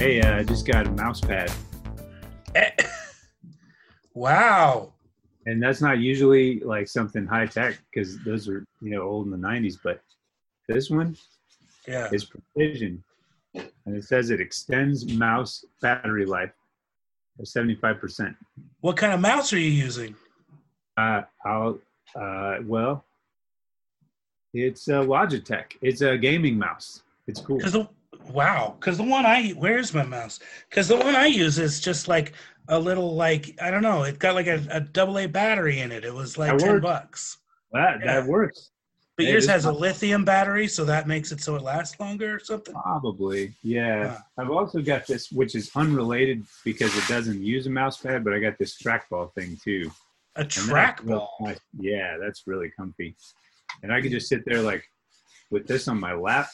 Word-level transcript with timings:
Hey, 0.00 0.22
uh, 0.22 0.38
I 0.38 0.44
just 0.44 0.66
got 0.66 0.86
a 0.86 0.90
mouse 0.92 1.20
pad, 1.20 1.52
Wow. 4.14 4.94
And 5.50 5.60
that's 5.60 5.80
not 5.80 5.98
usually 5.98 6.60
like 6.60 6.86
something 6.86 7.26
high 7.26 7.46
tech 7.46 7.76
because 7.90 8.18
those 8.24 8.48
are 8.48 8.64
you 8.80 8.90
know 8.90 9.02
old 9.02 9.26
in 9.26 9.32
the 9.32 9.48
'90s. 9.48 9.78
But 9.82 10.00
this 10.68 10.90
one 10.90 11.16
Yeah. 11.88 12.08
is 12.12 12.24
precision, 12.24 13.02
and 13.54 13.96
it 13.96 14.04
says 14.04 14.30
it 14.30 14.40
extends 14.40 15.12
mouse 15.12 15.64
battery 15.82 16.24
life 16.24 16.52
by 17.36 17.44
75 17.44 17.98
percent. 17.98 18.36
What 18.80 18.96
kind 18.96 19.12
of 19.12 19.20
mouse 19.20 19.52
are 19.52 19.58
you 19.58 19.70
using? 19.70 20.14
Uh, 20.96 21.22
I'll 21.44 21.80
uh, 22.14 22.58
well, 22.64 23.04
it's 24.54 24.86
a 24.88 24.92
Logitech. 25.14 25.72
It's 25.82 26.00
a 26.00 26.16
gaming 26.16 26.58
mouse. 26.58 27.02
It's 27.26 27.40
cool. 27.40 27.58
The 27.58 27.88
wow, 28.30 28.76
because 28.78 28.98
the 28.98 29.04
one 29.04 29.26
I 29.26 29.50
where's 29.50 29.92
my 29.94 30.04
mouse? 30.04 30.38
Because 30.68 30.86
the 30.86 30.96
one 30.96 31.16
I 31.16 31.26
use 31.26 31.58
is 31.58 31.80
just 31.80 32.06
like 32.06 32.34
a 32.68 32.78
little 32.78 33.14
like 33.14 33.58
I 33.60 33.70
don't 33.70 33.82
know. 33.82 34.04
It 34.04 34.18
got 34.18 34.34
like 34.34 34.46
a, 34.46 34.80
double 34.80 35.18
A 35.18 35.26
battery 35.26 35.80
in 35.80 35.92
it. 35.92 36.04
It 36.04 36.14
was 36.14 36.38
like 36.38 36.52
That 36.52 36.60
ten 36.60 36.72
works. 36.74 36.82
bucks. 36.82 37.38
That 37.72 38.00
Yeah. 38.00 38.20
that 38.20 38.26
works. 38.26 38.70
But 39.16 39.26
yours 39.26 39.46
has 39.48 39.66
a 39.66 39.72
lithium 39.72 40.24
battery, 40.24 40.66
so 40.66 40.84
that 40.86 41.06
makes 41.06 41.30
it 41.30 41.40
so 41.40 41.54
it 41.54 41.62
lasts 41.62 42.00
longer 42.00 42.36
or 42.36 42.38
something. 42.38 42.72
Probably, 42.72 43.54
yeah. 43.62 44.18
I've 44.38 44.50
also 44.50 44.80
got 44.80 45.06
this, 45.06 45.30
which 45.30 45.54
is 45.54 45.70
unrelated 45.76 46.42
because 46.64 46.96
it 46.96 47.06
doesn't 47.06 47.42
use 47.42 47.66
a 47.66 47.70
mouse 47.70 47.98
pad, 47.98 48.24
but 48.24 48.32
I 48.32 48.38
got 48.38 48.56
this 48.58 48.80
trackball 48.80 49.34
thing 49.34 49.58
too. 49.62 49.90
A 50.36 50.44
trackball. 50.44 51.28
Yeah, 51.78 52.16
that's 52.18 52.46
really 52.46 52.70
comfy. 52.70 53.14
And 53.82 53.92
I 53.92 54.00
could 54.00 54.10
hmm. 54.10 54.16
just 54.16 54.28
sit 54.28 54.42
there 54.46 54.62
like 54.62 54.84
with 55.50 55.66
this 55.66 55.86
on 55.86 56.00
my 56.00 56.14
lap, 56.14 56.48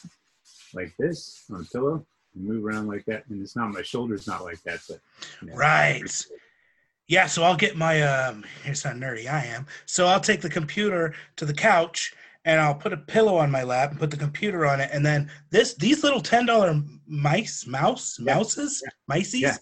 like 0.73 0.93
this 0.99 1.45
on 1.49 1.61
a 1.61 1.65
pillow, 1.65 2.05
move 2.39 2.65
around 2.65 2.87
like 2.87 3.05
that. 3.05 3.23
And 3.29 3.41
it's 3.41 3.55
not 3.55 3.71
my 3.71 3.81
shoulders, 3.81 4.27
not 4.27 4.43
like 4.43 4.61
that, 4.63 4.79
but 4.87 4.99
you 5.41 5.47
know. 5.49 5.55
Right. 5.55 6.25
Yeah, 7.09 7.25
so 7.27 7.43
I'll 7.43 7.55
get 7.55 7.77
my 7.77 8.01
um 8.01 8.43
here's 8.63 8.83
how 8.83 8.91
nerdy 8.91 9.27
I 9.31 9.45
am. 9.45 9.65
So 9.85 10.07
I'll 10.07 10.19
take 10.19 10.41
the 10.41 10.49
computer 10.49 11.13
to 11.37 11.45
the 11.45 11.53
couch 11.53 12.13
and 12.45 12.59
I'll 12.61 12.75
put 12.75 12.93
a 12.93 12.97
pillow 12.97 13.37
on 13.37 13.49
my 13.51 13.63
lap 13.63 13.91
and 13.91 13.99
put 13.99 14.11
the 14.11 14.17
computer 14.17 14.65
on 14.65 14.79
it 14.81 14.89
and 14.93 15.05
then 15.05 15.29
this 15.49 15.73
these 15.75 16.03
little 16.03 16.21
$10 16.21 16.99
mice 17.07 17.65
mouse 17.67 18.17
Yeah. 18.19 18.35
mouses 18.35 18.83
mices 19.09 19.39
Yeah. 19.41 19.55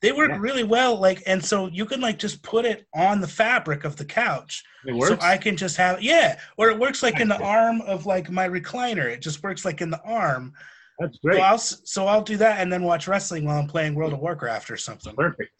they 0.00 0.10
work 0.12 0.30
Yeah. 0.30 0.38
really 0.40 0.64
well 0.64 0.96
like 0.98 1.22
and 1.26 1.44
so 1.44 1.66
you 1.68 1.84
can 1.86 2.00
like 2.00 2.18
just 2.18 2.42
put 2.42 2.64
it 2.64 2.86
on 2.94 3.20
the 3.20 3.28
fabric 3.28 3.84
of 3.84 3.94
the 3.96 4.04
couch 4.04 4.64
It 4.84 4.94
works. 4.94 5.20
so 5.22 5.26
I 5.26 5.36
can 5.36 5.56
just 5.56 5.76
have 5.76 6.02
yeah 6.02 6.38
or 6.56 6.68
it 6.70 6.78
works 6.78 7.02
like 7.02 7.20
in 7.20 7.28
the 7.28 7.40
arm 7.40 7.80
of 7.82 8.06
like 8.06 8.28
my 8.30 8.48
recliner 8.48 9.04
it 9.06 9.20
just 9.22 9.42
works 9.44 9.64
like 9.64 9.80
in 9.80 9.90
the 9.90 10.02
arm 10.02 10.52
that's 10.98 11.14
so 11.14 11.20
great. 11.22 11.40
I'll 11.40 11.58
so 11.58 12.06
I'll 12.06 12.22
do 12.22 12.36
that 12.38 12.60
and 12.60 12.72
then 12.72 12.82
watch 12.82 13.06
wrestling 13.08 13.44
while 13.44 13.58
I'm 13.58 13.66
playing 13.68 13.94
World 13.94 14.12
of 14.12 14.20
Warcraft 14.20 14.70
or 14.70 14.76
something 14.76 15.14
Perfect. 15.14 15.52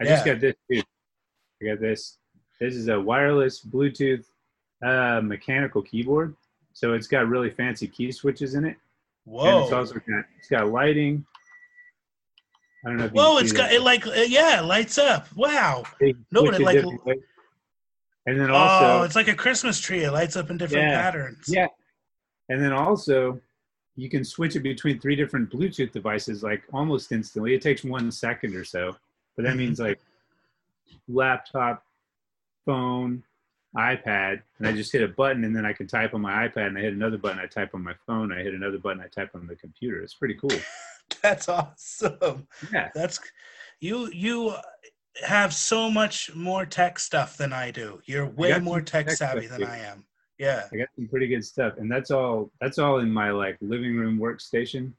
I 0.00 0.04
just 0.04 0.24
got 0.24 0.40
this 0.40 0.54
too. 0.70 0.82
I 1.62 1.66
got 1.66 1.80
this. 1.80 2.18
This 2.60 2.74
is 2.74 2.88
a 2.88 3.00
wireless 3.00 3.64
Bluetooth 3.64 4.24
uh, 4.84 5.20
mechanical 5.22 5.82
keyboard. 5.82 6.34
So 6.72 6.92
it's 6.94 7.06
got 7.06 7.28
really 7.28 7.50
fancy 7.50 7.86
key 7.86 8.10
switches 8.12 8.54
in 8.54 8.64
it. 8.64 8.76
Whoa. 9.24 9.44
And 9.46 9.64
it's 9.64 9.72
also 9.72 9.94
got 9.94 10.24
it's 10.38 10.48
got 10.48 10.68
lighting. 10.68 11.24
I 12.84 12.88
don't 12.90 12.98
know 12.98 13.04
if 13.06 13.12
you 13.12 13.16
Whoa, 13.20 13.38
it's 13.38 13.52
got 13.52 13.70
that. 13.70 13.76
it 13.76 13.82
like 13.82 14.04
yeah, 14.28 14.60
it 14.60 14.64
lights 14.64 14.98
up. 14.98 15.28
Wow. 15.34 15.84
No, 16.30 16.44
but 16.44 16.54
it 16.54 16.60
it 16.60 16.84
like- 17.06 17.18
and 18.26 18.40
then 18.40 18.50
also 18.50 19.00
oh, 19.00 19.02
it's 19.02 19.16
like 19.16 19.28
a 19.28 19.34
Christmas 19.34 19.80
tree. 19.80 20.04
It 20.04 20.10
lights 20.10 20.36
up 20.36 20.50
in 20.50 20.56
different 20.56 20.84
Yeah. 20.88 21.00
patterns. 21.00 21.44
yeah, 21.46 21.66
and 22.48 22.62
then 22.62 22.72
also 22.72 23.40
you 23.96 24.08
can 24.08 24.24
switch 24.24 24.56
it 24.56 24.60
between 24.60 24.98
three 24.98 25.16
different 25.16 25.50
Bluetooth 25.50 25.92
devices 25.92 26.42
like 26.42 26.62
almost 26.72 27.12
instantly. 27.12 27.54
It 27.54 27.62
takes 27.62 27.84
one 27.84 28.10
second 28.10 28.56
or 28.56 28.64
so, 28.64 28.96
but 29.36 29.44
that 29.44 29.56
means 29.56 29.78
mm-hmm. 29.78 29.88
like 29.88 30.00
laptop, 31.08 31.84
phone, 32.64 33.22
iPad, 33.76 34.42
and 34.58 34.68
I 34.68 34.72
just 34.72 34.92
hit 34.92 35.02
a 35.02 35.08
button 35.08 35.44
and 35.44 35.54
then 35.54 35.66
I 35.66 35.72
can 35.72 35.86
type 35.86 36.14
on 36.14 36.20
my 36.20 36.48
iPad 36.48 36.68
and 36.68 36.78
I 36.78 36.80
hit 36.80 36.92
another 36.92 37.18
button, 37.18 37.38
I 37.38 37.46
type 37.46 37.70
on 37.74 37.82
my 37.82 37.94
phone, 38.06 38.32
I 38.32 38.42
hit 38.42 38.54
another 38.54 38.78
button, 38.78 39.02
I 39.02 39.08
type 39.08 39.30
on 39.34 39.46
the 39.46 39.56
computer. 39.56 40.00
It's 40.00 40.14
pretty 40.14 40.34
cool. 40.34 40.58
That's 41.22 41.48
awesome. 41.48 42.46
Yeah. 42.72 42.90
That's 42.94 43.20
you 43.80 44.10
you 44.12 44.54
have 45.22 45.52
so 45.52 45.90
much 45.90 46.34
more 46.34 46.64
tech 46.66 46.98
stuff 46.98 47.36
than 47.36 47.52
I 47.52 47.70
do. 47.70 48.00
You're 48.06 48.26
way 48.26 48.58
more 48.58 48.80
tech 48.80 49.06
tech 49.06 49.16
savvy 49.16 49.46
than 49.46 49.60
too. 49.60 49.66
I 49.66 49.78
am. 49.78 50.04
Yeah. 50.38 50.64
I 50.72 50.76
got 50.76 50.88
some 50.96 51.08
pretty 51.08 51.28
good 51.28 51.44
stuff, 51.44 51.74
and 51.78 51.90
that's 51.90 52.10
all. 52.10 52.50
That's 52.60 52.78
all 52.78 52.98
in 52.98 53.10
my 53.10 53.30
like 53.30 53.56
living 53.60 53.96
room 53.96 54.18
workstation. 54.18 54.92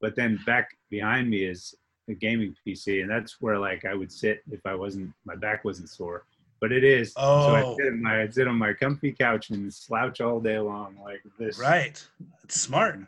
But 0.00 0.16
then 0.16 0.38
back 0.46 0.70
behind 0.90 1.28
me 1.30 1.44
is 1.44 1.74
a 2.08 2.14
gaming 2.14 2.56
PC, 2.66 3.02
and 3.02 3.10
that's 3.10 3.40
where 3.40 3.58
like 3.58 3.84
I 3.84 3.94
would 3.94 4.10
sit 4.10 4.42
if 4.50 4.60
I 4.66 4.74
wasn't 4.74 5.12
my 5.24 5.36
back 5.36 5.64
wasn't 5.64 5.88
sore. 5.90 6.24
But 6.60 6.72
it 6.72 6.84
is. 6.84 7.12
So 7.14 7.20
I 7.20 7.62
Oh. 7.62 7.76
sit, 7.78 7.94
my, 7.94 8.22
I 8.22 8.28
sit 8.28 8.46
on 8.48 8.56
my 8.56 8.72
comfy 8.74 9.12
couch 9.12 9.48
and 9.50 9.72
slouch 9.72 10.20
all 10.20 10.40
day 10.40 10.58
long 10.58 10.94
like 11.02 11.22
this. 11.38 11.58
Right. 11.58 12.04
It's 12.44 12.60
smart. 12.60 12.98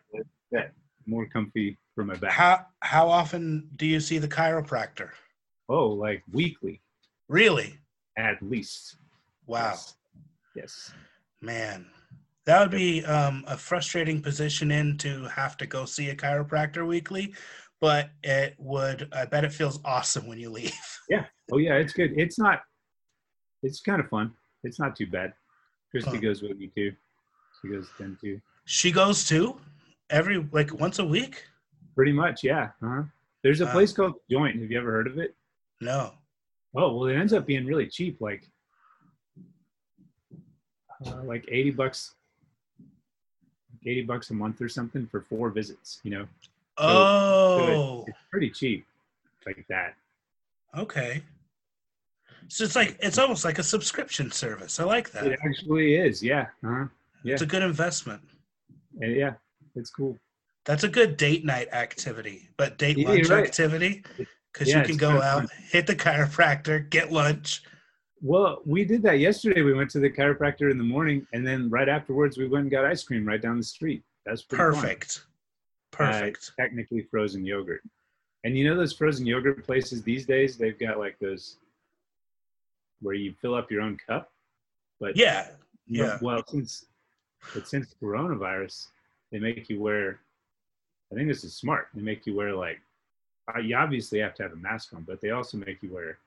That 0.52 0.72
more 1.06 1.26
comfy 1.26 1.76
for 1.94 2.04
my 2.04 2.14
back. 2.14 2.32
How 2.32 2.66
how 2.80 3.08
often 3.08 3.68
do 3.76 3.84
you 3.86 4.00
see 4.00 4.18
the 4.18 4.28
chiropractor? 4.28 5.10
oh, 5.68 5.86
like 5.88 6.22
weekly 6.32 6.80
Really? 7.28 7.78
at 8.18 8.42
least. 8.42 8.96
Wow. 9.46 9.70
Yes. 9.72 9.94
Yes. 10.54 10.92
Man. 11.42 11.86
That 12.46 12.60
would 12.60 12.70
be 12.70 13.04
um, 13.04 13.44
a 13.46 13.56
frustrating 13.56 14.22
position 14.22 14.70
in 14.70 14.96
to 14.98 15.24
have 15.24 15.56
to 15.58 15.66
go 15.66 15.84
see 15.84 16.08
a 16.10 16.16
chiropractor 16.16 16.86
weekly, 16.86 17.34
but 17.80 18.10
it 18.22 18.54
would. 18.58 19.08
I 19.12 19.26
bet 19.26 19.44
it 19.44 19.52
feels 19.52 19.80
awesome 19.84 20.26
when 20.26 20.38
you 20.38 20.50
leave. 20.50 20.72
Yeah. 21.10 21.26
Oh 21.52 21.58
yeah, 21.58 21.74
it's 21.74 21.92
good. 21.92 22.12
It's 22.16 22.38
not. 22.38 22.62
It's 23.62 23.80
kind 23.80 24.00
of 24.00 24.08
fun. 24.08 24.32
It's 24.64 24.78
not 24.78 24.96
too 24.96 25.06
bad. 25.06 25.34
Christy 25.90 26.12
Huh. 26.12 26.20
goes 26.22 26.40
with 26.40 26.56
me 26.56 26.68
too. 26.74 26.92
She 27.60 27.68
goes 27.68 27.86
then 27.98 28.16
too. 28.18 28.40
She 28.64 28.92
goes 28.92 29.24
too, 29.26 29.60
every 30.08 30.38
like 30.52 30.72
once 30.72 31.00
a 31.00 31.04
week. 31.04 31.44
Pretty 31.94 32.12
much, 32.12 32.42
yeah. 32.44 32.70
Uh-huh. 32.82 33.02
There's 33.42 33.60
a 33.60 33.66
place 33.66 33.92
called 33.92 34.14
Joint. 34.30 34.58
Have 34.60 34.70
you 34.70 34.78
ever 34.78 34.90
heard 34.90 35.06
of 35.08 35.18
it? 35.18 35.34
No. 35.82 36.14
Oh 36.74 36.96
well, 36.96 37.08
it 37.08 37.16
ends 37.16 37.34
up 37.34 37.44
being 37.46 37.66
really 37.66 37.88
cheap, 37.88 38.18
like 38.20 38.48
uh, 41.06 41.22
like 41.24 41.44
eighty 41.48 41.70
bucks, 41.70 42.14
eighty 43.86 44.02
bucks 44.02 44.30
a 44.30 44.34
month 44.34 44.60
or 44.60 44.68
something 44.68 45.06
for 45.06 45.20
four 45.22 45.50
visits. 45.50 46.00
You 46.04 46.10
know, 46.12 46.28
So- 46.78 47.58
so 47.58 47.64
it- 47.68 47.76
Oh, 47.76 48.04
it's 48.08 48.18
pretty 48.30 48.50
cheap, 48.50 48.86
like 49.46 49.64
that. 49.68 49.94
okay. 50.76 51.22
So 52.48 52.64
it's 52.64 52.76
like 52.76 52.96
it's 53.00 53.18
almost 53.18 53.44
like 53.44 53.58
a 53.58 53.62
subscription 53.62 54.30
service. 54.30 54.78
I 54.80 54.84
like 54.84 55.10
that. 55.12 55.26
It 55.26 55.38
actually 55.44 55.94
is, 55.94 56.22
yeah. 56.22 56.48
Uh-huh. 56.64 56.86
yeah. 57.22 57.32
It's 57.34 57.42
a 57.42 57.46
good 57.46 57.62
investment. 57.62 58.20
And 59.00 59.14
yeah, 59.16 59.34
it's 59.74 59.90
cool. 59.90 60.18
That's 60.64 60.84
a 60.84 60.88
good 60.88 61.16
date 61.16 61.44
night 61.44 61.68
activity, 61.72 62.48
but 62.56 62.78
date 62.78 62.98
Yeah, 62.98 63.08
lunch 63.08 63.28
right. 63.30 63.44
activity 63.46 64.04
because 64.52 64.68
Yeah, 64.68 64.80
you 64.80 64.84
can 64.86 64.96
go 64.96 65.22
out, 65.22 65.48
fun. 65.48 65.58
hit 65.70 65.86
the 65.86 65.96
chiropractor, 65.96 66.88
get 66.90 67.10
lunch. 67.12 67.62
Well, 68.22 68.62
we 68.64 68.84
did 68.84 69.02
that 69.02 69.18
yesterday. 69.18 69.62
We 69.62 69.74
went 69.74 69.90
to 69.90 69.98
the 69.98 70.08
chiropractor 70.08 70.70
in 70.70 70.78
the 70.78 70.84
morning, 70.84 71.26
and 71.32 71.44
then 71.44 71.68
right 71.68 71.88
afterwards, 71.88 72.38
we 72.38 72.46
went 72.46 72.62
and 72.62 72.70
got 72.70 72.84
ice 72.84 73.02
cream 73.02 73.26
right 73.26 73.42
down 73.42 73.56
the 73.56 73.64
street. 73.64 74.02
That's 74.24 74.42
pretty 74.42 74.62
fun. 74.62 74.82
Perfect. 74.82 75.22
Uh, 75.92 75.96
Perfect. 75.96 76.52
technically 76.56 77.02
frozen 77.02 77.44
yogurt. 77.44 77.82
And 78.44 78.56
you 78.56 78.64
know 78.68 78.76
those 78.76 78.92
frozen 78.92 79.26
yogurt 79.26 79.64
places 79.64 80.02
these 80.02 80.24
days? 80.24 80.56
They've 80.56 80.78
got 80.78 80.98
like 80.98 81.18
those 81.18 81.56
where 83.00 83.14
you 83.14 83.34
fill 83.40 83.54
up 83.54 83.70
your 83.70 83.82
own 83.82 83.98
cup. 84.06 84.30
But 85.00 85.16
yeah. 85.16 85.48
Yeah. 85.88 86.18
well, 86.22 86.42
since 86.46 86.86
but 87.52 87.66
since 87.66 87.94
coronavirus, 88.00 88.86
they 89.30 89.40
make 89.40 89.68
you 89.68 89.80
wear. 89.80 90.20
I 91.10 91.16
think 91.16 91.28
this 91.28 91.44
is 91.44 91.54
smart. 91.54 91.88
They 91.92 92.02
make 92.02 92.24
you 92.26 92.36
wear 92.36 92.54
like 92.54 92.80
you 93.62 93.76
obviously 93.76 94.20
have 94.20 94.34
to 94.36 94.44
have 94.44 94.52
a 94.52 94.56
mask 94.56 94.94
on, 94.94 95.02
but 95.02 95.20
they 95.20 95.30
also 95.30 95.58
make 95.58 95.82
you 95.82 95.92
wear 95.92 96.18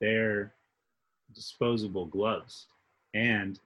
their 0.00 0.54
disposable 1.32 2.06
gloves 2.06 2.66
and 3.14 3.58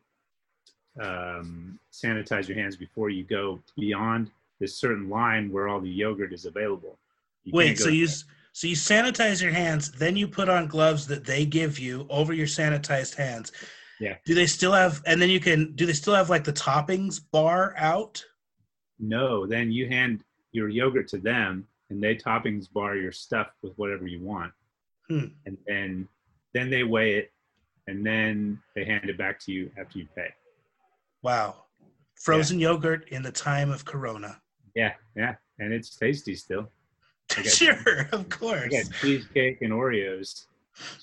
um, 1.00 1.78
sanitize 1.92 2.48
your 2.48 2.56
hands 2.58 2.76
before 2.76 3.10
you 3.10 3.24
go 3.24 3.60
beyond 3.76 4.30
this 4.60 4.74
certain 4.74 5.08
line 5.08 5.52
where 5.52 5.68
all 5.68 5.80
the 5.80 5.88
yogurt 5.88 6.32
is 6.32 6.44
available. 6.44 6.98
You 7.44 7.52
Wait, 7.54 7.78
so 7.78 7.88
you 7.88 8.08
so 8.08 8.66
you 8.66 8.74
sanitize 8.74 9.40
your 9.40 9.52
hands, 9.52 9.92
then 9.92 10.16
you 10.16 10.26
put 10.26 10.48
on 10.48 10.66
gloves 10.66 11.06
that 11.06 11.24
they 11.24 11.46
give 11.46 11.78
you 11.78 12.06
over 12.10 12.32
your 12.32 12.46
sanitized 12.48 13.14
hands, 13.14 13.52
Yeah. 14.00 14.16
Do 14.24 14.34
they 14.34 14.46
still 14.46 14.72
have? 14.72 15.00
And 15.06 15.22
then 15.22 15.30
you 15.30 15.38
can. 15.40 15.72
Do 15.74 15.86
they 15.86 15.92
still 15.92 16.14
have 16.14 16.28
like 16.30 16.44
the 16.44 16.52
toppings 16.52 17.20
bar 17.30 17.74
out? 17.76 18.24
No, 18.98 19.46
then 19.46 19.70
you 19.70 19.86
hand 19.88 20.24
your 20.50 20.68
yogurt 20.68 21.06
to 21.08 21.18
them, 21.18 21.68
and 21.90 22.02
they 22.02 22.16
toppings 22.16 22.72
bar 22.72 22.96
your 22.96 23.12
stuff 23.12 23.48
with 23.62 23.72
whatever 23.78 24.06
you 24.08 24.20
want, 24.20 24.52
Hmm. 25.08 25.26
and 25.46 25.56
then 25.66 26.08
then 26.52 26.70
they 26.70 26.82
weigh 26.82 27.14
it, 27.18 27.32
and 27.88 28.04
then 28.04 28.60
they 28.76 28.84
hand 28.84 29.08
it 29.08 29.16
back 29.16 29.40
to 29.40 29.52
you 29.52 29.70
after 29.80 29.98
you 29.98 30.06
pay. 30.14 30.28
Wow. 31.22 31.64
Frozen 32.20 32.60
yogurt 32.60 33.08
in 33.08 33.22
the 33.22 33.32
time 33.32 33.70
of 33.70 33.84
Corona. 33.84 34.40
Yeah, 34.74 34.92
yeah, 35.16 35.34
and 35.58 35.72
it's 35.72 35.96
tasty 35.96 36.34
still. 36.34 36.68
Got- 37.34 37.46
sure, 37.46 38.08
of 38.12 38.20
I 38.20 38.24
course. 38.24 38.72
got 38.72 38.92
cheesecake 39.00 39.62
and 39.62 39.72
Oreos. 39.72 40.44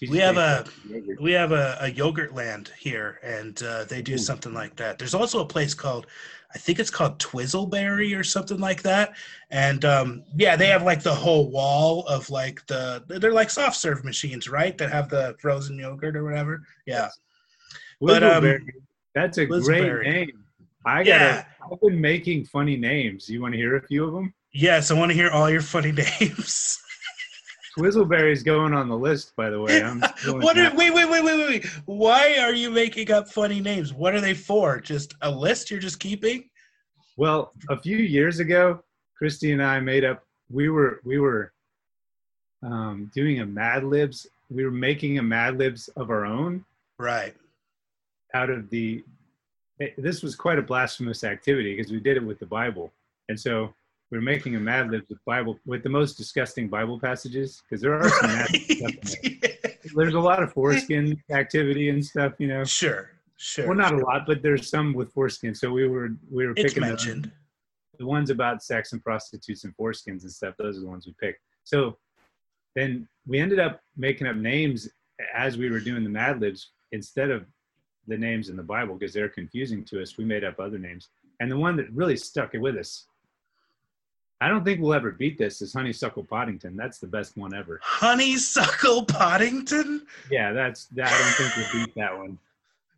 We 0.09 0.19
have 0.19 0.35
Cheesecake 0.35 0.73
yogurt. 0.89 1.21
We 1.21 1.31
have 1.33 1.51
a, 1.51 1.77
a 1.81 1.91
Yogurtland 1.91 2.71
here, 2.75 3.19
and 3.23 3.61
uh, 3.63 3.83
they 3.85 4.01
do 4.01 4.13
Ooh. 4.13 4.17
something 4.17 4.53
like 4.53 4.75
that. 4.77 4.97
There's 4.97 5.13
also 5.13 5.41
a 5.41 5.45
place 5.45 5.73
called, 5.73 6.07
I 6.55 6.57
think 6.57 6.79
it's 6.79 6.89
called 6.89 7.19
Twizzleberry 7.19 8.17
or 8.17 8.23
something 8.23 8.59
like 8.59 8.81
that. 8.83 9.13
And 9.51 9.83
um, 9.83 10.23
yeah, 10.37 10.55
they 10.55 10.67
have 10.67 10.83
like 10.83 11.03
the 11.03 11.13
whole 11.13 11.51
wall 11.51 12.07
of 12.07 12.29
like 12.29 12.65
the 12.67 13.03
they're 13.07 13.33
like 13.33 13.49
soft 13.49 13.75
serve 13.75 14.05
machines, 14.05 14.49
right? 14.49 14.77
That 14.77 14.89
have 14.89 15.09
the 15.09 15.35
frozen 15.39 15.77
yogurt 15.77 16.15
or 16.15 16.23
whatever. 16.23 16.63
Yeah, 16.85 17.09
but, 17.99 18.23
um, 18.23 18.65
that's 19.13 19.37
a 19.37 19.45
great 19.45 20.03
name. 20.03 20.45
I 20.85 21.03
got. 21.03 21.07
Yeah. 21.07 21.45
I've 21.69 21.81
been 21.81 21.99
making 21.99 22.45
funny 22.45 22.77
names. 22.77 23.27
You 23.27 23.41
want 23.41 23.53
to 23.53 23.57
hear 23.57 23.75
a 23.75 23.85
few 23.87 24.05
of 24.05 24.13
them? 24.13 24.33
yes. 24.51 24.91
I 24.91 24.93
want 24.93 25.11
to 25.11 25.15
hear 25.15 25.29
all 25.29 25.49
your 25.49 25.61
funny 25.61 25.91
names. 26.19 26.79
Twizzleberry's 27.77 28.43
going 28.43 28.73
on 28.73 28.87
the 28.87 28.97
list, 28.97 29.35
by 29.35 29.49
the 29.49 29.59
way. 29.59 29.83
I'm 29.83 29.99
what 30.27 30.57
are, 30.57 30.73
wait, 30.75 30.93
wait, 30.93 31.09
wait, 31.09 31.23
wait, 31.23 31.47
wait. 31.49 31.65
Why 31.85 32.37
are 32.39 32.53
you 32.53 32.69
making 32.71 33.11
up 33.11 33.29
funny 33.29 33.59
names? 33.59 33.93
What 33.93 34.13
are 34.15 34.21
they 34.21 34.33
for? 34.33 34.79
Just 34.79 35.13
a 35.21 35.29
list 35.29 35.69
you're 35.69 35.79
just 35.79 35.99
keeping? 35.99 36.49
Well, 37.17 37.51
a 37.69 37.77
few 37.79 37.97
years 37.97 38.39
ago, 38.39 38.81
Christy 39.17 39.51
and 39.51 39.63
I 39.63 39.79
made 39.79 40.03
up. 40.05 40.23
We 40.49 40.69
were 40.69 41.01
we 41.03 41.19
were 41.19 41.51
um, 42.63 43.11
doing 43.13 43.39
a 43.39 43.45
Mad 43.45 43.83
Libs. 43.83 44.27
We 44.49 44.63
were 44.63 44.71
making 44.71 45.17
a 45.19 45.23
Mad 45.23 45.57
Libs 45.57 45.87
of 45.95 46.09
our 46.09 46.25
own 46.25 46.63
Right. 46.97 47.35
out 48.33 48.49
of 48.49 48.69
the. 48.69 49.03
eh, 49.81 49.89
This 49.97 50.21
was 50.23 50.35
quite 50.35 50.59
a 50.59 50.61
blasphemous 50.61 51.23
activity 51.23 51.75
because 51.75 51.91
we 51.91 51.99
did 51.99 52.15
it 52.17 52.23
with 52.23 52.39
the 52.39 52.45
Bible, 52.45 52.93
and 53.29 53.39
so 53.39 53.73
were 54.11 54.21
making 54.21 54.55
a 54.55 54.59
Mad 54.59 54.91
Libs 54.91 55.09
with 55.09 55.23
Bible 55.25 55.59
with 55.65 55.83
the 55.83 55.89
most 55.89 56.15
disgusting 56.17 56.67
Bible 56.67 56.99
passages 56.99 57.61
because 57.63 57.81
there 57.81 57.93
are 57.93 58.09
some 58.09 58.29
in 58.31 58.99
there. 59.03 59.51
There's 59.95 60.15
a 60.15 60.19
lot 60.19 60.41
of 60.41 60.51
foreskin 60.51 61.21
activity 61.31 61.89
and 61.89 62.03
stuff, 62.03 62.33
you 62.39 62.47
know. 62.47 62.63
Sure, 62.63 63.11
sure. 63.37 63.67
Well, 63.67 63.77
not 63.77 63.93
a 63.93 63.97
lot, 63.97 64.25
but 64.25 64.41
there's 64.41 64.67
some 64.67 64.93
with 64.93 65.13
foreskin. 65.13 65.53
So 65.53 65.71
we 65.71 65.87
were 65.87 66.09
we 66.29 66.47
were 66.47 66.53
it's 66.57 66.73
picking 66.73 66.89
the- 66.89 67.31
the 67.97 68.05
ones 68.05 68.29
about 68.29 68.63
sex 68.63 68.93
and 68.93 69.03
prostitutes 69.03 69.63
and 69.63 69.75
foreskins 69.77 70.23
and 70.23 70.31
stuff 70.31 70.55
those 70.57 70.77
are 70.77 70.81
the 70.81 70.87
ones 70.87 71.05
we 71.05 71.13
picked 71.19 71.41
so 71.63 71.97
then 72.75 73.07
we 73.27 73.39
ended 73.39 73.59
up 73.59 73.81
making 73.95 74.27
up 74.27 74.35
names 74.35 74.89
as 75.33 75.57
we 75.57 75.69
were 75.69 75.79
doing 75.79 76.03
the 76.03 76.09
mad 76.09 76.39
libs 76.41 76.71
instead 76.91 77.29
of 77.29 77.45
the 78.07 78.17
names 78.17 78.49
in 78.49 78.55
the 78.55 78.63
bible 78.63 78.95
because 78.95 79.13
they're 79.13 79.29
confusing 79.29 79.83
to 79.83 80.01
us 80.01 80.17
we 80.17 80.25
made 80.25 80.43
up 80.43 80.59
other 80.59 80.77
names 80.77 81.09
and 81.39 81.51
the 81.51 81.57
one 81.57 81.75
that 81.75 81.89
really 81.91 82.17
stuck 82.17 82.53
with 82.53 82.77
us 82.77 83.07
i 84.41 84.47
don't 84.47 84.63
think 84.65 84.79
we'll 84.81 84.93
ever 84.93 85.11
beat 85.11 85.37
this 85.37 85.61
is 85.61 85.73
honeysuckle 85.73 86.23
poddington 86.23 86.75
that's 86.75 86.99
the 86.99 87.07
best 87.07 87.37
one 87.37 87.53
ever 87.53 87.79
Honeysuckle 87.83 89.05
Poddington? 89.05 90.05
yeah 90.31 90.51
that's 90.51 90.85
that 90.87 91.07
i 91.07 91.17
don't 91.17 91.49
think 91.51 91.73
we'll 91.73 91.85
beat 91.85 91.95
that 91.95 92.17
one 92.17 92.37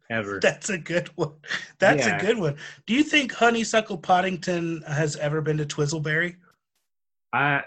ever 0.10 0.39
That's 0.42 0.69
a 0.69 0.78
good 0.78 1.10
one. 1.16 1.34
That's 1.80 2.07
Yeah. 2.07 2.16
a 2.18 2.22
good 2.22 2.38
one. 2.38 2.56
Do 2.86 2.94
you 2.94 3.04
think 3.04 3.34
Honeysuckle 3.34 3.98
Poddington 3.98 4.81
has 4.88 5.18
ever 5.18 5.42
been 5.42 5.57
to 5.57 5.66
Twizzleberry? 5.66 6.38
i 7.34 7.62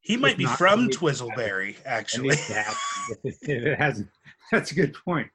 He 0.00 0.16
might 0.16 0.36
be 0.36 0.44
from 0.44 0.88
Twizzleberry, 0.88 1.76
I 1.86 1.88
actually. 1.88 2.30
need 2.30 2.38
to 2.38 2.54
have- 2.54 2.78
if 3.24 3.36
it 3.48 3.78
hasn't 3.78 4.08
that's 4.50 4.72
a 4.72 4.74
good 4.74 4.92
point 5.04 5.28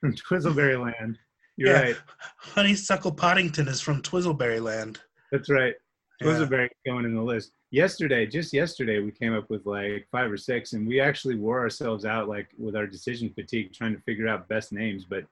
from 0.00 0.14
twizzleberry 0.14 0.80
land 0.80 1.18
you're 1.56 1.70
Yeah. 1.74 1.80
right 1.82 1.96
Honeysuckle 2.36 3.12
Poddington 3.12 3.66
is 3.66 3.80
from 3.80 4.02
Twizzleberry 4.02 4.62
land. 4.62 5.00
That's 5.32 5.50
right. 5.50 5.74
Yeah. 6.24 6.32
Twizzleberry 6.32 6.68
going 6.86 7.04
in 7.04 7.14
the 7.14 7.22
list. 7.22 7.52
Yesterday, 7.70 8.26
just 8.26 8.52
yesterday, 8.52 9.00
we 9.00 9.10
came 9.10 9.34
up 9.34 9.48
with 9.50 9.66
like 9.66 10.06
five 10.10 10.30
or 10.30 10.36
six, 10.36 10.72
and 10.72 10.86
we 10.86 11.00
actually 11.00 11.36
wore 11.36 11.60
ourselves 11.60 12.04
out 12.04 12.28
like 12.28 12.48
with 12.58 12.76
our 12.76 12.86
decision 12.86 13.30
fatigue, 13.30 13.72
trying 13.72 13.94
to 13.94 14.02
figure 14.02 14.28
out 14.28 14.48
best 14.48 14.72
names. 14.72 15.04
But 15.04 15.24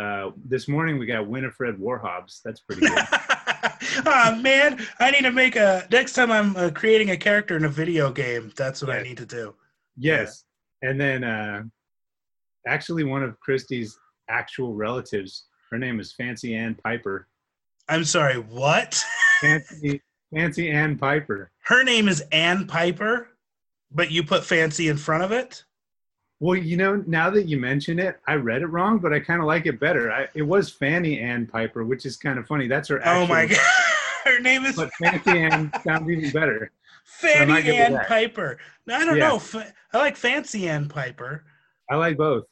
uh, 0.00 0.30
this 0.44 0.68
morning 0.68 0.98
we 0.98 1.06
got 1.06 1.26
Winifred 1.26 1.78
Warhobs. 1.78 2.40
That's 2.44 2.60
pretty 2.60 2.82
good. 2.82 2.98
oh 4.06 4.36
man, 4.36 4.84
I 5.00 5.10
need 5.10 5.22
to 5.22 5.32
make 5.32 5.56
a. 5.56 5.86
Next 5.90 6.12
time 6.12 6.30
I'm 6.30 6.56
uh, 6.56 6.70
creating 6.70 7.10
a 7.10 7.16
character 7.16 7.56
in 7.56 7.64
a 7.64 7.68
video 7.68 8.12
game, 8.12 8.52
that's 8.56 8.80
what 8.82 8.90
I 8.90 9.02
need 9.02 9.16
to 9.18 9.26
do. 9.26 9.54
yes. 9.96 10.44
And 10.82 11.00
then 11.00 11.24
uh, 11.24 11.64
actually, 12.66 13.02
one 13.02 13.24
of 13.24 13.38
Christie's 13.40 13.98
actual 14.28 14.74
relatives, 14.74 15.46
her 15.70 15.78
name 15.78 15.98
is 15.98 16.12
Fancy 16.12 16.54
Ann 16.54 16.76
Piper. 16.84 17.26
I'm 17.88 18.04
sorry, 18.04 18.38
what? 18.38 19.02
Fancy, 19.40 20.00
Fancy 20.34 20.70
Ann 20.70 20.98
Piper. 20.98 21.50
Her 21.62 21.82
name 21.84 22.08
is 22.08 22.20
Ann 22.32 22.66
Piper, 22.66 23.28
but 23.90 24.10
you 24.10 24.22
put 24.22 24.44
fancy 24.44 24.88
in 24.88 24.96
front 24.96 25.22
of 25.22 25.32
it? 25.32 25.64
Well, 26.40 26.56
you 26.56 26.76
know, 26.76 27.02
now 27.06 27.30
that 27.30 27.46
you 27.48 27.58
mention 27.58 27.98
it, 27.98 28.20
I 28.28 28.34
read 28.34 28.62
it 28.62 28.66
wrong, 28.66 28.98
but 28.98 29.12
I 29.12 29.18
kind 29.20 29.40
of 29.40 29.46
like 29.46 29.66
it 29.66 29.80
better. 29.80 30.12
I, 30.12 30.28
it 30.34 30.42
was 30.42 30.70
Fanny 30.70 31.18
Ann 31.18 31.46
Piper, 31.46 31.84
which 31.84 32.06
is 32.06 32.16
kind 32.16 32.38
of 32.38 32.46
funny. 32.46 32.68
That's 32.68 32.88
her. 32.88 33.00
Oh 33.06 33.26
my 33.26 33.46
god. 33.46 33.58
Her 34.24 34.40
name 34.40 34.64
is 34.66 34.76
But 34.76 34.90
Fancy 35.02 35.38
Ann 35.38 35.72
sounds 35.84 36.08
even 36.10 36.30
better. 36.30 36.70
Fanny 37.04 37.66
it 37.66 37.74
Ann. 37.74 37.98
Piper. 38.06 38.58
No, 38.86 38.96
I 38.96 39.04
don't 39.04 39.16
Yeah. 39.16 39.28
know. 39.28 39.62
I 39.92 39.98
like 39.98 40.16
Fancy 40.16 40.68
Ann 40.68 40.88
Piper. 40.88 41.44
I 41.90 41.96
like 41.96 42.18
both. 42.18 42.44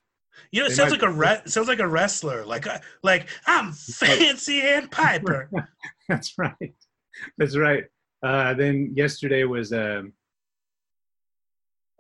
You 0.51 0.61
know, 0.61 0.67
it 0.67 0.71
They 0.71 0.75
sounds 0.77 0.91
might 0.93 1.03
like 1.03 1.11
a 1.11 1.15
re- 1.15 1.43
sounds 1.47 1.69
like 1.69 1.79
a 1.79 1.87
wrestler. 1.87 2.45
Like 2.47 2.67
uh, 2.67 2.79
like 3.03 3.29
I'm 3.47 3.73
Fancy 3.73 4.63
Ann 4.63 4.89
Piper. 4.89 5.51
That's 6.09 6.37
right. 6.39 6.75
That's 7.39 7.57
right. 7.57 7.85
Uh, 8.23 8.55
then 8.55 8.93
yesterday 8.95 9.45
was 9.45 9.73
um, 9.73 10.13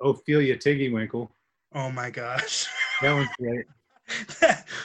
Ophelia 0.01 0.57
Tiggywinkle. 0.57 1.29
Oh 1.75 1.91
my 1.91 2.11
gosh. 2.11 2.67
That 3.03 3.13
one's 3.13 3.29
great. 3.39 3.67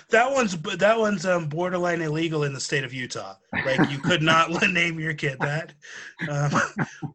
that 0.09 0.29
one's 0.29 0.57
that 0.57 0.99
one's 0.99 1.25
um, 1.25 1.47
borderline 1.47 2.01
illegal 2.01 2.43
in 2.43 2.51
the 2.51 2.59
state 2.59 2.83
of 2.83 2.93
Utah. 2.93 3.35
Like 3.65 3.89
you 3.89 3.99
could 3.99 4.21
not 4.21 4.51
name 4.69 4.99
your 4.99 5.13
kid 5.13 5.37
that, 5.39 5.71
um, 6.29 6.51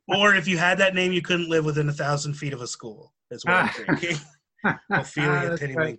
or 0.09 0.35
if 0.35 0.49
you 0.49 0.57
had 0.57 0.79
that 0.79 0.95
name, 0.95 1.13
you 1.13 1.21
couldn't 1.21 1.51
live 1.51 1.67
within 1.67 1.91
a 1.91 1.93
thousand 1.93 2.33
feet 2.33 2.55
of 2.55 2.63
a 2.63 2.67
school. 2.67 3.13
Is 3.31 3.45
what 3.45 3.57
I'm 3.57 3.69
thinking. 3.69 4.17
Ophelia 4.91 5.31
Ah, 5.31 5.49
That's 5.51 5.63
right. 5.77 5.99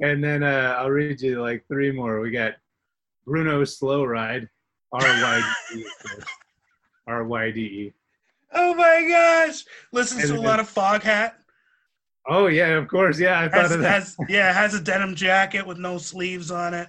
And 0.00 0.22
then 0.22 0.42
uh, 0.42 0.76
I'll 0.78 0.90
read 0.90 1.18
you 1.22 1.40
like 1.40 1.64
three 1.66 1.92
more. 1.92 2.20
We 2.20 2.30
got 2.30 2.52
Bruno 3.24 3.64
Slow 3.64 4.04
Ride, 4.04 4.48
R 4.92 5.00
Y 5.00 5.54
D. 5.72 5.86
R 7.06 7.24
Y 7.24 7.50
D 7.50 7.60
E. 7.60 7.92
Oh 8.52 8.74
my 8.74 9.06
gosh! 9.08 9.64
Listens 9.92 10.24
And 10.24 10.34
to 10.34 10.38
a 10.38 10.42
lot 10.42 10.60
of 10.60 10.72
Foghat. 10.72 11.32
Oh 12.28 12.46
yeah, 12.48 12.68
of 12.78 12.88
course. 12.88 13.18
Yeah, 13.20 13.40
I 13.40 13.48
thought 13.48 13.62
Has, 13.62 13.72
of 13.72 13.80
that. 13.80 13.90
has 14.02 14.16
yeah 14.28 14.52
has 14.52 14.74
a 14.74 14.80
denim 14.80 15.14
jacket 15.14 15.66
with 15.66 15.78
no 15.78 15.98
sleeves 15.98 16.50
on 16.50 16.74
it. 16.74 16.88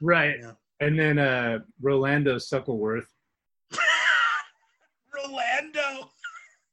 right. 0.00 0.36
Yeah. 0.40 0.52
And 0.80 0.98
then 0.98 1.18
uh, 1.18 1.60
Rolando 1.80 2.36
Suckleworth. 2.38 3.08
Rolando. 5.14 6.10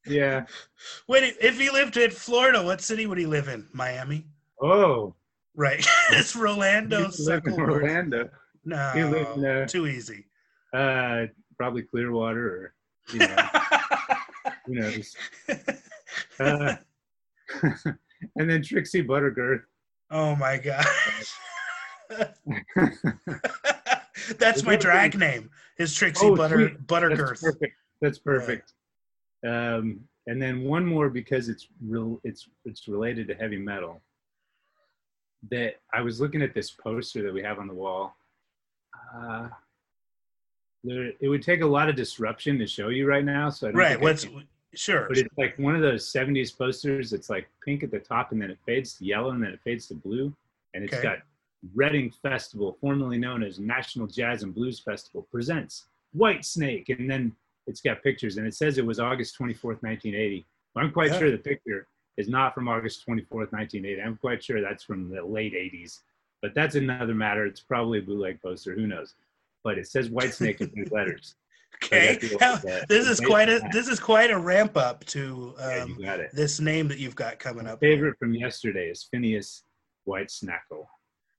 Yeah. 0.06 0.44
Wait, 1.08 1.34
if 1.40 1.58
he 1.58 1.70
lived 1.70 1.96
in 1.96 2.10
Florida, 2.10 2.62
what 2.62 2.80
city 2.82 3.06
would 3.06 3.18
he 3.18 3.26
live 3.26 3.48
in? 3.48 3.66
Miami. 3.72 4.26
Oh, 4.60 5.14
Right. 5.56 5.86
it's 6.10 6.34
Rolando 6.34 6.98
you 6.98 7.02
live 7.04 7.44
in 7.46 7.52
Suckleworth. 7.52 7.82
Orlando. 7.82 8.28
No, 8.64 8.92
in, 8.94 9.44
uh, 9.44 9.66
too 9.66 9.86
easy. 9.86 10.24
Uh, 10.72 11.26
probably 11.56 11.82
Clearwater 11.82 12.46
or 12.46 12.74
you 13.12 13.18
know, 13.20 13.36
who 14.66 14.74
knows. 14.74 15.16
Uh, 16.38 16.76
and 18.36 18.50
then 18.50 18.62
Trixie 18.62 19.04
Buttergirth. 19.04 19.62
oh 20.10 20.34
my 20.36 20.56
gosh. 20.58 21.32
That's 24.38 24.62
my 24.64 24.76
drag 24.76 25.18
name. 25.18 25.50
Is 25.78 25.94
Trixie 25.94 26.26
Oh, 26.26 26.36
Butter 26.36 26.56
sweet. 26.56 26.72
That's 26.74 26.84
Buttergirth. 26.86 27.40
perfect. 27.42 27.74
That's 28.00 28.18
perfect. 28.18 28.72
Um, 29.46 30.00
and 30.26 30.40
then 30.40 30.62
one 30.64 30.86
more 30.86 31.10
because 31.10 31.48
it's 31.48 31.68
real. 31.84 32.20
It's 32.24 32.48
it's 32.64 32.88
related 32.88 33.28
to 33.28 33.34
heavy 33.34 33.58
metal. 33.58 34.00
That 35.50 35.74
I 35.92 36.00
was 36.00 36.20
looking 36.20 36.40
at 36.42 36.54
this 36.54 36.70
poster 36.70 37.22
that 37.22 37.34
we 37.34 37.42
have 37.42 37.58
on 37.58 37.66
the 37.68 37.74
wall. 37.74 38.14
Uh, 39.14 39.48
there, 40.84 41.12
it 41.20 41.28
would 41.28 41.42
take 41.42 41.62
a 41.62 41.66
lot 41.66 41.88
of 41.88 41.96
disruption 41.96 42.58
to 42.58 42.66
show 42.66 42.88
you 42.88 43.06
right 43.06 43.24
now, 43.24 43.50
so 43.50 43.68
I 43.68 43.70
don't 43.72 43.78
Right. 43.80 44.00
What's 44.00 44.24
can. 44.24 44.46
sure. 44.74 45.06
But 45.08 45.18
it's 45.18 45.38
like 45.38 45.58
one 45.58 45.74
of 45.74 45.80
those 45.82 46.06
'70s 46.10 46.56
posters. 46.56 47.12
It's 47.12 47.30
like 47.30 47.48
pink 47.64 47.82
at 47.82 47.90
the 47.90 47.98
top, 48.00 48.32
and 48.32 48.40
then 48.40 48.50
it 48.50 48.58
fades 48.66 48.98
to 48.98 49.04
yellow, 49.04 49.30
and 49.30 49.42
then 49.42 49.52
it 49.52 49.60
fades 49.64 49.86
to 49.88 49.94
blue, 49.94 50.32
and 50.74 50.84
it's 50.84 50.94
Okay. 50.94 51.02
got 51.02 51.18
Reading 51.74 52.10
Festival, 52.10 52.76
formerly 52.80 53.16
known 53.16 53.42
as 53.42 53.58
National 53.58 54.06
Jazz 54.06 54.42
and 54.42 54.54
Blues 54.54 54.78
Festival, 54.80 55.26
presents 55.32 55.86
Whitesnake. 56.14 56.90
And 56.90 57.10
then 57.10 57.34
it's 57.66 57.80
got 57.80 58.02
pictures 58.02 58.36
and 58.36 58.46
it 58.46 58.54
says 58.54 58.76
it 58.76 58.84
was 58.84 59.00
August 59.00 59.38
24th, 59.38 59.82
1980. 59.82 60.44
I'm 60.76 60.92
quite 60.92 61.12
Yeah. 61.12 61.18
sure 61.20 61.30
the 61.30 61.38
picture 61.38 61.86
is 62.18 62.28
not 62.28 62.54
from 62.54 62.68
August 62.68 63.06
24th, 63.06 63.50
1980. 63.52 64.02
I'm 64.02 64.18
quite 64.18 64.44
sure 64.44 64.60
that's 64.60 64.84
from 64.84 65.08
the 65.08 65.22
late 65.24 65.54
80s. 65.54 66.02
But 66.42 66.52
that's 66.52 66.74
another 66.74 67.14
matter. 67.14 67.46
It's 67.46 67.60
probably 67.60 68.00
a 68.00 68.02
bootleg 68.02 68.42
poster. 68.42 68.74
Who 68.74 68.86
knows? 68.86 69.14
But 69.64 69.78
it 69.78 69.88
says 69.88 70.08
Whitesnake 70.10 70.60
in 70.60 70.70
big 70.74 70.92
letters. 70.92 71.34
Okay, 71.84 72.16
this 72.88 73.08
is 73.08 73.20
quite 73.20 73.48
a 73.50 73.60
this 73.72 73.88
is 73.88 73.98
quite 74.00 74.30
a 74.30 74.38
ramp 74.38 74.76
up 74.76 75.04
to 75.06 75.54
um, 75.58 75.98
it. 76.00 76.30
this 76.32 76.58
name 76.60 76.86
that 76.88 76.98
you've 76.98 77.16
got 77.16 77.38
coming 77.40 77.64
My 77.64 77.72
up. 77.72 77.80
favorite 77.80 78.16
from 78.18 78.32
yesterday 78.32 78.88
is 78.88 79.06
Phineas 79.10 79.64
White 80.04 80.28
Snackle. 80.28 80.86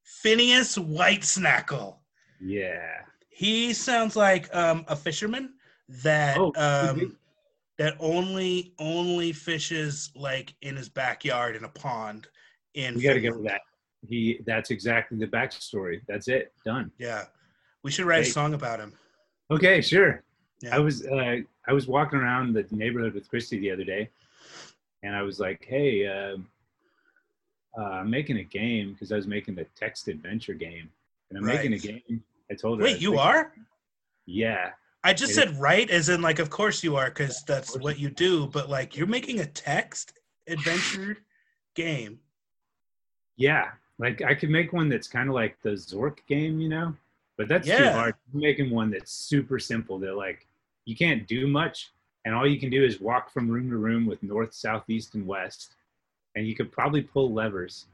Phineas 0.04 0.78
White 0.78 1.22
Snackle. 1.22 1.96
Yeah. 2.40 2.84
He 3.30 3.74
sounds 3.74 4.16
like 4.16 4.54
um, 4.54 4.86
a 4.88 4.96
fisherman 4.96 5.54
that 6.04 6.38
Oh, 6.38 6.52
um, 6.58 7.18
that 7.80 7.96
only 8.00 8.74
only 8.78 9.32
fishes 9.32 10.12
like 10.16 10.54
in 10.62 10.76
his 10.76 10.90
backyard 10.90 11.56
in 11.56 11.64
a 11.64 11.70
pond. 11.70 12.28
In 12.76 12.96
We 12.96 13.02
got 13.04 13.14
to 13.14 13.22
get 13.22 13.36
with 13.36 13.46
that. 13.46 13.62
He. 14.08 14.42
That's 14.46 14.70
exactly 14.70 15.18
the 15.18 15.28
backstory. 15.28 16.02
That's 16.08 16.28
it. 16.28 16.54
Done. 16.66 16.92
Yeah, 17.00 17.24
we 17.86 17.92
should 17.92 18.08
write 18.08 18.24
a 18.24 18.26
song 18.26 18.56
about 18.56 18.80
him. 18.80 18.92
Okay, 19.52 19.80
sure. 19.80 20.24
Yeah. 20.62 20.76
I 20.76 20.80
was 20.80 21.06
uh, 21.06 21.38
I 21.68 21.74
was 21.74 21.86
walking 21.88 22.18
around 22.18 22.54
the 22.54 22.66
neighborhood 22.72 23.14
with 23.14 23.30
Christy 23.30 23.60
the 23.60 23.70
other 23.70 23.84
day, 23.84 24.10
and 25.04 25.16
I 25.16 25.22
was 25.22 25.40
like, 25.40 25.64
"Hey, 25.64 26.08
um 26.08 26.48
uh, 27.78 27.84
I'm 28.00 28.10
making 28.10 28.38
a 28.38 28.44
game 28.44 28.94
because 28.94 29.12
I 29.12 29.16
was 29.16 29.28
making 29.28 29.54
the 29.54 29.66
text 29.76 30.08
adventure 30.08 30.56
game, 30.56 30.90
and 31.30 31.38
I'm 31.38 31.46
making 31.46 31.74
a 31.74 31.78
game." 31.78 32.24
I 32.50 32.56
told 32.56 32.80
her. 32.80 32.86
Wait, 32.86 33.00
you 33.00 33.12
thinking- 33.12 33.20
are? 33.20 33.54
Yeah, 34.26 34.72
I 35.04 35.14
just 35.14 35.34
It 35.34 35.36
said 35.36 35.62
right, 35.62 35.88
as 35.92 36.10
in 36.10 36.24
like, 36.24 36.40
of 36.40 36.50
course 36.50 36.84
you 36.84 36.96
are, 36.96 37.10
because 37.10 37.44
that's 37.44 37.78
what 37.78 38.00
you 38.00 38.10
do. 38.10 38.48
But 38.48 38.68
like, 38.68 38.98
you're 38.98 39.06
making 39.06 39.42
a 39.42 39.46
text 39.46 40.14
adventure 40.48 41.18
game. 41.76 42.20
yeah. 43.38 43.72
Like 43.98 44.22
I 44.22 44.34
could 44.36 44.50
make 44.50 44.74
one 44.74 44.90
that's 44.90 45.08
kind 45.08 45.30
of 45.30 45.36
like 45.36 45.56
the 45.62 45.70
Zork 45.70 46.18
game, 46.28 46.60
you 46.60 46.68
know, 46.68 46.94
but 47.38 47.48
that's 47.48 47.68
too 47.68 47.90
hard. 47.90 48.16
I'm 48.34 48.40
making 48.40 48.70
one 48.70 48.92
that's 48.92 49.12
super 49.12 49.60
simple. 49.60 50.00
That 50.00 50.16
like 50.16 50.48
you 50.86 50.96
can't 50.96 51.28
do 51.28 51.48
much, 51.48 51.92
and 52.26 52.34
all 52.34 52.48
you 52.48 52.60
can 52.60 52.70
do 52.70 52.84
is 52.84 53.00
walk 53.02 53.32
from 53.32 53.50
room 53.50 53.70
to 53.70 53.78
room 53.78 54.06
with 54.06 54.24
north, 54.24 54.54
south, 54.54 54.90
east, 54.90 55.16
and 55.16 55.26
west, 55.28 55.76
and 56.36 56.48
you 56.48 56.56
could 56.56 56.72
probably 56.72 57.02
pull 57.02 57.34
levers. 57.34 57.86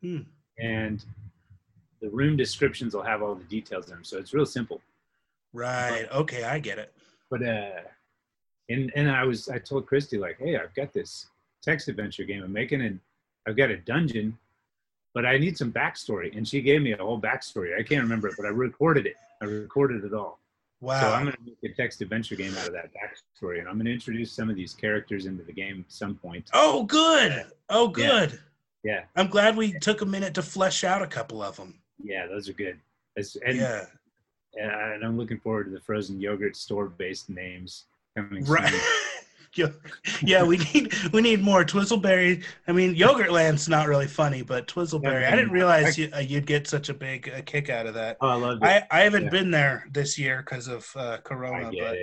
Hmm. 0.00 0.18
and 0.58 1.02
the 2.02 2.10
room 2.10 2.36
descriptions 2.36 2.94
will 2.94 3.02
have 3.02 3.22
all 3.22 3.34
the 3.34 3.44
details 3.44 3.86
in 3.86 3.94
them. 3.94 4.04
So 4.04 4.18
it's 4.18 4.34
real 4.34 4.44
simple. 4.44 4.82
Right. 5.54 6.06
Okay, 6.12 6.44
I 6.44 6.58
get 6.58 6.78
it. 6.78 6.92
But 7.30 7.42
uh, 7.42 7.80
and 8.68 8.92
and 8.94 9.10
I 9.10 9.24
was 9.24 9.48
I 9.48 9.58
told 9.58 9.86
Christy 9.86 10.18
like, 10.18 10.38
hey, 10.38 10.56
I've 10.56 10.74
got 10.74 10.92
this 10.92 11.28
text 11.62 11.88
adventure 11.88 12.24
game 12.24 12.42
I'm 12.42 12.52
making, 12.52 12.82
and 12.82 13.00
I've 13.48 13.56
got 13.56 13.70
a 13.70 13.78
dungeon, 13.78 14.36
but 15.14 15.24
I 15.24 15.38
need 15.38 15.56
some 15.56 15.72
backstory. 15.72 16.36
And 16.36 16.46
she 16.46 16.60
gave 16.60 16.82
me 16.82 16.92
a 16.92 16.96
whole 16.96 17.20
backstory. 17.20 17.78
I 17.78 17.82
can't 17.82 18.02
remember 18.02 18.28
it, 18.28 18.34
but 18.36 18.44
I 18.46 18.50
recorded 18.50 19.06
it. 19.06 19.14
I 19.40 19.46
recorded 19.46 20.04
it 20.04 20.12
all. 20.12 20.40
Wow. 20.80 21.00
So 21.00 21.08
I'm 21.12 21.24
gonna 21.24 21.36
make 21.46 21.72
a 21.72 21.74
text 21.74 22.02
adventure 22.02 22.34
game 22.36 22.54
out 22.58 22.66
of 22.66 22.72
that 22.74 22.90
backstory, 22.92 23.60
and 23.60 23.68
I'm 23.68 23.78
gonna 23.78 23.90
introduce 23.90 24.32
some 24.32 24.50
of 24.50 24.56
these 24.56 24.74
characters 24.74 25.24
into 25.26 25.42
the 25.42 25.52
game 25.52 25.84
at 25.88 25.92
some 25.92 26.14
point. 26.16 26.50
oh, 26.52 26.82
good. 26.84 27.46
Oh, 27.70 27.88
good. 27.88 28.38
Yeah, 28.82 29.04
I'm 29.16 29.28
glad 29.28 29.56
we 29.56 29.72
took 29.78 30.02
a 30.02 30.06
minute 30.06 30.34
to 30.34 30.42
flesh 30.42 30.84
out 30.84 31.00
a 31.00 31.06
couple 31.06 31.42
of 31.42 31.56
them. 31.56 31.78
yeah, 32.02 32.26
those 32.26 32.50
are 32.50 32.52
good. 32.52 32.78
And 33.16 33.56
yeah. 33.56 33.86
and 34.56 35.02
I'm 35.04 35.16
looking 35.16 35.38
forward 35.40 35.64
to 35.64 35.70
the 35.70 35.80
frozen 35.80 36.20
yogurt 36.20 36.54
store-based 36.54 37.30
names 37.30 37.86
coming 38.16 38.44
Right. 38.44 38.68
soon. 38.70 38.80
yeah, 39.56 39.68
yeah, 40.22 40.42
we 40.42 40.58
need 40.58 40.92
we 41.12 41.20
need 41.22 41.42
more 41.42 41.64
Twizzleberry. 41.64 42.44
I 42.68 42.72
mean, 42.72 42.94
Yogurtland's 42.94 43.68
not 43.68 43.88
really 43.88 44.06
funny, 44.08 44.42
but 44.42 44.66
Twizzleberry. 44.68 45.26
I 45.26 45.30
didn't 45.36 45.50
realize 45.52 45.96
you, 45.98 46.10
uh, 46.14 46.18
you'd 46.18 46.46
get 46.46 46.66
such 46.66 46.88
a 46.88 46.94
big 46.94 47.28
uh, 47.34 47.42
kick 47.44 47.70
out 47.70 47.86
of 47.86 47.94
that. 47.94 48.16
Oh, 48.20 48.28
I 48.28 48.34
love 48.34 48.58
it. 48.62 48.64
I, 48.64 48.82
I 48.90 49.00
haven't 49.00 49.24
Yeah. 49.24 49.30
been 49.30 49.50
there 49.50 49.86
this 49.92 50.18
year 50.18 50.38
because 50.44 50.68
of 50.68 50.90
uh, 50.96 51.18
Corona, 51.24 51.70
but. 51.76 51.96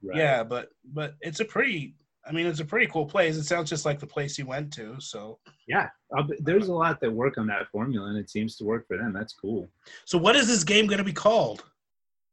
Right. 0.00 0.16
yeah, 0.16 0.44
but 0.44 0.68
but 0.84 1.14
it's 1.20 1.40
a 1.40 1.44
pretty. 1.44 1.94
I 2.26 2.30
mean, 2.32 2.46
it's 2.46 2.60
a 2.60 2.64
pretty 2.64 2.86
cool 2.88 3.06
place. 3.06 3.36
It 3.36 3.44
sounds 3.44 3.70
just 3.70 3.86
like 3.86 3.98
the 3.98 4.06
place 4.06 4.36
you 4.38 4.44
went 4.44 4.70
to. 4.74 4.96
So, 5.00 5.38
yeah. 5.66 5.88
Be- 6.28 6.36
there's 6.40 6.68
a 6.68 6.74
lot 6.74 7.00
that 7.00 7.10
work 7.10 7.38
on 7.38 7.46
that 7.46 7.68
formula, 7.72 8.08
and 8.10 8.18
it 8.18 8.28
seems 8.28 8.54
to 8.56 8.64
work 8.64 8.86
for 8.86 8.98
them. 8.98 9.14
That's 9.14 9.32
cool. 9.32 9.66
so 10.04 10.18
what 10.18 10.36
is 10.36 10.46
this 10.46 10.62
game 10.62 10.86
going 10.86 10.98
to 10.98 11.04
be 11.04 11.12
called? 11.12 11.64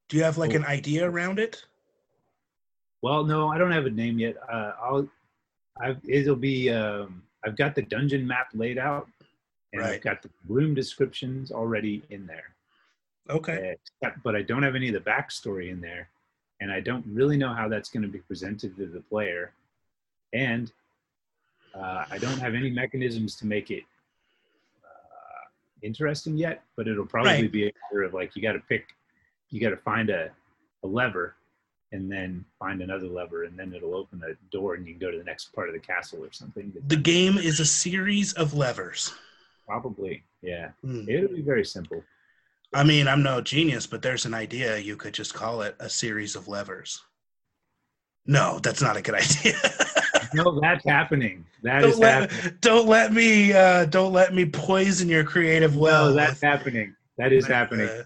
Do 0.09 0.17
you 0.17 0.23
have 0.23 0.37
like 0.37 0.53
an 0.53 0.65
idea 0.65 1.09
around 1.09 1.39
it? 1.39 1.63
Well, 3.05 3.23
no, 3.23 3.49
I 3.49 3.59
don't 3.59 3.71
have 3.71 3.85
a 3.85 3.91
name 3.91 4.17
yet. 4.17 4.35
Uh, 4.51 4.71
I'll. 4.81 5.07
I've, 5.79 5.99
it'll 6.09 6.35
be. 6.35 6.71
Um, 6.71 7.21
I've 7.45 7.55
got 7.55 7.75
the 7.75 7.83
dungeon 7.83 8.25
map 8.25 8.47
laid 8.55 8.79
out, 8.79 9.07
and 9.73 9.83
Right. 9.83 9.93
I've 9.93 10.01
got 10.01 10.23
the 10.23 10.29
room 10.47 10.73
descriptions 10.73 11.51
already 11.51 12.01
in 12.09 12.25
there. 12.25 12.55
Okay. 13.29 13.75
Except- 14.01 14.23
but 14.23 14.35
I 14.35 14.41
don't 14.41 14.63
have 14.63 14.73
any 14.73 14.87
of 14.87 14.95
the 14.95 15.07
backstory 15.07 15.69
in 15.69 15.81
there, 15.81 16.09
and 16.61 16.71
I 16.71 16.79
don't 16.79 17.05
really 17.05 17.37
know 17.37 17.53
how 17.53 17.67
that's 17.69 17.89
going 17.89 18.01
to 18.01 18.09
be 18.09 18.17
presented 18.17 18.75
to 18.77 18.87
the 18.87 19.01
player, 19.01 19.53
and 20.33 20.71
uh, 21.75 22.05
I 22.09 22.17
don't 22.17 22.39
have 22.39 22.55
any 22.55 22.71
mechanisms 22.71 23.35
to 23.35 23.45
make 23.45 23.69
it 23.69 23.83
uh, 24.83 25.45
interesting 25.83 26.37
yet. 26.39 26.63
But 26.75 26.87
it'll 26.87 27.05
probably 27.05 27.33
Right. 27.43 27.51
be 27.51 27.67
a 27.67 27.71
matter 27.91 28.01
of 28.01 28.15
like 28.15 28.35
you 28.35 28.41
got 28.41 28.53
to 28.53 28.63
pick, 28.67 28.87
you 29.51 29.61
got 29.61 29.69
to 29.69 29.77
find 29.77 30.09
a, 30.09 30.31
a 30.83 30.87
lever, 30.87 31.35
and 31.95 32.11
then 32.11 32.45
find 32.59 32.81
another 32.81 33.07
lever, 33.07 33.45
and 33.45 33.57
then 33.57 33.73
it'll 33.73 33.95
open 33.95 34.21
a 34.23 34.33
door, 34.51 34.75
and 34.75 34.85
you 34.85 34.93
can 34.93 34.99
go 34.99 35.11
to 35.11 35.17
the 35.17 35.23
next 35.23 35.53
part 35.53 35.69
of 35.69 35.73
the 35.73 35.79
castle 35.79 36.23
or 36.23 36.31
something. 36.31 36.71
The 36.87 36.95
game 36.95 37.37
is 37.37 37.59
a 37.59 37.65
series 37.65 38.33
of 38.33 38.53
levers. 38.53 39.13
Probably, 39.65 40.23
yeah. 40.41 40.69
Hmm. 40.81 41.09
It'll 41.09 41.33
be 41.33 41.41
very 41.41 41.65
simple. 41.65 42.03
I 42.73 42.83
mean, 42.83 43.07
I'm 43.07 43.23
no 43.23 43.41
genius, 43.41 43.87
but 43.87 44.01
there's 44.01 44.25
an 44.25 44.33
idea. 44.33 44.77
You 44.77 44.97
could 44.97 45.13
just 45.13 45.33
call 45.33 45.61
it 45.61 45.75
a 45.79 45.89
series 45.89 46.35
of 46.35 46.47
levers. 46.47 47.01
No, 48.25 48.59
that's 48.59 48.81
not 48.81 48.97
a 48.97 49.01
good 49.01 49.15
idea. 49.23 49.55
No, 50.33 50.59
that's 50.59 50.83
happening. 50.85 51.45
That 51.63 51.83
is 51.85 51.93
don't, 51.93 52.01
let, 52.01 52.31
happening. 52.31 52.57
don't 52.59 52.87
let 52.87 53.13
me 53.13 53.53
uh, 53.53 53.85
don't 53.85 54.11
let 54.11 54.33
me 54.33 54.45
poison 54.45 55.07
your 55.07 55.23
creative 55.23 55.77
well. 55.77 56.09
no, 56.09 56.13
that's 56.15 56.41
happening. 56.41 56.95
That 57.17 57.31
is 57.31 57.47
happening. 57.47 57.89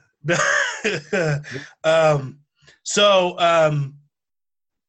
Um, 1.84 2.40
so 2.84 3.38
um, 3.40 3.96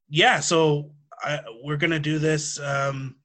yeah, 0.09 0.41
so 0.41 0.91
I, 1.23 1.41
we're 1.65 1.77
gonna 1.77 1.99
do 2.01 2.19
this. 2.19 2.59
Um, 2.61 3.17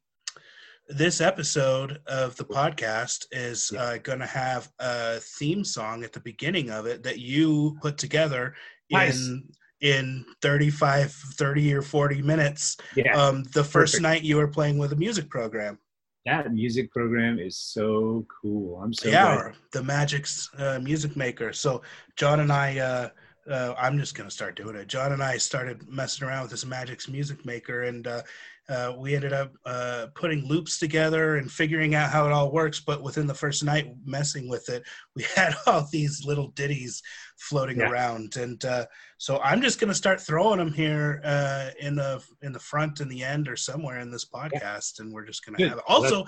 this 0.88 1.19
episode 1.19 2.00
of 2.05 2.36
the 2.36 2.45
podcast 2.45 3.25
is 3.31 3.72
uh, 3.77 3.98
gonna 4.03 4.27
have 4.27 4.72
a 4.79 5.19
theme 5.19 5.63
song 5.63 6.03
at 6.03 6.13
the 6.13 6.19
beginning 6.19 6.69
of 6.69 6.86
it 6.86 7.01
that 7.03 7.17
you 7.19 7.75
put 7.81 7.98
together 7.98 8.53
Nice. 8.91 9.15
in 9.17 9.50
in 9.81 10.25
35 10.41 11.12
30 11.12 11.74
or 11.74 11.81
40 11.81 12.22
minutes 12.22 12.77
Yeah, 12.95 13.17
um 13.19 13.43
the 13.53 13.63
first 13.63 13.93
Perfect. 13.93 14.01
night 14.03 14.22
you 14.24 14.38
were 14.38 14.48
playing 14.48 14.77
with 14.77 14.93
a 14.93 14.95
music 14.95 15.27
program 15.29 15.79
that 16.25 16.51
music 16.53 16.91
program 16.91 17.38
is 17.39 17.57
so 17.57 18.25
cool. 18.41 18.79
I'm 18.81 18.93
so 18.93 19.10
yeah 19.10 19.36
glad. 19.41 19.55
the 19.74 19.81
Magix 19.81 20.48
uh, 20.60 20.79
music 20.79 21.15
maker 21.17 21.51
so 21.51 21.81
john 22.15 22.39
and 22.41 22.51
i 22.53 22.77
uh, 22.79 23.10
uh 23.50 23.74
i'm 23.78 23.98
just 23.98 24.16
gonna 24.16 24.30
start 24.30 24.56
doing 24.56 24.75
it 24.75 24.88
john 24.88 25.12
and 25.12 25.24
i 25.24 25.38
started 25.38 25.88
messing 25.88 26.28
around 26.28 26.42
with 26.44 26.52
this 26.52 26.66
Magix 26.66 27.10
music 27.10 27.46
maker 27.46 27.84
and 27.84 28.08
uh, 28.08 28.22
uh, 28.68 28.94
we 28.98 29.14
ended 29.16 29.32
up 29.32 29.54
uh, 29.66 30.08
putting 30.16 30.44
loops 30.48 30.80
together 30.80 31.38
and 31.38 31.52
figuring 31.52 31.94
out 31.94 32.10
how 32.10 32.25
it 32.25 32.32
all 32.32 32.52
works. 32.52 32.80
But 32.80 33.04
within 33.04 33.28
the 33.28 33.34
first 33.34 33.64
night 33.64 33.94
messing 34.06 34.50
with 34.50 34.70
it, 34.70 34.84
we 35.16 35.24
had 35.36 35.54
all 35.68 35.88
these 35.92 36.25
little 36.25 36.48
ditties 36.50 37.02
floating 37.38 37.78
Yeah. 37.78 37.90
around, 37.90 38.38
and 38.38 38.64
uh, 38.66 38.86
so 39.18 39.40
I'm 39.44 39.62
just 39.62 39.80
going 39.80 39.90
to 39.90 39.96
start 39.96 40.20
throwing 40.20 40.58
them 40.58 40.74
here 40.74 41.22
uh, 41.24 41.70
in 41.80 41.96
the 41.96 42.24
in 42.42 42.54
the 42.54 42.60
front 42.60 43.02
and 43.02 43.12
the 43.12 43.24
end 43.24 43.48
or 43.48 43.56
somewhere 43.56 44.00
in 44.00 44.10
this 44.10 44.25
podcast, 44.25 45.00
and 45.00 45.14
we're 45.14 45.25
just 45.25 45.46
going 45.46 45.60
to 45.60 45.70
have 45.70 45.78
it. 45.78 45.84
Also, 45.88 46.25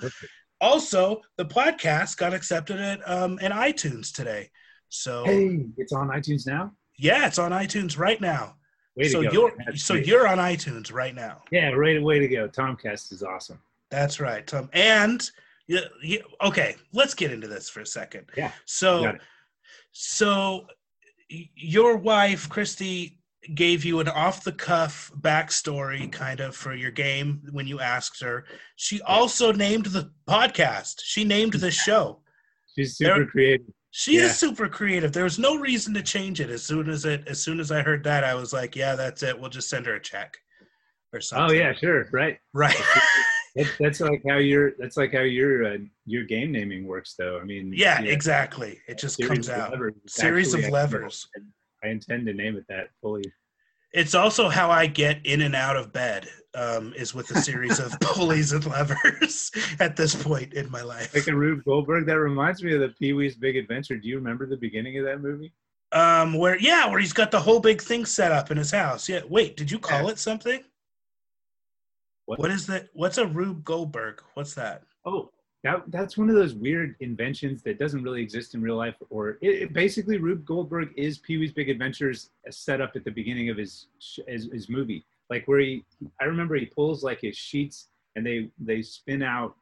also 0.60 1.20
the 1.36 1.44
podcast 1.44 2.16
got 2.16 2.34
accepted 2.34 2.78
at 2.78 3.00
um 3.08 3.38
in 3.40 3.52
iTunes 3.52 4.12
today. 4.12 4.50
So 4.90 5.24
hey, 5.24 5.66
it's 5.76 5.92
on 5.92 6.08
iTunes 6.08 6.46
now. 6.46 6.72
Yeah, 6.98 7.26
it's 7.26 7.38
on 7.38 7.52
iTunes 7.52 7.98
right 7.98 8.20
now. 8.20 8.56
Way 8.96 9.04
to 9.04 9.10
so 9.10 9.22
go. 9.22 9.30
you're 9.32 9.52
That's 9.64 9.82
so 9.82 9.94
great. 9.94 10.06
you're 10.06 10.26
on 10.28 10.38
iTunes 10.38 10.92
right 10.92 11.14
now. 11.14 11.42
yeah, 11.52 11.70
right. 11.70 12.02
Way 12.02 12.18
to 12.18 12.28
go. 12.28 12.48
Tomcast 12.48 13.12
is 13.12 13.22
awesome. 13.22 13.60
That's 13.90 14.18
right, 14.20 14.46
Tom. 14.46 14.68
And 14.72 15.28
yeah, 15.68 15.80
yeah, 16.02 16.18
okay, 16.42 16.76
let's 16.92 17.14
get 17.14 17.30
into 17.32 17.46
this 17.46 17.68
for 17.70 17.80
a 17.80 17.86
second. 17.86 18.26
Yeah, 18.36 18.52
So 18.64 19.16
so 19.92 20.66
your 21.54 21.96
wife 21.96 22.48
Christy 22.48 23.18
gave 23.54 23.84
you 23.84 24.00
an 24.00 24.08
off 24.08 24.44
the 24.44 24.52
cuff 24.52 25.10
backstory 25.20 26.10
kind 26.12 26.40
of 26.40 26.54
for 26.56 26.74
your 26.74 26.90
game 26.90 27.40
when 27.52 27.66
you 27.66 27.80
asked 27.80 28.20
her. 28.22 28.44
She 28.76 29.00
also 29.02 29.52
named 29.52 29.86
the 29.86 30.10
podcast. 30.28 30.96
She 31.02 31.24
named 31.24 31.54
the 31.54 31.70
show. 31.70 32.20
She's 32.74 32.96
super 32.96 33.14
There- 33.20 33.26
creative. 33.26 33.66
She 33.98 34.16
Yeah. 34.16 34.26
is 34.26 34.38
super 34.38 34.68
creative. 34.68 35.12
There 35.12 35.24
was 35.24 35.40
no 35.40 35.56
reason 35.56 35.92
to 35.94 36.02
change 36.02 36.40
it. 36.40 36.50
As 36.50 36.62
soon 36.62 36.88
as 36.88 37.04
it, 37.04 37.26
as 37.26 37.42
soon 37.42 37.58
as 37.58 37.72
I 37.72 37.82
heard 37.82 38.04
that, 38.04 38.22
I 38.22 38.32
was 38.32 38.52
like, 38.52 38.76
"Yeah, 38.76 38.94
that's 38.94 39.24
it. 39.24 39.36
We'll 39.36 39.50
just 39.50 39.68
send 39.68 39.86
her 39.86 39.96
a 39.96 40.00
check 40.00 40.36
or 41.12 41.20
something." 41.20 41.56
Oh 41.56 41.60
yeah, 41.60 41.72
sure, 41.72 42.08
right. 42.12 42.38
right. 42.54 42.80
That's, 43.56 43.70
that's 43.80 44.00
like 44.00 44.22
how 44.28 44.36
your 44.36 44.74
that's 44.78 44.96
like 44.96 45.12
how 45.14 45.22
your 45.22 45.66
uh, 45.66 45.78
your 46.06 46.22
game 46.22 46.52
naming 46.52 46.86
works, 46.86 47.16
though. 47.18 47.40
I 47.40 47.44
mean, 47.44 47.72
yeah, 47.74 48.00
exactly. 48.00 48.80
It 48.86 48.98
just 48.98 49.20
comes 49.20 49.50
out. 49.50 49.74
Series 50.06 50.54
of 50.54 50.68
levers. 50.68 51.26
I 51.82 51.88
intend 51.88 52.26
to 52.26 52.32
name 52.34 52.56
it 52.56 52.66
that 52.68 52.90
fully. 53.00 53.24
It's 53.98 54.14
also 54.14 54.48
how 54.48 54.70
I 54.70 54.86
get 54.86 55.26
in 55.26 55.42
and 55.42 55.56
out 55.56 55.76
of 55.76 55.92
bed. 55.92 56.28
Um, 56.54 56.94
is 56.96 57.14
with 57.14 57.30
a 57.30 57.40
series 57.40 57.78
of 57.78 57.92
pulleys 58.00 58.52
and 58.52 58.64
levers 58.66 59.50
at 59.80 59.96
this 59.96 60.14
point 60.20 60.54
in 60.54 60.68
my 60.70 60.82
life. 60.82 61.14
Like 61.14 61.28
a 61.28 61.34
Rube 61.34 61.62
Goldberg. 61.64 62.06
That 62.06 62.18
reminds 62.18 62.62
me 62.64 62.74
of 62.74 62.80
the 62.80 62.88
Pee 62.88 63.12
Wee's 63.12 63.36
Big 63.36 63.56
Adventure. 63.56 63.96
Do 63.96 64.08
you 64.08 64.16
remember 64.16 64.46
the 64.46 64.56
beginning 64.56 64.98
of 64.98 65.04
that 65.04 65.20
movie? 65.20 65.52
Um, 65.92 66.34
where 66.38 66.58
yeah, 66.58 66.88
where 66.88 66.98
he's 67.00 67.12
got 67.12 67.30
the 67.30 67.38
whole 67.40 67.60
big 67.60 67.82
thing 67.82 68.04
set 68.06 68.32
up 68.32 68.50
in 68.50 68.56
his 68.56 68.70
house. 68.70 69.08
Yeah. 69.08 69.20
Wait, 69.28 69.56
did 69.56 69.70
you 69.70 69.78
call 69.78 70.04
Yeah. 70.04 70.10
it 70.12 70.18
something? 70.18 70.60
What? 72.26 72.38
What 72.38 72.50
is 72.50 72.66
that? 72.66 72.88
What's 72.94 73.18
a 73.18 73.26
Rube 73.26 73.62
Goldberg? 73.64 74.22
What's 74.34 74.54
that? 74.54 74.82
Oh, 75.04 75.30
that 75.64 75.82
that's 75.88 76.16
one 76.16 76.28
of 76.30 76.36
those 76.36 76.54
weird 76.54 76.94
inventions 77.00 77.62
that 77.62 77.78
doesn't 77.78 78.02
really 78.02 78.22
exist 78.22 78.54
in 78.54 78.62
real 78.62 78.76
life. 78.76 78.94
Or 79.10 79.38
it, 79.40 79.62
it- 79.62 79.72
basically, 79.72 80.16
Rube 80.18 80.44
Goldberg 80.44 80.90
is 80.96 81.18
Pee 81.18 81.36
Wee's 81.38 81.52
Big 81.52 81.68
Adventures 81.68 82.30
set 82.50 82.80
up 82.80 82.92
at 82.94 83.04
the 83.04 83.10
beginning 83.10 83.50
of 83.50 83.56
his, 83.56 83.86
his 84.26 84.48
his 84.52 84.68
movie. 84.68 85.04
Like 85.30 85.46
where 85.46 85.60
he, 85.60 85.84
I 86.20 86.24
remember 86.24 86.54
he 86.56 86.66
pulls 86.66 87.02
like 87.02 87.20
his 87.20 87.36
sheets 87.36 87.88
and 88.16 88.24
they 88.24 88.50
they 88.58 88.82
spin 88.82 89.22
out, 89.22 89.56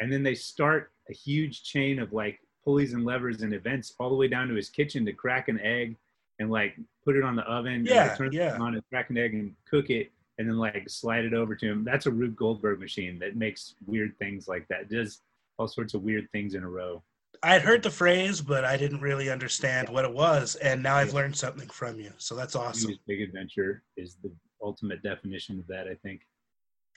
and 0.00 0.12
then 0.12 0.22
they 0.22 0.34
start 0.34 0.90
a 1.08 1.12
huge 1.12 1.62
chain 1.62 1.98
of 2.00 2.12
like 2.12 2.40
pulleys 2.64 2.92
and 2.92 3.04
levers 3.04 3.40
and 3.42 3.54
events 3.54 3.94
all 3.98 4.10
the 4.10 4.16
way 4.16 4.28
down 4.28 4.48
to 4.48 4.54
his 4.54 4.68
kitchen 4.68 5.04
to 5.06 5.12
crack 5.12 5.48
an 5.48 5.58
egg 5.60 5.96
and 6.40 6.50
like 6.50 6.76
put 7.04 7.16
it 7.16 7.22
on 7.22 7.36
the 7.36 7.42
oven. 7.42 7.72
and 7.74 7.86
Yeah, 7.86 8.14
turn 8.16 8.28
it 8.28 8.34
yeah. 8.34 8.58
on 8.58 8.74
and 8.74 8.82
crack 8.90 9.10
an 9.10 9.16
egg 9.18 9.32
and 9.34 9.54
cook 9.68 9.90
it 9.90 10.10
and 10.40 10.48
then 10.48 10.56
like 10.56 10.88
slide 10.88 11.26
it 11.26 11.34
over 11.34 11.54
to 11.54 11.66
him. 11.66 11.84
That's 11.84 12.06
a 12.06 12.10
Rube 12.10 12.34
Goldberg 12.34 12.80
machine 12.80 13.18
that 13.18 13.36
makes 13.36 13.74
weird 13.86 14.18
things 14.18 14.48
like 14.48 14.66
that. 14.68 14.80
It 14.82 14.90
does 14.90 15.20
all 15.58 15.68
sorts 15.68 15.92
of 15.92 16.00
weird 16.02 16.26
things 16.32 16.54
in 16.54 16.62
a 16.62 16.68
row. 16.68 17.02
I 17.42 17.52
had 17.52 17.62
heard 17.62 17.82
the 17.82 17.90
phrase, 17.90 18.40
but 18.40 18.64
I 18.64 18.78
didn't 18.78 19.02
really 19.02 19.30
understand 19.30 19.90
what 19.90 20.06
it 20.06 20.12
was, 20.12 20.56
and 20.56 20.82
now 20.82 20.96
I've 20.96 21.12
learned 21.12 21.36
something 21.36 21.68
from 21.68 22.00
you. 22.00 22.10
So 22.16 22.34
that's 22.34 22.56
awesome. 22.56 22.98
Big 23.06 23.20
Adventure 23.20 23.82
is 23.98 24.16
the 24.22 24.32
ultimate 24.62 25.02
definition 25.02 25.58
of 25.58 25.66
that. 25.68 25.86
I 25.86 25.94
think. 26.02 26.22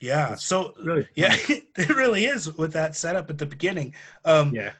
Yeah. 0.00 0.32
It's 0.32 0.44
So 0.44 0.72
Really? 0.82 1.06
yeah, 1.14 1.36
it 1.48 1.88
really 1.90 2.24
is 2.24 2.56
with 2.56 2.72
that 2.72 2.96
setup 2.96 3.28
at 3.28 3.36
the 3.36 3.46
beginning. 3.46 3.94
Um, 4.24 4.54
Yeah. 4.54 4.72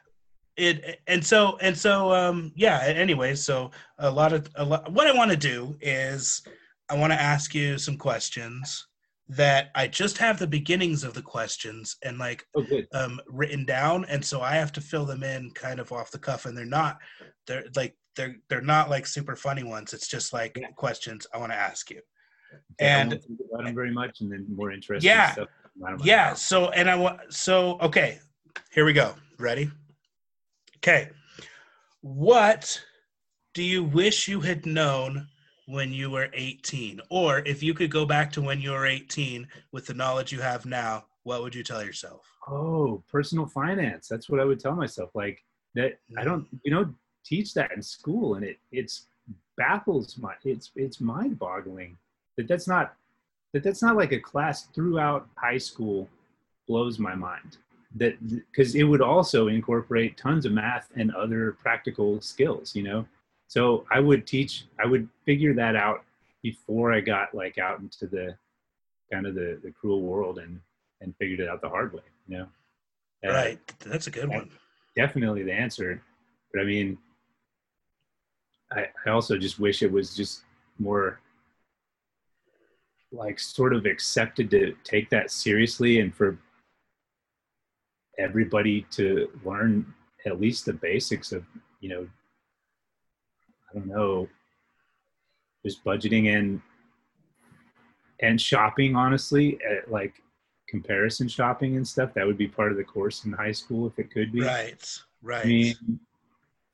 it 0.57 1.01
and 1.07 1.25
so 1.25 1.59
and 1.61 1.77
so 1.77 2.13
um 2.15 2.53
yeah 2.55 2.81
anyway 2.85 3.35
so 3.35 3.73
a 3.99 4.09
lot 4.09 4.33
of 4.33 4.49
a 4.55 4.65
lot 4.65 4.89
what 4.93 5.09
i 5.09 5.13
want 5.13 5.29
to 5.29 5.37
do 5.37 5.77
is 5.81 6.43
i 6.91 6.95
want 6.97 7.13
to 7.13 7.21
ask 7.21 7.55
you 7.55 7.79
some 7.79 7.97
questions 7.97 8.87
that 9.29 9.71
i 9.75 9.87
just 9.87 10.19
have 10.19 10.39
the 10.39 10.47
beginnings 10.47 11.03
of 11.05 11.15
the 11.15 11.23
questions 11.23 11.97
and 12.03 12.19
like 12.19 12.47
Oh, 12.57 12.65
um 12.93 13.21
written 13.27 13.65
down 13.65 14.05
and 14.07 14.25
so 14.25 14.41
i 14.43 14.55
have 14.55 14.73
to 14.73 14.81
fill 14.81 15.05
them 15.07 15.23
in 15.23 15.51
kind 15.53 15.81
of 15.81 15.93
off 15.93 16.11
the 16.11 16.19
cuff 16.19 16.45
and 16.47 16.57
they're 16.57 16.67
not 16.67 16.99
they're 17.47 17.65
like 17.75 17.97
they're 18.17 18.37
they're 18.49 18.61
not 18.61 18.91
like 18.91 19.07
super 19.07 19.35
funny 19.35 19.65
ones 19.65 19.93
it's 19.95 20.09
just 20.09 20.33
like 20.33 20.57
Yeah. 20.61 20.69
questions 20.77 21.27
i 21.33 21.39
want 21.39 21.53
to 21.53 21.57
ask 21.59 21.91
you 21.91 22.01
and- 22.79 23.11
won't 23.11 23.41
about 23.53 23.67
him 23.67 23.75
very 23.75 23.93
much, 23.93 24.21
and 24.21 24.31
then 24.31 24.47
more 24.55 24.71
interesting 24.71 25.09
Yeah. 25.09 25.33
stuff. 25.33 25.49
I 25.85 25.91
don't 25.91 25.99
know. 25.99 26.05
Yeah. 26.05 26.35
So, 26.35 26.69
and 26.71 26.89
I 26.89 26.95
want, 26.95 27.33
so, 27.35 27.81
okay, 27.81 28.21
here 28.71 28.85
we 28.85 28.93
go. 28.93 29.17
Ready? 29.41 29.73
Okay. 30.77 31.11
What 32.01 32.81
do 33.55 33.63
you 33.65 33.83
wish 33.83 34.29
you 34.29 34.41
had 34.41 34.67
known 34.67 35.27
when 35.67 35.93
you 35.93 36.11
were 36.11 36.29
18? 36.33 37.01
Or 37.11 37.41
if 37.41 37.63
you 37.63 37.75
could 37.75 37.91
go 37.91 38.05
back 38.05 38.31
to 38.33 38.43
when 38.43 38.61
you 38.61 38.71
were 38.71 38.87
18 38.87 39.47
with 39.73 39.87
the 39.87 39.95
knowledge 39.95 40.33
you 40.33 40.41
have 40.41 40.67
now, 40.67 41.05
what 41.23 41.43
would 41.43 41.55
you 41.55 41.63
tell 41.63 41.85
yourself? 41.85 42.27
Oh, 42.49 43.03
personal 43.11 43.47
finance. 43.47 44.09
That's 44.09 44.29
what 44.29 44.41
I 44.41 44.45
would 44.45 44.61
tell 44.61 44.75
myself. 44.75 45.11
Like 45.15 45.43
that. 45.75 45.99
I 46.19 46.25
don't. 46.25 46.45
Mm. 46.45 46.61
You 46.65 46.71
know, 46.71 46.95
teach 47.25 47.55
that 47.55 47.73
in 47.73 47.83
school, 47.83 48.35
and 48.35 48.45
it 48.45 48.59
it's 48.71 49.07
baffles 49.57 50.19
my. 50.19 50.35
It's 50.45 50.71
it's 50.77 51.01
mind 51.01 51.39
boggling 51.39 51.97
that 52.37 52.49
that's 52.49 52.69
not 52.69 52.95
that 53.53 53.63
that's 53.63 53.83
not 53.83 53.97
like 53.97 54.13
a 54.13 54.21
class 54.21 54.65
throughout 54.75 55.29
high 55.37 55.59
school 55.59 56.09
blows 56.67 56.99
my 56.99 57.15
mind 57.15 57.59
that 57.97 58.15
because 58.29 58.75
it 58.75 58.83
would 58.83 59.01
also 59.01 59.49
incorporate 59.49 60.17
tons 60.17 60.45
of 60.45 60.53
math 60.53 60.89
and 60.97 61.15
other 61.15 61.53
practical 61.63 62.21
skills 62.21 62.75
you 62.75 62.83
know 62.83 63.07
so 63.49 63.85
i 63.91 64.01
would 64.01 64.27
teach 64.27 64.65
i 64.83 64.87
would 64.87 65.09
figure 65.25 65.55
that 65.55 65.77
out 65.77 66.05
before 66.43 66.93
i 66.93 67.01
got 67.01 67.35
like 67.35 67.59
out 67.59 67.81
into 67.81 68.07
the 68.07 68.37
kind 69.13 69.27
of 69.27 69.35
the 69.35 69.59
the 69.63 69.71
cruel 69.71 70.03
world 70.03 70.39
and 70.39 70.61
and 71.01 71.15
figured 71.19 71.41
it 71.41 71.49
out 71.49 71.61
the 71.61 71.69
hard 71.69 71.93
way 71.93 72.03
you 72.29 72.39
know 72.39 72.47
Uh, 73.27 73.33
right. 73.33 73.59
That's 73.81 74.07
a 74.07 74.11
good 74.11 74.29
one. 74.29 74.51
definitely 74.97 75.43
the 75.43 75.53
answer 75.53 76.03
but 76.53 76.61
i 76.61 76.65
mean 76.65 76.99
i 78.73 78.87
i 79.07 79.11
also 79.11 79.37
just 79.39 79.59
wish 79.59 79.83
it 79.83 79.91
was 79.93 80.15
just 80.17 80.43
more 80.79 81.21
like 83.13 83.39
sort 83.39 83.73
of 83.75 83.87
accepted 83.87 84.51
to 84.51 84.75
take 84.83 85.09
that 85.11 85.31
seriously 85.31 86.01
and 86.01 86.15
for 86.15 86.37
everybody 88.19 88.83
to 88.91 89.29
learn 89.45 89.93
at 90.27 90.41
least 90.41 90.65
the 90.65 90.73
basics 90.73 91.31
of 91.33 91.45
you 91.81 91.89
know 91.89 92.09
i 93.75 93.79
don't 93.79 93.89
know 93.89 94.29
just 95.65 95.83
budgeting 95.85 96.37
and 96.37 96.61
and 98.21 98.41
shopping 98.41 98.95
honestly 98.97 99.59
at 99.69 99.91
like 99.91 100.23
comparison 100.69 101.29
shopping 101.29 101.77
and 101.77 101.87
stuff 101.87 102.13
that 102.15 102.27
would 102.27 102.39
be 102.39 102.47
part 102.49 102.71
of 102.71 102.77
the 102.79 102.85
course 102.85 103.25
in 103.25 103.33
high 103.33 103.53
school 103.53 103.87
if 103.87 103.99
it 103.99 104.11
could 104.11 104.33
be 104.33 104.41
Right. 104.43 104.99
Right. 105.23 105.45
I 105.45 105.49
mean, 105.49 106.01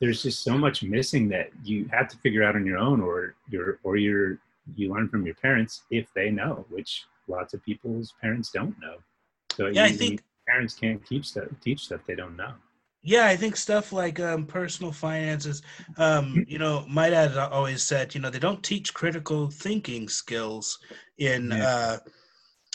there's 0.00 0.22
just 0.22 0.42
so 0.42 0.58
much 0.58 0.82
missing 0.82 1.28
that 1.28 1.50
you 1.62 1.88
have 1.92 2.08
to 2.08 2.16
figure 2.18 2.42
out 2.42 2.56
on 2.56 2.64
your 2.66 2.78
own, 2.78 3.00
or 3.00 3.36
your 3.48 3.78
or 3.84 3.96
your 3.96 4.38
you 4.74 4.92
learn 4.92 5.08
from 5.08 5.24
your 5.24 5.34
parents 5.36 5.82
if 5.90 6.06
they 6.14 6.30
know, 6.30 6.64
which 6.68 7.04
lots 7.28 7.54
of 7.54 7.62
people's 7.64 8.14
parents 8.20 8.50
don't 8.50 8.74
know. 8.80 8.96
So 9.52 9.66
Yeah, 9.66 9.84
I 9.84 9.92
think- 9.92 10.22
parents 10.48 10.74
can't 10.74 11.04
keep 11.04 11.24
stuff 11.24 11.44
teach 11.60 11.84
stuff 11.84 12.00
they 12.08 12.16
don't 12.16 12.36
know. 12.36 12.54
Yeah, 13.02 13.26
I 13.26 13.36
think 13.36 13.56
stuff 13.56 13.92
like 13.92 14.20
um, 14.20 14.46
personal 14.46 14.92
finances. 14.92 15.62
Um, 15.96 16.44
you 16.46 16.58
know, 16.58 16.84
my 16.88 17.08
dad 17.08 17.36
always 17.36 17.82
said, 17.82 18.14
you 18.14 18.20
know, 18.20 18.28
they 18.30 18.38
don't 18.38 18.62
teach 18.62 18.92
critical 18.92 19.50
thinking 19.50 20.08
skills 20.08 20.78
in 21.18 21.50
Yeah. 21.50 21.64
uh, 21.66 21.98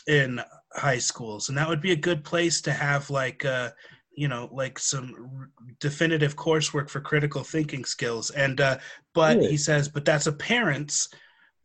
in 0.07 0.39
high 0.73 0.99
schools, 0.99 1.49
and 1.49 1.57
that 1.57 1.67
would 1.67 1.81
be 1.81 1.91
a 1.91 1.95
good 1.95 2.23
place 2.23 2.61
to 2.61 2.71
have 2.73 3.09
like, 3.09 3.45
uh, 3.45 3.71
you 4.15 4.27
know, 4.27 4.49
like 4.51 4.79
some 4.79 5.49
definitive 5.79 6.35
coursework 6.35 6.89
for 6.89 7.01
critical 7.01 7.43
thinking 7.43 7.85
skills. 7.85 8.31
And 8.31 8.61
uh, 8.61 8.77
but 9.13 9.41
he 9.43 9.57
says, 9.57 9.89
but 9.89 10.05
that's 10.05 10.27
a 10.27 10.33
parent's 10.33 11.09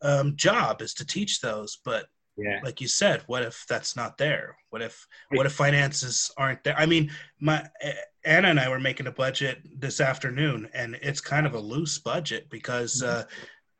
um, 0.01 0.35
job 0.35 0.81
is 0.81 0.93
to 0.95 1.05
teach 1.05 1.41
those. 1.41 1.79
But 1.83 2.05
Yeah, 2.37 2.59
like 2.63 2.81
you 2.81 2.87
said, 2.87 3.23
what 3.27 3.43
if 3.43 3.65
that's 3.67 3.95
not 3.95 4.17
there? 4.17 4.57
What 4.69 4.81
if 4.81 5.05
what 5.31 5.45
if 5.45 5.53
finances 5.53 6.31
aren't 6.37 6.63
there? 6.63 6.77
I 6.77 6.85
mean, 6.85 7.11
my 7.39 7.67
Anna 8.23 8.49
and 8.49 8.59
I 8.59 8.69
were 8.69 8.79
making 8.79 9.07
a 9.07 9.11
budget 9.11 9.59
this 9.79 9.99
afternoon, 9.99 10.69
and 10.73 10.97
it's 11.01 11.21
kind 11.21 11.45
of 11.45 11.53
a 11.53 11.59
loose 11.59 11.99
budget 11.99 12.49
because 12.49 13.03
uh, 13.03 13.25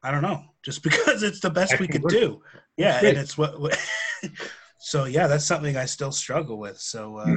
I 0.04 0.12
don't 0.12 0.22
know, 0.22 0.44
just 0.64 0.84
because 0.84 1.24
it's 1.24 1.40
the 1.40 1.50
best 1.50 1.80
we 1.80 1.88
could 1.88 2.08
do. 2.08 2.42
Yeah, 2.78 3.00
and 3.04 3.18
it's 3.18 3.38
what. 3.38 3.80
so 4.80 5.06
yeah, 5.06 5.28
that's 5.28 5.46
something 5.46 5.78
I 5.78 5.86
still 5.86 6.12
struggle 6.12 6.58
with. 6.58 6.80
So 6.80 7.18
uh, 7.18 7.36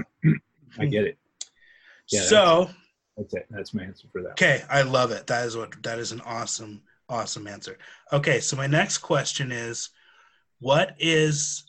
I 0.78 0.86
get 0.86 1.04
it. 1.04 1.18
Yeah, 2.10 2.22
so 2.22 2.70
That's 3.16 3.34
it. 3.34 3.46
That's 3.50 3.72
my 3.72 3.84
answer 3.84 4.08
for 4.12 4.22
that. 4.22 4.32
okay, 4.32 4.62
I 4.68 4.82
love 4.82 5.10
it. 5.10 5.26
That 5.26 5.46
is 5.46 5.56
what 5.56 5.82
that 5.82 5.98
is 5.98 6.12
an 6.12 6.20
awesome 6.22 6.82
awesome 7.08 7.46
answer. 7.46 7.78
Okay, 8.12 8.40
so 8.40 8.56
my 8.56 8.66
next 8.66 8.98
question 8.98 9.52
is, 9.52 9.90
what 10.60 10.94
is 10.98 11.64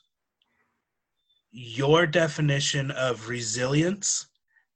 your 1.51 2.05
definition 2.05 2.91
of 2.91 3.29
resilience 3.29 4.27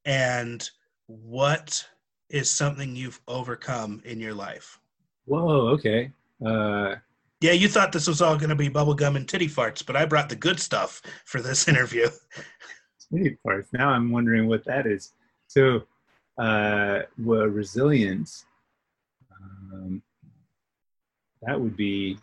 and 0.06 0.70
what 1.08 1.86
is 2.30 2.50
something 2.50 2.96
you've 2.96 3.20
overcome 3.28 4.02
in 4.06 4.20
your 4.20 4.34
life? 4.34 4.80
Whoa. 5.26 5.70
Okay. 5.70 6.12
Uh, 6.46 6.96
Yeah, 7.42 7.52
you 7.52 7.68
thought 7.68 7.92
this 7.92 8.08
was 8.08 8.22
all 8.22 8.38
going 8.38 8.50
to 8.50 8.56
be 8.56 8.70
bubblegum 8.70 9.16
and 9.16 9.28
titty 9.28 9.48
farts, 9.48 9.86
but 9.86 9.96
I 9.96 10.06
brought 10.06 10.30
the 10.30 10.36
good 10.36 10.60
stuff 10.60 11.02
for 11.26 11.42
this 11.42 11.68
interview. 11.72 12.08
Titty 13.12 13.38
parts. 13.46 13.70
Now 13.74 13.90
I'm 13.90 14.12
wondering 14.12 14.48
what 14.48 14.64
that 14.66 14.86
is. 14.86 15.14
So, 15.48 15.84
uh, 16.38 17.00
well, 17.18 17.46
resilience. 17.46 18.46
Um, 19.74 20.02
that 21.42 21.60
would 21.60 21.76
be. 21.76 22.18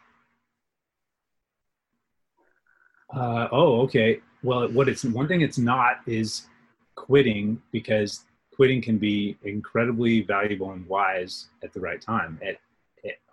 Uh, 3.14 3.48
oh, 3.52 3.80
okay. 3.82 4.20
Well, 4.42 4.68
what 4.68 4.88
it's 4.88 5.04
one 5.04 5.28
thing 5.28 5.40
it's 5.40 5.58
not 5.58 6.00
is 6.06 6.46
quitting 6.94 7.60
because 7.72 8.24
quitting 8.54 8.80
can 8.80 8.98
be 8.98 9.36
incredibly 9.44 10.22
valuable 10.22 10.72
and 10.72 10.86
wise 10.88 11.48
at 11.62 11.72
the 11.72 11.80
right 11.80 12.00
time 12.00 12.40
at, 12.46 12.56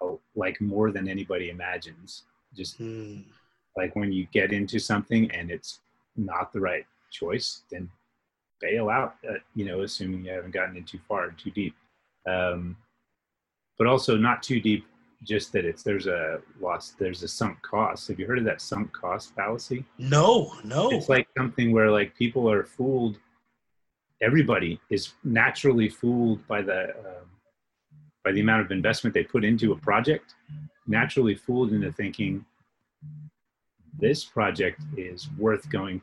oh, 0.01 0.19
like 0.35 0.59
more 0.61 0.91
than 0.91 1.07
anybody 1.07 1.49
imagines 1.49 2.23
just 2.55 2.79
Mm. 2.79 3.23
like 3.75 3.95
when 3.95 4.11
you 4.11 4.27
get 4.31 4.53
into 4.53 4.77
something 4.79 5.31
and 5.31 5.49
it's 5.49 5.79
not 6.15 6.53
the 6.53 6.59
right 6.59 6.85
choice 7.09 7.63
then 7.71 7.89
bail 8.61 8.89
out 8.89 9.15
uh, 9.27 9.33
you 9.55 9.65
know 9.65 9.81
assuming 9.81 10.23
you 10.25 10.31
haven't 10.31 10.51
gotten 10.51 10.77
in 10.77 10.83
too 10.83 10.99
far 11.07 11.31
too 11.31 11.49
deep 11.49 11.75
um, 12.27 12.77
but 13.77 13.87
also 13.87 14.15
not 14.17 14.43
too 14.43 14.59
deep 14.59 14.85
just 15.23 15.51
that 15.53 15.65
it's 15.65 15.83
there's 15.83 16.07
a 16.07 16.39
loss 16.59 16.91
there's 16.91 17.23
a 17.23 17.27
sunk 17.27 17.61
cost. 17.61 18.07
Have 18.07 18.19
you 18.19 18.27
heard 18.27 18.39
of 18.39 18.45
that 18.45 18.61
sunk 18.61 18.91
cost 18.91 19.33
fallacy? 19.35 19.85
No, 19.97 20.53
no. 20.63 20.89
it's 20.91 21.09
like 21.09 21.27
something 21.37 21.71
where 21.71 21.89
like 21.91 22.15
people 22.15 22.49
are 22.49 22.63
fooled. 22.63 23.17
Everybody 24.21 24.79
is 24.89 25.13
naturally 25.23 25.89
fooled 25.89 26.45
by 26.47 26.61
the 26.61 26.89
um, 26.99 27.29
by 28.23 28.31
the 28.31 28.41
amount 28.41 28.61
of 28.61 28.71
investment 28.71 29.13
they 29.13 29.23
put 29.23 29.43
into 29.43 29.71
a 29.73 29.77
project 29.77 30.35
naturally 30.87 31.35
fooled 31.35 31.71
into 31.71 31.91
thinking 31.91 32.45
this 33.97 34.23
project 34.23 34.81
is 34.97 35.29
worth 35.37 35.69
going 35.69 36.01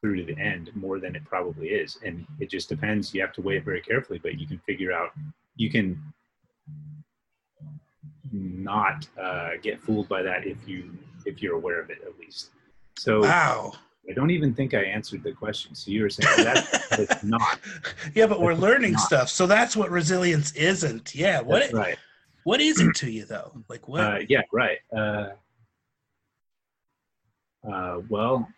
through 0.00 0.16
to 0.16 0.24
the 0.24 0.40
end 0.40 0.70
more 0.74 0.98
than 1.00 1.16
it 1.16 1.24
probably 1.24 1.68
is. 1.68 1.98
And 2.04 2.26
it 2.40 2.50
just 2.50 2.68
depends. 2.68 3.14
You 3.14 3.20
have 3.20 3.32
to 3.34 3.42
weigh 3.42 3.56
it 3.56 3.64
very 3.64 3.80
carefully 3.80 4.20
but 4.22 4.38
you 4.38 4.46
can 4.46 4.58
figure 4.58 4.92
out 4.92 5.10
you 5.56 5.70
can 5.70 6.00
not 8.32 9.06
uh, 9.20 9.50
get 9.62 9.80
fooled 9.82 10.08
by 10.08 10.22
that 10.22 10.46
if 10.46 10.56
you 10.66 10.90
if 11.24 11.42
you're 11.42 11.54
aware 11.54 11.80
of 11.80 11.90
it 11.90 11.98
at 12.04 12.18
least 12.18 12.50
so 12.96 13.20
wow. 13.20 13.72
I 14.08 14.12
don't 14.12 14.30
even 14.30 14.52
think 14.52 14.74
I 14.74 14.82
answered 14.82 15.22
the 15.22 15.32
question. 15.32 15.74
So 15.74 15.90
you 15.90 16.02
were 16.02 16.10
saying 16.10 16.44
that 16.44 16.66
it's 16.98 17.22
not. 17.22 17.60
Yeah, 18.14 18.26
but 18.26 18.40
we're 18.40 18.54
learning 18.54 18.92
not. 18.92 19.02
stuff. 19.02 19.28
So 19.28 19.46
that's 19.46 19.76
what 19.76 19.90
resilience 19.90 20.52
isn't. 20.52 21.14
Yeah. 21.14 21.40
What 21.40 21.60
That's 21.60 21.72
right. 21.72 21.98
what 22.44 22.60
is 22.60 22.80
it 22.80 22.94
to 22.96 23.10
you 23.10 23.24
though? 23.24 23.52
Like 23.68 23.86
what? 23.86 24.00
Uh, 24.00 24.18
yeah, 24.28 24.42
right. 24.52 24.78
Uh, 24.94 25.28
uh, 27.70 28.00
well, 28.08 28.48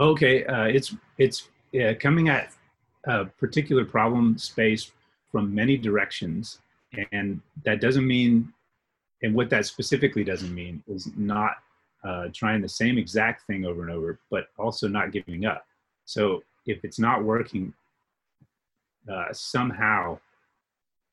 okay. 0.00 0.44
Uh, 0.44 0.64
it's 0.64 0.94
it's 1.18 1.48
yeah, 1.72 1.92
coming 1.92 2.30
at 2.30 2.52
a 3.04 3.26
particular 3.26 3.84
problem 3.84 4.38
space 4.38 4.92
from 5.30 5.54
many 5.54 5.76
directions, 5.76 6.60
and 7.12 7.40
that 7.64 7.80
doesn't 7.80 8.06
mean, 8.06 8.52
and 9.22 9.34
what 9.34 9.50
that 9.50 9.66
specifically 9.66 10.24
doesn't 10.24 10.54
mean 10.54 10.82
is 10.88 11.10
not 11.16 11.52
uh, 12.02 12.28
trying 12.32 12.62
the 12.62 12.68
same 12.68 12.98
exact 12.98 13.46
thing 13.46 13.64
over 13.64 13.82
and 13.82 13.90
over, 13.90 14.18
but 14.30 14.48
also 14.58 14.88
not 14.88 15.12
giving 15.12 15.44
up. 15.44 15.66
So 16.04 16.42
if 16.66 16.84
it's 16.84 16.98
not 16.98 17.22
working, 17.22 17.72
uh, 19.10 19.32
somehow 19.32 20.18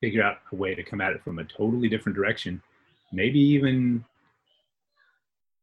figure 0.00 0.22
out 0.22 0.38
a 0.52 0.56
way 0.56 0.74
to 0.74 0.82
come 0.82 1.00
at 1.00 1.12
it 1.12 1.22
from 1.22 1.38
a 1.38 1.44
totally 1.44 1.88
different 1.88 2.16
direction, 2.16 2.62
maybe 3.12 3.38
even 3.38 4.04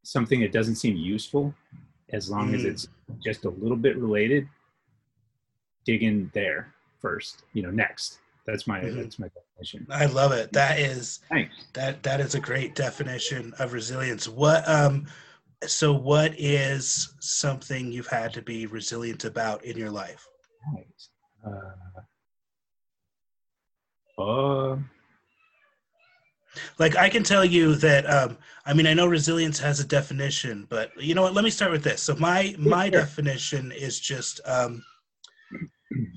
something 0.04 0.39
that 0.41 0.52
doesn't 0.52 0.76
seem 0.76 0.96
useful, 0.96 1.54
as 2.10 2.30
long 2.30 2.54
as 2.54 2.62
Mm. 2.63 2.72
it's 2.72 2.88
just 3.24 3.46
a 3.46 3.50
little 3.50 3.78
bit 3.78 3.98
related. 3.98 4.48
Dig 5.86 6.04
in 6.04 6.30
there 6.34 6.74
first, 7.00 7.44
you 7.54 7.63
know, 7.63 7.72
next. 7.72 8.20
That's 8.45 8.67
my 8.67 8.79
Mhm. 8.81 8.95
that's 9.03 9.19
my 9.19 9.27
definition. 9.29 9.88
I 9.89 10.05
love 10.05 10.31
it. 10.31 10.53
That 10.53 10.79
is 10.79 11.19
Thanks. 11.29 11.55
that 11.73 12.03
that 12.03 12.19
is 12.21 12.36
a 12.36 12.39
great 12.39 12.75
definition 12.75 13.53
of 13.60 13.73
resilience. 13.73 14.27
What 14.27 14.67
um 14.69 15.08
so 15.65 15.93
what 15.93 16.34
is 16.38 17.13
something 17.19 17.91
you've 17.91 18.08
had 18.08 18.34
to 18.34 18.41
be 18.41 18.65
resilient 18.67 19.25
about 19.25 19.63
in 19.65 19.77
your 19.77 19.89
life? 19.89 20.27
Right. 20.73 20.88
Uh, 24.17 24.21
uh, 24.21 24.77
Like 26.79 26.95
I 26.95 27.10
can 27.10 27.23
tell 27.23 27.43
you 27.43 27.75
that 27.75 28.10
um 28.10 28.38
I 28.65 28.73
mean 28.73 28.88
I 28.88 28.93
know 28.93 29.08
resilience 29.08 29.60
has 29.60 29.79
a 29.79 29.88
definition, 29.88 30.67
but 30.69 30.91
you 31.01 31.15
know 31.15 31.23
what? 31.23 31.34
Let 31.34 31.43
me 31.43 31.49
start 31.49 31.71
with 31.71 31.84
this. 31.84 32.01
So 32.01 32.15
my 32.15 32.55
my 32.58 32.89
definition 32.89 33.71
is 33.71 33.99
just 33.99 34.39
um 34.45 34.84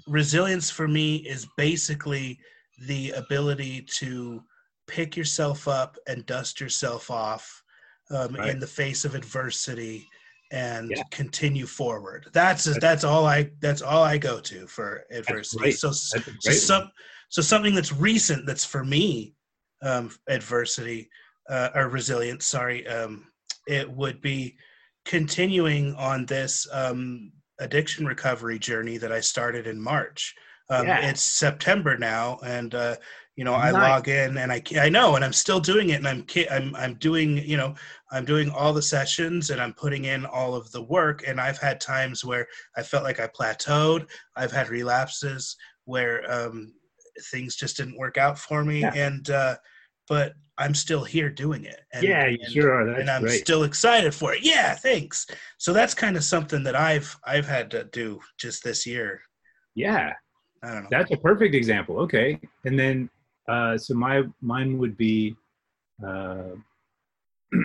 resilience 0.07 0.71
for 0.71 0.89
me 0.89 1.17
is 1.17 1.47
basically 1.57 2.39
the 2.87 3.11
ability 3.13 3.83
to 3.83 4.43
pick 4.87 5.17
yourself 5.17 5.69
up 5.69 5.97
and 6.07 6.25
dust 6.27 6.61
yourself 6.61 7.11
off 7.11 7.63
um, 8.11 8.35
Right. 8.35 8.51
in 8.51 8.59
the 8.59 8.67
face 8.67 9.05
of 9.05 9.15
adversity 9.15 10.09
and 10.51 10.91
Yeah. 10.91 11.03
continue 11.11 11.67
forward. 11.67 12.27
That's 12.33 12.65
That's- 12.65 12.81
that's 12.81 13.05
all 13.05 13.27
I 13.27 13.51
that's 13.61 13.83
all 13.83 14.03
I 14.03 14.17
go 14.17 14.41
to 14.41 14.67
for 14.67 15.05
adversity. 15.11 15.73
So 15.73 15.93
so 15.93 16.19
some 16.53 16.91
so 17.29 17.43
something 17.43 17.75
that's 17.75 17.93
recent 17.93 18.47
that's 18.47 18.65
for 18.65 18.83
me 18.85 19.35
um, 19.83 20.11
adversity 20.29 21.11
uh, 21.51 21.69
or 21.75 21.89
resilience 21.89 22.47
sorry 22.47 22.87
um, 22.89 23.31
it 23.67 23.89
would 23.91 24.21
be 24.23 24.57
continuing 25.05 25.95
on 25.97 26.25
this 26.27 26.67
um, 26.73 27.31
addiction 27.61 28.07
recovery 28.07 28.59
journey 28.59 28.97
that 28.99 29.13
i 29.13 29.21
started 29.21 29.67
in 29.67 29.81
march 29.81 30.35
um, 30.71 30.87
Yeah. 30.87 31.09
it's 31.09 31.23
september 31.23 31.97
now 31.99 32.39
and 32.45 32.75
uh, 32.75 32.97
you 33.37 33.45
know 33.45 33.55
i 33.55 33.71
log 33.71 34.09
in 34.09 34.37
and 34.39 34.53
i 34.53 34.63
i 34.81 34.89
know 34.89 35.15
and 35.17 35.25
i'm 35.25 35.33
still 35.33 35.61
doing 35.61 35.91
it 35.91 36.05
and 36.05 36.09
i'm 36.09 36.25
i'm 36.51 36.75
i'm 36.77 36.95
doing 36.95 37.39
you 37.39 37.57
know 37.57 37.75
i'm 38.11 38.25
doing 38.25 38.51
all 38.51 38.73
the 38.73 38.83
sessions 38.83 39.51
and 39.51 39.61
i'm 39.61 39.73
putting 39.75 40.05
in 40.07 40.27
all 40.27 40.55
of 40.55 40.71
the 40.73 40.83
work 40.83 41.25
and 41.27 41.41
i've 41.41 41.59
had 41.59 41.81
times 41.81 42.25
where 42.25 42.47
i 42.77 42.83
felt 42.83 43.05
like 43.05 43.21
i 43.21 43.27
plateaued 43.29 44.07
i've 44.37 44.53
had 44.53 44.69
relapses 44.69 45.57
where 45.85 46.31
um, 46.31 46.73
things 47.31 47.57
just 47.57 47.77
didn't 47.77 47.97
work 47.99 48.19
out 48.19 48.39
for 48.39 48.65
me 48.65 48.81
Yeah. 48.81 48.93
and 48.95 49.31
uh, 49.31 49.57
but 50.09 50.35
i'm 50.57 50.75
still 50.75 51.05
here 51.05 51.31
doing 51.31 51.65
it. 51.65 51.81
And, 51.93 52.03
yeah, 52.03 52.27
you 52.27 52.39
and, 52.43 52.53
sure 52.53 52.75
are. 52.75 52.87
That's 52.87 53.01
and 53.01 53.11
i'm 53.11 53.23
great. 53.23 53.41
still 53.41 53.63
excited 53.63 54.15
for 54.15 54.35
it. 54.35 54.41
Yeah 54.43 54.75
thanks. 54.75 55.27
So 55.59 55.73
that's 55.73 55.95
kind 55.95 56.17
of 56.17 56.25
something 56.25 56.63
that 56.65 56.75
i've 56.75 57.17
i've 57.25 57.47
had 57.47 57.71
to 57.73 57.85
do 57.85 58.21
just 58.39 58.65
this 58.65 58.87
year. 58.87 59.21
Yeah, 59.75 60.13
i 60.63 60.73
don't 60.73 60.83
know. 60.85 60.89
That's 60.91 61.13
a 61.13 61.17
perfect 61.17 61.55
example. 61.55 61.99
Okay, 61.99 62.41
and 62.65 62.79
then 62.79 63.09
uh, 63.49 63.79
so 63.79 63.95
my 63.95 64.25
mine 64.41 64.79
would 64.79 64.97
be. 64.97 65.37
Uh, 66.05 66.51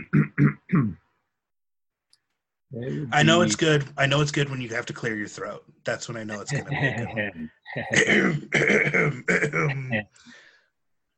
would 2.72 3.10
i 3.12 3.22
know 3.24 3.40
be- 3.40 3.46
it's 3.46 3.56
good. 3.56 3.86
I 3.98 4.06
know 4.06 4.22
it's 4.22 4.32
good 4.32 4.50
when 4.50 4.62
you 4.62 4.70
have 4.70 4.86
to 4.88 4.94
clear 4.94 5.16
your 5.16 5.28
throat. 5.28 5.64
That's 5.84 6.08
when 6.08 6.18
i 6.18 6.24
know 6.24 6.42
it's 6.42 6.52
gonna 6.52 6.70
be 6.70 6.76
good 6.76 7.50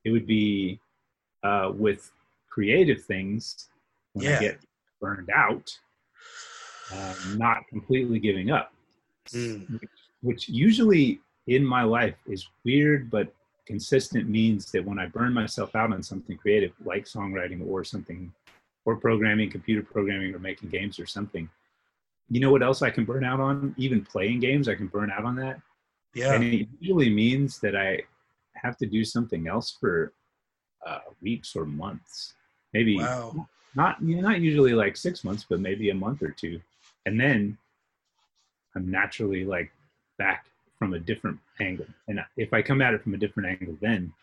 it 0.05 0.11
would 0.11 0.25
be 0.25 0.79
uh, 1.45 1.71
with 1.85 2.11
creative 2.49 3.01
things 3.03 3.69
when 4.13 4.25
Yeah. 4.25 4.37
I 4.37 4.39
get 4.47 4.59
burned 4.99 5.29
out, 5.29 5.67
uh, 6.91 7.15
not 7.35 7.67
completely 7.67 8.19
giving 8.19 8.49
up, 8.51 8.73
Mm. 9.33 9.79
which, 9.79 9.91
which 10.21 10.49
usually 10.49 11.19
in 11.47 11.63
my 11.63 11.83
life 11.83 12.17
is 12.27 12.47
weird 12.63 13.09
but 13.09 13.27
consistent 13.65 14.29
means 14.29 14.71
that 14.71 14.83
when 14.85 14.99
I 14.99 15.07
burn 15.07 15.33
myself 15.33 15.75
out 15.75 15.91
on 15.91 16.01
something 16.03 16.37
creative 16.37 16.73
like 16.91 17.05
songwriting 17.05 17.65
or 17.67 17.83
something 17.83 18.31
or 18.85 18.95
programming, 18.97 19.49
computer 19.49 19.81
programming 19.83 20.33
or 20.35 20.39
making 20.39 20.69
games 20.69 20.99
or 20.99 21.07
something, 21.07 21.49
you 22.29 22.39
know 22.39 22.51
what 22.51 22.61
else 22.63 22.81
I 22.83 22.91
can 22.91 23.05
burn 23.05 23.23
out 23.23 23.39
on? 23.39 23.73
Even 23.77 24.03
playing 24.05 24.39
games, 24.39 24.67
I 24.67 24.75
can 24.75 24.87
burn 24.87 25.11
out 25.11 25.25
on 25.25 25.35
that 25.37 25.57
yeah 26.13 26.33
and 26.33 26.43
it 26.45 26.67
usually 26.79 27.09
means 27.09 27.59
that 27.59 27.75
I 27.75 27.89
have 28.63 28.77
to 28.77 28.85
do 28.85 29.03
something 29.03 29.47
else 29.47 29.69
for 29.79 30.13
uh, 30.85 30.99
weeks 31.21 31.55
or 31.55 31.65
months, 31.65 32.33
maybe 32.73 32.97
wow 32.97 33.47
not 33.75 34.01
you 34.01 34.15
know, 34.15 34.29
not 34.29 34.41
usually 34.41 34.73
like 34.73 34.97
six 34.97 35.23
months, 35.23 35.45
but 35.47 35.59
maybe 35.59 35.89
a 35.89 35.95
month 35.95 36.23
or 36.23 36.31
two, 36.31 36.59
and 37.05 37.19
then 37.19 37.57
I'm 38.75 38.89
naturally 38.89 39.45
like 39.45 39.71
back 40.17 40.45
from 40.79 40.93
a 40.93 40.99
different 40.99 41.39
angle. 41.59 41.85
And 42.07 42.19
if 42.37 42.53
I 42.53 42.61
come 42.61 42.81
at 42.81 42.93
it 42.93 43.03
from 43.03 43.13
a 43.13 43.17
different 43.17 43.49
angle, 43.49 43.77
then 43.81 44.13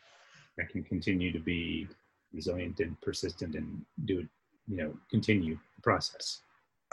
I 0.59 0.65
can 0.71 0.83
continue 0.83 1.33
to 1.33 1.39
be 1.39 1.89
resilient 2.35 2.81
and 2.81 2.99
persistent 3.01 3.55
and 3.55 3.85
do 4.05 4.21
it, 4.21 4.27
you 4.69 4.77
know, 4.77 4.95
continue 5.11 5.59
the 5.77 5.83
process. 5.83 6.41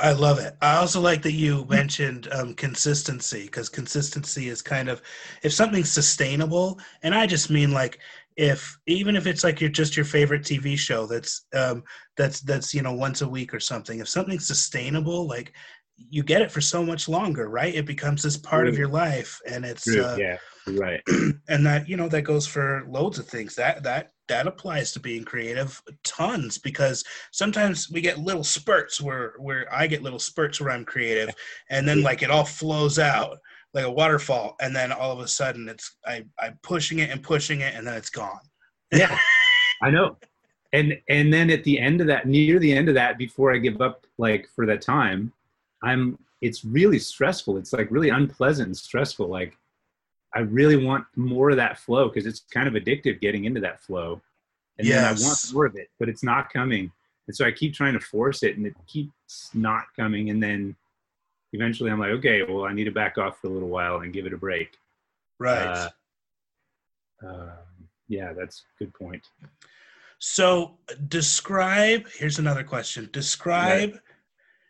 I 0.02 0.14
love 0.14 0.40
it. 0.40 0.56
I 0.62 0.78
also 0.78 1.02
like 1.02 1.22
that 1.24 1.34
you 1.34 1.66
mentioned 1.66 2.30
um, 2.32 2.54
consistency 2.54 3.44
because 3.44 3.68
consistency 3.68 4.48
is 4.48 4.62
kind 4.62 4.88
of 4.88 5.02
if 5.44 5.52
something's 5.52 5.92
sustainable, 5.92 6.80
and 7.04 7.14
I 7.14 7.28
just 7.28 7.50
mean 7.50 7.72
like 7.72 8.00
if 8.40 8.80
even 8.88 9.18
if 9.18 9.28
it's 9.28 9.44
like 9.44 9.60
your 9.60 9.70
just 9.70 9.98
your 9.98 10.06
favorite 10.06 10.44
TV 10.44 10.78
show 10.78 11.06
that's 11.06 11.46
um, 11.54 11.84
that's 12.16 12.40
that's 12.40 12.74
you 12.74 12.82
know 12.82 12.94
once 12.94 13.22
a 13.22 13.28
week 13.28 13.54
or 13.54 13.60
something. 13.60 14.00
If 14.00 14.08
something's 14.08 14.48
sustainable, 14.48 15.28
like 15.28 15.52
you 15.98 16.24
get 16.24 16.42
it 16.42 16.50
for 16.50 16.62
so 16.62 16.82
much 16.82 17.10
longer, 17.10 17.50
right? 17.50 17.76
It 17.76 17.86
becomes 17.86 18.24
this 18.24 18.38
part 18.38 18.70
of 18.70 18.78
your 18.78 18.88
life, 18.88 19.38
and 19.46 19.66
it's 19.66 19.86
uh, 19.90 20.16
yeah, 20.18 20.38
right. 20.68 21.02
and 21.50 21.66
that 21.66 21.90
you 21.90 21.98
know 21.98 22.08
that 22.08 22.22
goes 22.22 22.48
for 22.48 22.86
loads 22.88 23.20
of 23.20 23.28
things 23.28 23.56
that 23.56 23.84
that 23.84 24.14
that 24.30 24.48
applies 24.48 24.94
to 24.94 25.02
being 25.02 25.26
creative 25.26 25.82
tons 26.06 26.58
because 26.58 27.04
sometimes 27.34 27.92
we 27.92 28.00
get 28.00 28.20
little 28.20 28.44
spurts 28.44 29.02
where 29.02 29.34
where 29.40 29.66
i 29.74 29.88
get 29.88 30.04
little 30.04 30.20
spurts 30.20 30.62
where 30.62 30.70
i'm 30.70 30.86
creative 30.86 31.34
and 31.72 31.88
then 31.88 32.04
like 32.04 32.22
it 32.22 32.30
all 32.30 32.46
flows 32.46 33.00
out 33.00 33.40
like 33.74 33.86
a 33.86 33.92
waterfall, 33.92 34.56
and 34.62 34.76
then 34.76 34.92
all 34.92 35.12
of 35.12 35.20
a 35.20 35.28
sudden 35.28 35.70
it's 35.70 35.96
I 36.06 36.26
I'm 36.40 36.60
pushing 36.64 37.00
it 37.00 37.10
and 37.10 37.22
pushing 37.22 37.62
it, 37.62 37.76
and 37.76 37.86
then 37.86 37.96
it's 37.96 38.10
gone. 38.10 38.40
Yeah, 38.92 39.18
I 39.82 39.92
know. 39.92 40.18
And 40.74 41.00
and 41.10 41.34
then 41.34 41.50
at 41.50 41.64
the 41.64 41.80
end 41.80 42.02
of 42.02 42.08
that, 42.08 42.28
near 42.28 42.60
the 42.60 42.72
end 42.72 42.90
of 42.90 42.96
that, 42.96 43.18
before 43.18 43.54
I 43.54 43.58
give 43.58 43.82
up, 43.82 44.06
like 44.18 44.48
for 44.56 44.66
that 44.66 44.82
time, 44.82 45.32
I'm. 45.84 46.18
It's 46.42 46.64
really 46.64 47.00
stressful. 47.00 47.58
It's 47.58 47.74
like 47.74 47.92
really 47.92 48.12
unpleasant 48.12 48.68
and 48.68 48.78
stressful. 48.78 49.28
Like 49.28 49.58
I 50.34 50.40
really 50.40 50.78
want 50.78 51.06
more 51.16 51.50
of 51.50 51.58
that 51.58 51.80
flow 51.80 52.08
because 52.08 52.26
it's 52.26 52.42
kind 52.54 52.68
of 52.68 52.76
addictive 52.76 53.20
getting 53.20 53.46
into 53.46 53.60
that 53.62 53.82
flow. 53.82 54.22
And 54.78 54.88
then 54.88 55.04
I 55.04 55.12
want 55.12 55.54
more 55.54 55.66
of 55.66 55.76
it, 55.76 55.90
but 56.00 56.08
it's 56.08 56.24
not 56.24 56.52
coming. 56.54 56.92
And 57.28 57.36
so 57.36 57.46
I 57.46 57.52
keep 57.52 57.74
trying 57.74 57.94
to 57.94 58.00
force 58.00 58.44
it 58.44 58.58
and 58.58 58.66
it 58.66 58.74
keeps 58.88 59.50
not 59.54 59.84
coming. 59.96 60.30
And 60.30 60.42
then 60.42 60.76
eventually 61.54 61.92
I'm 61.92 62.00
like, 62.00 62.12
okay, 62.12 62.44
well, 62.44 62.66
I 62.66 62.74
need 62.74 62.86
to 62.86 62.92
back 62.92 63.18
off 63.18 63.40
for 63.40 63.48
a 63.48 63.50
little 63.52 63.70
while 63.70 63.98
and 64.02 64.14
give 64.14 64.26
it 64.26 64.34
a 64.34 64.38
break. 64.38 64.78
Right. 65.40 65.66
Uh, 65.68 65.90
Um, 67.26 67.52
yeah, 68.08 68.34
that's 68.34 68.64
a 68.76 68.84
good 68.84 68.94
point. 68.94 69.24
So 70.20 70.78
describe. 71.08 72.08
Here's 72.10 72.40
another 72.40 72.64
question. 72.64 73.10
Describe 73.12 74.00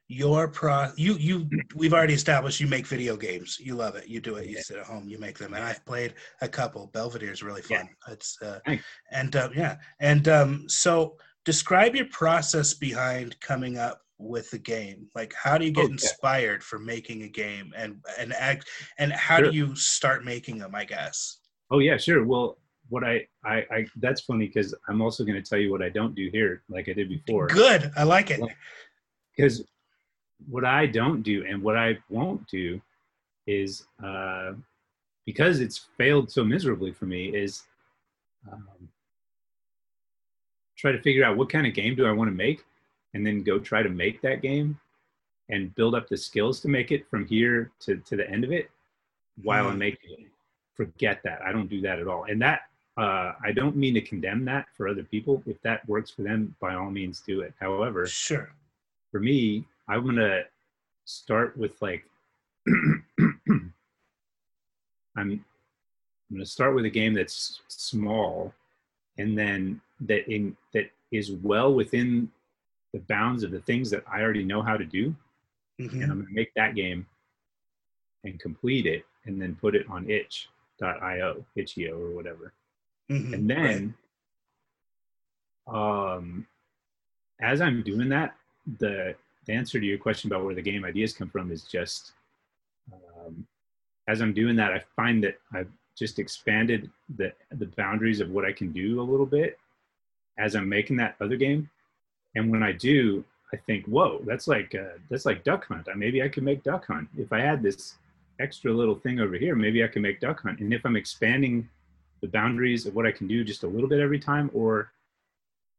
your 0.08 0.48
pro. 0.48 0.92
You 0.96 1.14
you. 1.16 1.48
We've 1.76 1.94
already 1.94 2.16
established 2.16 2.60
you 2.60 2.68
make 2.68 2.88
video 2.88 3.16
games. 3.16 3.60
You 3.60 3.76
love 3.76 3.96
it. 3.96 4.08
You 4.08 4.20
do 4.20 4.36
it. 4.36 4.48
You 4.48 4.56
Yeah. 4.56 4.62
sit 4.64 4.78
at 4.78 4.86
home. 4.86 5.08
You 5.08 5.20
make 5.20 5.38
them. 5.38 5.54
And 5.54 5.64
I've 5.64 5.86
played 5.86 6.16
a 6.42 6.48
couple. 6.48 6.88
Belvedere 6.88 7.32
is 7.32 7.44
really 7.44 7.62
Yeah. 7.70 7.78
fun. 7.84 7.90
It's 8.10 8.38
uh, 8.42 8.60
Thanks. 8.66 8.84
and 9.12 9.36
uh, 9.36 9.50
yeah. 9.56 9.78
And 10.00 10.28
um, 10.28 10.68
so 10.70 11.18
describe 11.46 11.96
your 11.96 12.08
process 12.08 12.74
behind 12.74 13.40
coming 13.40 13.78
up 13.78 14.02
with 14.20 14.52
the 14.52 14.60
game. 14.60 15.08
Like 15.16 15.34
how 15.34 15.58
do 15.58 15.66
you 15.66 15.72
get 15.72 15.86
Oh, 15.86 15.88
yeah. 15.88 15.94
inspired 15.94 16.64
for 16.64 16.78
making 16.78 17.24
a 17.24 17.28
game 17.28 17.74
and 17.76 18.00
and 18.20 18.34
act 18.34 18.70
and 19.00 19.12
how 19.14 19.38
Sure. 19.40 19.50
do 19.50 19.58
you 19.58 19.76
start 19.76 20.24
making 20.24 20.58
them? 20.60 20.76
I 20.76 20.86
guess. 20.86 21.40
Oh 21.72 21.80
yeah, 21.80 21.98
sure. 21.98 22.24
Well, 22.26 22.58
what 22.90 23.04
I, 23.04 23.26
I, 23.46 23.58
I 23.72 23.86
that's 23.98 24.22
funny 24.22 24.48
because 24.48 24.76
I'm 24.88 25.02
also 25.02 25.24
going 25.24 25.42
to 25.42 25.48
tell 25.48 25.60
you 25.60 25.72
what 25.72 25.82
I 25.82 25.90
don't 25.90 26.16
do 26.16 26.30
here, 26.32 26.64
like 26.70 26.90
I 26.90 26.94
did 26.94 27.08
before. 27.08 27.48
Good. 27.48 27.92
I 27.96 28.04
like 28.04 28.30
it. 28.32 28.42
Because 29.36 29.64
what 30.50 30.66
I 30.66 30.86
don't 30.86 31.22
do 31.22 31.46
and 31.46 31.62
what 31.62 31.78
I 31.78 31.98
won't 32.10 32.46
do 32.48 32.82
is 33.48 33.86
uh, 34.04 34.54
because 35.26 35.60
it's 35.60 35.88
failed 35.98 36.32
so 36.32 36.44
miserably 36.44 36.92
for 36.92 37.06
me 37.06 37.28
is 37.28 37.64
um, 38.52 38.68
try 40.78 40.92
to 40.92 41.02
figure 41.02 41.24
out 41.24 41.38
what 41.38 41.50
kind 41.50 41.68
of 41.68 41.74
game 41.74 41.96
do 41.96 42.06
I 42.06 42.12
want 42.12 42.30
to 42.30 42.36
make 42.36 42.64
and 43.14 43.26
then 43.26 43.44
go 43.44 43.60
try 43.60 43.82
to 43.84 43.90
make 43.90 44.22
that 44.22 44.42
game 44.42 44.80
and 45.50 45.74
build 45.76 45.96
up 45.96 46.08
the 46.08 46.18
skills 46.18 46.60
to 46.62 46.68
make 46.68 46.92
it 46.92 47.10
from 47.10 47.26
here 47.26 47.72
to, 47.80 47.98
to 47.98 48.16
the 48.16 48.30
end 48.30 48.44
of 48.44 48.52
it 48.52 48.70
while 49.44 49.66
Mhm. 49.66 49.72
I'm 49.72 49.78
making 49.80 50.12
it. 50.12 50.28
Forget 50.76 51.22
that. 51.24 51.42
I 51.42 51.52
don't 51.52 51.68
do 51.70 51.82
that 51.82 52.00
at 52.00 52.08
all. 52.08 52.26
And 52.26 52.42
that 52.42 52.62
uh, 52.98 53.34
I 53.42 53.54
don't 53.54 53.78
mean 53.78 53.94
to 53.94 54.02
condemn 54.02 54.44
that 54.44 54.68
for 54.76 54.88
other 54.90 55.04
people. 55.04 55.42
If 55.46 55.62
that 55.62 55.88
works 55.88 56.12
for 56.12 56.22
them, 56.24 56.54
by 56.60 56.76
all 56.76 56.92
means 56.92 57.22
do 57.22 57.40
it. 57.40 57.54
However, 57.58 58.06
Sure. 58.06 58.52
for 59.10 59.22
me, 59.22 59.64
I'm 59.88 60.04
gonna 60.06 60.44
start 61.06 61.56
with 61.58 61.82
like 61.82 62.04
I'm 62.68 63.74
I'm 65.16 65.44
gonna 66.32 66.46
start 66.46 66.76
with 66.76 66.86
a 66.86 66.90
game 66.90 67.14
that's 67.14 67.62
small 67.70 68.54
and 69.18 69.38
then 69.38 69.82
that 70.02 70.28
in 70.32 70.56
that 70.74 70.90
is 71.12 71.32
well 71.32 71.74
within 71.74 72.30
the 72.94 73.00
bounds 73.00 73.44
of 73.44 73.52
the 73.52 73.62
things 73.62 73.90
that 73.92 74.04
I 74.12 74.22
already 74.22 74.44
know 74.44 74.62
how 74.62 74.78
to 74.78 74.86
do. 74.86 75.16
Mhm. 75.80 75.94
And 76.02 76.12
I'm 76.12 76.22
gonna 76.22 76.32
make 76.32 76.54
that 76.56 76.76
game 76.76 77.06
and 78.24 78.40
complete 78.40 78.86
it 78.86 79.06
and 79.26 79.42
then 79.42 79.56
put 79.56 79.76
it 79.76 79.88
on 79.90 80.10
itch.io, 80.10 81.46
itch.io 81.56 81.98
or 81.98 82.12
whatever 82.12 82.54
Mhm. 83.10 83.34
and 83.34 83.50
then 83.50 83.94
um 85.68 86.46
as 87.42 87.62
i'm 87.62 87.82
doing 87.84 88.10
that 88.10 88.36
the, 88.80 89.16
the 89.46 89.54
answer 89.54 89.80
to 89.80 89.86
your 89.86 89.98
question 89.98 90.30
about 90.32 90.44
where 90.44 90.54
the 90.56 90.62
game 90.62 90.84
ideas 90.86 91.14
come 91.14 91.30
from 91.30 91.52
is 91.52 91.64
just 91.64 92.12
um, 92.94 93.48
as 94.08 94.22
i'm 94.22 94.34
doing 94.34 94.56
that 94.56 94.72
i 94.74 94.80
find 94.96 95.24
that 95.24 95.40
i've 95.54 95.72
just 95.98 96.20
expanded 96.20 96.90
the 97.18 97.32
the 97.54 97.68
boundaries 97.68 98.20
of 98.20 98.30
what 98.30 98.46
i 98.46 98.52
can 98.52 98.72
do 98.72 99.02
a 99.02 99.04
little 99.04 99.26
bit 99.26 99.58
as 100.38 100.56
i'm 100.56 100.68
making 100.70 100.96
that 100.98 101.16
other 101.22 101.38
game 101.38 101.70
and 102.36 102.52
when 102.52 102.64
i 102.64 102.72
do 102.72 103.24
i 103.54 103.58
think 103.58 103.86
whoa 103.86 104.22
that's 104.26 104.48
like 104.48 104.76
uh, 104.76 104.98
that's 105.10 105.26
like 105.26 105.44
duck 105.44 105.68
hunt 105.68 105.88
I, 105.92 105.96
maybe 105.96 106.22
i 106.24 106.28
could 106.28 106.44
make 106.44 106.64
duck 106.64 106.86
hunt 106.88 107.08
if 107.18 107.32
i 107.34 107.40
had 107.40 107.62
this 107.62 107.96
extra 108.40 108.72
little 108.72 108.96
thing 108.96 109.20
over 109.20 109.36
here 109.36 109.56
maybe 109.56 109.84
i 109.84 109.88
can 109.88 110.02
make 110.02 110.20
duck 110.20 110.42
hunt 110.42 110.60
and 110.60 110.74
if 110.74 110.86
i'm 110.86 110.96
expanding 110.96 111.68
the 112.22 112.28
boundaries 112.28 112.86
of 112.86 112.96
what 112.96 113.06
I 113.06 113.12
can 113.12 113.28
do 113.28 113.44
just 113.44 113.64
a 113.64 113.68
little 113.68 113.90
bit 113.90 114.00
every 114.00 114.20
time, 114.20 114.50
or 114.54 114.92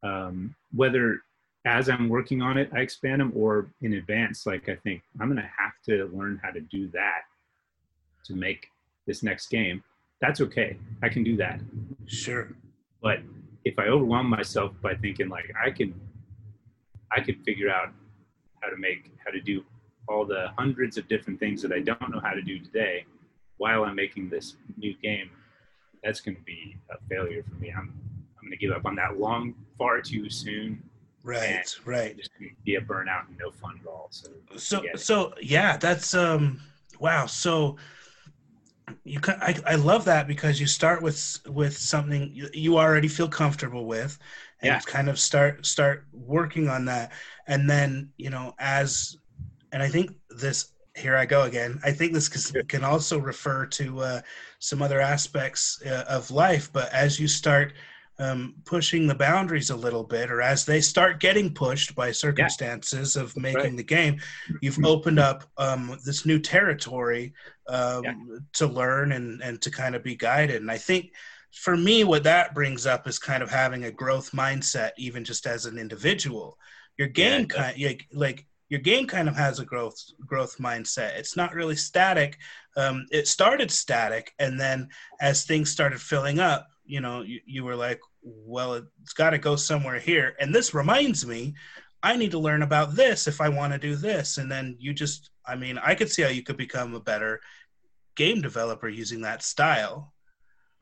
um, 0.02 0.54
whether 0.74 1.20
as 1.66 1.88
I'm 1.88 2.08
working 2.08 2.40
on 2.40 2.56
it, 2.56 2.70
I 2.72 2.80
expand 2.80 3.20
them, 3.20 3.32
or 3.34 3.68
in 3.82 3.94
advance, 3.94 4.46
like 4.46 4.68
I 4.68 4.76
think 4.76 5.02
I'm 5.20 5.28
going 5.28 5.36
to 5.36 5.42
have 5.42 5.72
to 5.86 6.10
learn 6.16 6.40
how 6.42 6.50
to 6.50 6.60
do 6.60 6.88
that 6.88 7.22
to 8.24 8.34
make 8.34 8.68
this 9.06 9.22
next 9.22 9.50
game. 9.50 9.82
That's 10.20 10.40
okay. 10.40 10.76
I 11.02 11.08
can 11.08 11.22
do 11.22 11.36
that. 11.36 11.60
Sure. 12.06 12.48
But 13.02 13.20
if 13.64 13.78
I 13.78 13.84
overwhelm 13.84 14.28
myself 14.28 14.72
by 14.82 14.94
thinking 14.94 15.28
like 15.28 15.52
I 15.62 15.70
can, 15.70 15.94
I 17.12 17.20
could 17.20 17.42
figure 17.44 17.70
out 17.70 17.88
how 18.60 18.70
to 18.70 18.76
make, 18.76 19.10
how 19.24 19.30
to 19.30 19.40
do 19.40 19.64
all 20.08 20.24
the 20.24 20.48
hundreds 20.58 20.96
of 20.98 21.08
different 21.08 21.38
things 21.38 21.62
that 21.62 21.72
I 21.72 21.80
don't 21.80 22.10
know 22.10 22.20
how 22.20 22.32
to 22.32 22.42
do 22.42 22.58
today 22.58 23.04
while 23.60 23.84
I'm 23.84 23.94
making 23.94 24.30
this 24.30 24.56
new 24.78 24.94
game, 25.02 25.30
that's 26.02 26.20
going 26.20 26.34
to 26.34 26.42
be 26.42 26.78
a 26.90 26.96
failure 27.10 27.44
for 27.46 27.56
me. 27.56 27.70
I'm 27.70 27.92
I'm 28.38 28.46
going 28.46 28.52
to 28.52 28.56
give 28.56 28.74
up 28.74 28.86
on 28.86 28.94
that 28.96 29.20
long, 29.20 29.54
far 29.76 30.00
too 30.00 30.30
soon. 30.30 30.82
Right. 31.22 31.66
Right. 31.84 32.16
Just 32.16 32.30
be 32.64 32.76
a 32.76 32.80
burnout 32.80 33.28
and 33.28 33.36
no 33.38 33.50
fun 33.50 33.78
at 33.82 33.86
all. 33.86 34.08
So 34.10 34.30
So 34.56 34.82
so 34.96 35.34
yeah, 35.42 35.76
that's 35.76 36.14
um 36.14 36.58
wow. 36.98 37.26
So 37.26 37.76
you 39.04 39.20
can 39.20 39.36
I, 39.42 39.54
I 39.66 39.74
love 39.74 40.06
that 40.06 40.26
because 40.26 40.58
you 40.58 40.66
start 40.66 41.02
with 41.02 41.38
with 41.46 41.76
something 41.76 42.30
you, 42.32 42.48
you 42.54 42.78
already 42.78 43.08
feel 43.08 43.28
comfortable 43.28 43.84
with 43.84 44.18
and 44.62 44.72
Yeah. 44.72 44.80
kind 44.80 45.08
of 45.08 45.18
start 45.18 45.64
start 45.66 46.06
working 46.12 46.68
on 46.68 46.84
that 46.86 47.12
and 47.46 47.68
then 47.68 48.10
you 48.16 48.30
know 48.30 48.54
as 48.58 49.16
and 49.72 49.82
I 49.82 49.88
think 49.88 50.12
this 50.30 50.72
here 50.96 51.16
I 51.16 51.24
go 51.26 51.42
again. 51.42 51.80
I 51.84 51.92
think 51.92 52.12
this 52.12 52.28
can, 52.28 52.84
also 52.84 53.18
refer 53.18 53.66
to 53.66 54.00
uh, 54.00 54.20
some 54.58 54.82
other 54.82 55.00
aspects 55.00 55.80
uh, 55.86 56.04
of 56.08 56.30
life, 56.30 56.70
but 56.72 56.92
as 56.92 57.20
you 57.20 57.28
start 57.28 57.74
um, 58.18 58.56
pushing 58.66 59.06
the 59.06 59.14
boundaries 59.14 59.70
a 59.70 59.76
little 59.76 60.04
bit, 60.04 60.30
or 60.30 60.42
as 60.42 60.66
they 60.66 60.80
start 60.80 61.20
getting 61.20 61.54
pushed 61.54 61.94
by 61.94 62.12
circumstances 62.12 63.16
of 63.16 63.34
making 63.36 63.60
right. 63.62 63.76
the 63.76 63.82
game, 63.82 64.20
you've 64.60 64.84
opened 64.84 65.18
up 65.18 65.44
um, 65.56 65.98
this 66.04 66.26
new 66.26 66.38
territory 66.38 67.32
um, 67.68 68.04
Yeah. 68.04 68.14
to 68.54 68.66
learn 68.66 69.12
and, 69.12 69.42
and 69.42 69.62
to 69.62 69.70
kind 69.70 69.94
of 69.94 70.02
be 70.02 70.16
guided. 70.16 70.60
And 70.60 70.70
I 70.70 70.76
think 70.76 71.12
for 71.52 71.76
me, 71.76 72.04
what 72.04 72.24
that 72.24 72.54
brings 72.54 72.86
up 72.86 73.08
is 73.08 73.18
kind 73.18 73.42
of 73.42 73.50
having 73.50 73.84
a 73.84 73.90
growth 73.90 74.32
mindset, 74.32 74.90
even 74.96 75.24
just 75.24 75.46
as 75.46 75.66
an 75.66 75.78
individual. 75.78 76.58
Your 76.96 77.08
game 77.08 77.46
does. 77.46 77.58
kind 77.58 77.82
like, 77.82 78.06
like 78.12 78.46
your 78.68 78.80
game 78.80 79.06
kind 79.06 79.28
of 79.28 79.36
has 79.36 79.58
a 79.58 79.64
growth 79.64 80.00
growth 80.24 80.56
mindset. 80.58 81.16
It's 81.16 81.36
not 81.36 81.54
really 81.54 81.76
static. 81.76 82.38
Um, 82.76 83.06
it 83.10 83.26
started 83.26 83.70
static, 83.70 84.32
and 84.38 84.58
then 84.58 84.88
as 85.20 85.44
things 85.44 85.70
started 85.70 86.00
filling 86.00 86.38
up, 86.38 86.68
you 86.84 87.00
know, 87.00 87.22
you, 87.22 87.40
you 87.46 87.64
were 87.64 87.76
like, 87.76 88.00
well, 88.22 88.74
it's 89.02 89.12
got 89.12 89.30
to 89.30 89.38
go 89.38 89.56
somewhere 89.56 89.98
here. 89.98 90.36
And 90.40 90.54
this 90.54 90.74
reminds 90.74 91.26
me, 91.26 91.54
I 92.02 92.16
need 92.16 92.30
to 92.30 92.38
learn 92.38 92.62
about 92.62 92.94
this 92.94 93.26
if 93.26 93.40
I 93.40 93.48
want 93.48 93.72
to 93.72 93.78
do 93.78 93.94
this. 93.94 94.38
And 94.38 94.50
then 94.50 94.76
you 94.78 94.92
just, 94.92 95.30
I 95.46 95.56
mean, 95.56 95.78
I 95.78 95.94
could 95.94 96.10
see 96.10 96.22
how 96.22 96.28
you 96.28 96.42
could 96.42 96.56
become 96.56 96.94
a 96.94 97.00
better 97.00 97.40
game 98.14 98.40
developer 98.40 98.88
using 98.88 99.22
that 99.22 99.42
style. 99.42 100.12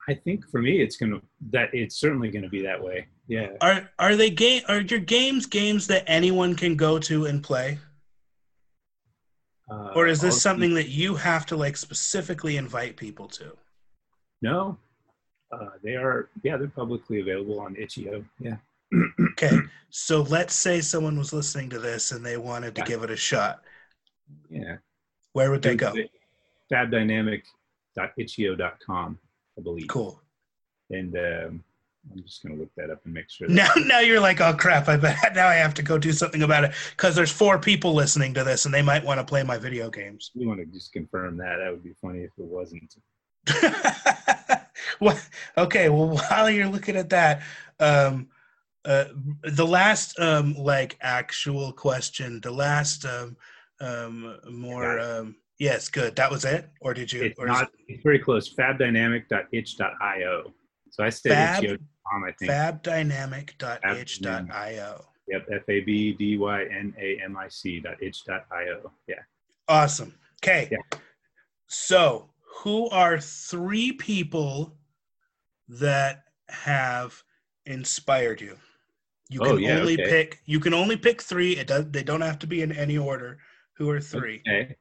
I 0.09 0.15
think 0.15 0.49
for 0.51 0.63
me, 0.63 0.81
it's 0.81 0.97
gonna 0.97 1.21
that 1.51 1.69
it's 1.75 1.97
certainly 2.01 2.31
gonna 2.31 2.49
be 2.49 2.63
that 2.63 2.83
way. 2.83 3.07
Yeah. 3.27 3.49
Are 3.61 3.91
are 3.99 4.17
they 4.17 4.31
game? 4.31 4.63
Are 4.69 4.81
your 4.81 5.01
games 5.01 5.45
games 5.47 5.87
that 5.89 6.05
anyone 6.07 6.55
can 6.55 6.77
go 6.77 6.99
to 7.01 7.27
and 7.27 7.43
play, 7.43 7.79
Uh, 9.71 9.91
or 9.95 10.07
is 10.07 10.21
this 10.21 10.41
something 10.41 10.73
that 10.75 10.89
you 10.89 11.15
have 11.15 11.45
to 11.47 11.57
like 11.57 11.77
specifically 11.77 12.57
invite 12.57 12.97
people 12.97 13.29
to? 13.29 13.55
No. 14.41 14.79
Uh, 15.53 15.69
they 15.83 15.95
are. 15.95 16.31
Yeah, 16.43 16.57
they're 16.57 16.69
publicly 16.69 17.21
available 17.21 17.61
on 17.61 17.77
itch.io. 17.77 18.25
Yeah. 18.41 18.57
Okay, 19.33 19.57
so 19.91 20.23
let's 20.23 20.55
say 20.55 20.81
someone 20.81 21.17
was 21.17 21.33
listening 21.33 21.71
to 21.71 21.79
this 21.79 22.11
and 22.11 22.27
they 22.27 22.37
wanted 22.39 22.75
to 22.75 22.83
give 22.83 23.05
it 23.05 23.11
a 23.11 23.17
shot. 23.17 23.63
Yeah. 24.51 24.79
Where 25.33 25.51
would 25.53 25.63
they 25.63 25.77
go? 25.77 25.95
Fabdynamic.itch.io.com, 26.73 29.19
I 29.59 29.61
believe. 29.61 29.89
Cool. 29.89 30.23
And 30.91 31.15
um, 31.17 31.65
I'm 32.13 32.23
just 32.23 32.43
gonna 32.43 32.55
look 32.55 32.71
that 32.77 32.91
up 32.91 33.05
and 33.05 33.13
make 33.13 33.29
sure. 33.29 33.49
Now, 33.49 33.69
now 33.77 34.01
you're 34.01 34.21
like, 34.21 34.41
oh 34.41 34.55
crap! 34.55 34.89
I 34.89 34.97
bet 34.97 35.17
now 35.35 35.49
I 35.49 35.55
have 35.55 35.75
to 35.75 35.83
go 35.83 35.99
do 35.99 36.13
something 36.13 36.43
about 36.43 36.65
it 36.65 36.73
because 36.97 37.15
there's 37.15 37.33
four 37.33 37.59
people 37.59 37.93
listening 37.95 38.33
to 38.35 38.45
this 38.45 38.65
and 38.65 38.73
they 38.73 38.83
might 38.83 39.05
want 39.05 39.19
to 39.19 39.25
play 39.25 39.43
my 39.43 39.59
video 39.59 39.91
games. 39.91 40.31
You 40.35 40.49
want 40.49 40.61
to 40.61 40.67
just 40.67 40.93
confirm 40.93 41.37
that? 41.39 41.57
That 41.59 41.71
would 41.71 41.83
be 41.83 41.95
funny 42.01 42.21
if 42.21 42.31
it 42.39 42.45
wasn't. 42.45 42.97
well, 45.01 45.19
okay. 45.57 45.89
Well, 45.89 46.09
while 46.31 46.51
you're 46.51 46.69
looking 46.69 46.97
at 46.97 47.11
that, 47.11 47.43
um, 47.81 48.29
uh, 48.85 49.07
the 49.43 49.67
last 49.67 50.19
um, 50.19 50.55
like 50.55 50.97
actual 51.01 51.73
question, 51.73 52.41
the 52.41 52.53
last 52.53 53.05
um, 53.05 53.37
um, 53.81 54.39
more. 54.51 54.99
Um, 55.01 55.37
yes, 55.59 55.89
good. 55.89 56.15
That 56.17 56.31
was 56.31 56.45
it, 56.45 56.69
or 56.81 56.93
did 56.95 57.13
you? 57.13 57.23
It's 57.25 57.39
or 57.39 57.47
not. 57.47 57.71
It's 57.89 58.03
very 58.03 58.19
close. 58.19 58.53
Fabdynamic.itch.io. 58.55 60.53
So 60.91 61.05
I 61.05 61.11
stayed 61.11 61.33
Fab- 61.35 61.63
itch.com, 61.65 62.25
I 62.25 62.33
think. 62.33 62.51
Fabdynamic.itch.io. 62.51 65.05
Yep. 65.29 65.47
F 65.53 65.63
A 65.69 65.81
B 65.81 66.13
D 66.15 66.39
Y 66.39 66.63
N 66.65 66.95
A 66.99 67.21
M 67.23 67.37
I 67.37 67.49
C 67.49 67.81
dot 67.81 68.03
itch 68.03 68.25
dot 68.25 68.47
io. 68.51 68.91
Yeah. 69.07 69.17
Awesome. 69.69 70.15
Okay. 70.43 70.69
Yeah. 70.73 70.79
So, 71.67 72.31
who 72.63 72.89
are 72.89 73.21
three 73.21 73.93
people 73.93 74.75
that 75.69 76.23
have 76.49 77.23
inspired 77.67 78.41
you? 78.41 78.57
You 79.29 79.43
Oh, 79.43 79.57
can 79.57 79.63
yeah, 79.63 79.79
only 79.81 80.01
okay. 80.01 80.09
pick. 80.09 80.41
You 80.47 80.59
can 80.61 80.73
only 80.73 80.97
pick 80.97 81.21
three. 81.21 81.59
It 81.59 81.67
does. 81.67 81.91
They 81.91 82.03
don't 82.03 82.23
have 82.23 82.39
to 82.39 82.47
be 82.47 82.63
in 82.63 82.73
any 82.73 82.97
order. 82.97 83.37
Who 83.77 83.91
are 83.91 84.01
three? 84.01 84.41
Okay. 84.49 84.75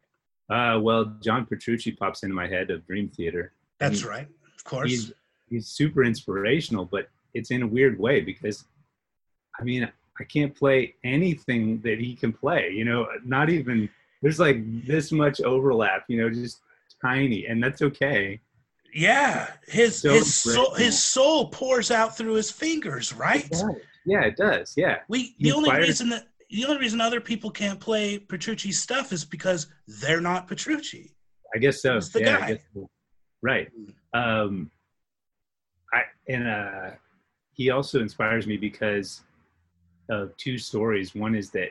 Uh, 0.49 0.79
well, 0.81 1.17
John 1.21 1.45
Petrucci 1.45 1.91
pops 1.91 2.23
into 2.23 2.35
my 2.35 2.47
head 2.47 2.69
of 2.69 2.85
Dream 2.87 3.09
Theater. 3.09 3.53
That's 3.79 4.03
right. 4.03 4.27
Of 4.55 4.63
course. 4.63 4.89
He's 4.89 5.13
he's 5.49 5.67
super 5.67 6.03
inspirational, 6.03 6.85
but 6.85 7.09
it's 7.33 7.51
in 7.51 7.61
a 7.63 7.67
weird 7.67 7.99
way 7.99 8.21
because, 8.21 8.65
I 9.59 9.63
mean, 9.63 9.89
I 10.19 10.23
can't 10.23 10.55
play 10.55 10.95
anything 11.03 11.79
that 11.81 11.99
he 11.99 12.15
can 12.15 12.33
play. 12.33 12.71
You 12.71 12.85
know, 12.85 13.07
not 13.23 13.49
even 13.49 13.89
there's 14.21 14.39
like 14.39 14.57
this 14.85 15.11
much 15.11 15.41
overlap. 15.41 16.05
You 16.07 16.21
know, 16.21 16.29
just 16.29 16.61
tiny, 17.01 17.45
and 17.45 17.61
that's 17.63 17.81
okay. 17.81 18.39
yeah. 18.93 19.51
His 19.67 19.99
So 19.99 20.13
his 20.13 20.33
soul 20.33 20.73
his 20.75 21.01
soul 21.01 21.49
pours 21.49 21.91
out 21.91 22.17
through 22.17 22.33
his 22.33 22.49
fingers. 22.49 23.13
Right. 23.13 23.49
Yeah, 24.05 24.21
it 24.21 24.37
does. 24.37 24.73
Yeah. 24.77 24.99
We 25.09 25.35
He 25.37 25.49
the 25.49 25.51
only 25.51 25.75
reason 25.75 26.09
that 26.09 26.27
the 26.49 26.65
only 26.65 26.79
reason 26.79 27.01
other 27.01 27.19
people 27.19 27.49
can't 27.49 27.79
play 27.79 28.19
Petrucci's 28.19 28.81
stuff 28.81 29.11
is 29.11 29.25
because 29.25 29.67
they're 29.87 30.21
not 30.21 30.47
Petrucci. 30.47 31.13
I 31.53 31.59
guess 31.59 31.81
so. 31.81 31.95
He's 31.95 32.09
the 32.11 32.21
yeah, 32.21 32.37
I 32.37 32.39
guy. 32.39 32.47
guess 32.53 32.61
so. 32.73 32.89
Right. 33.41 33.69
Um, 34.13 34.71
I 35.93 36.03
and 36.27 36.47
uh, 36.47 36.89
he 37.53 37.69
also 37.69 37.99
inspires 37.99 38.47
me 38.47 38.57
because 38.57 39.21
of 40.09 40.35
two 40.37 40.57
stories. 40.57 41.15
One 41.15 41.35
is 41.35 41.49
that 41.51 41.69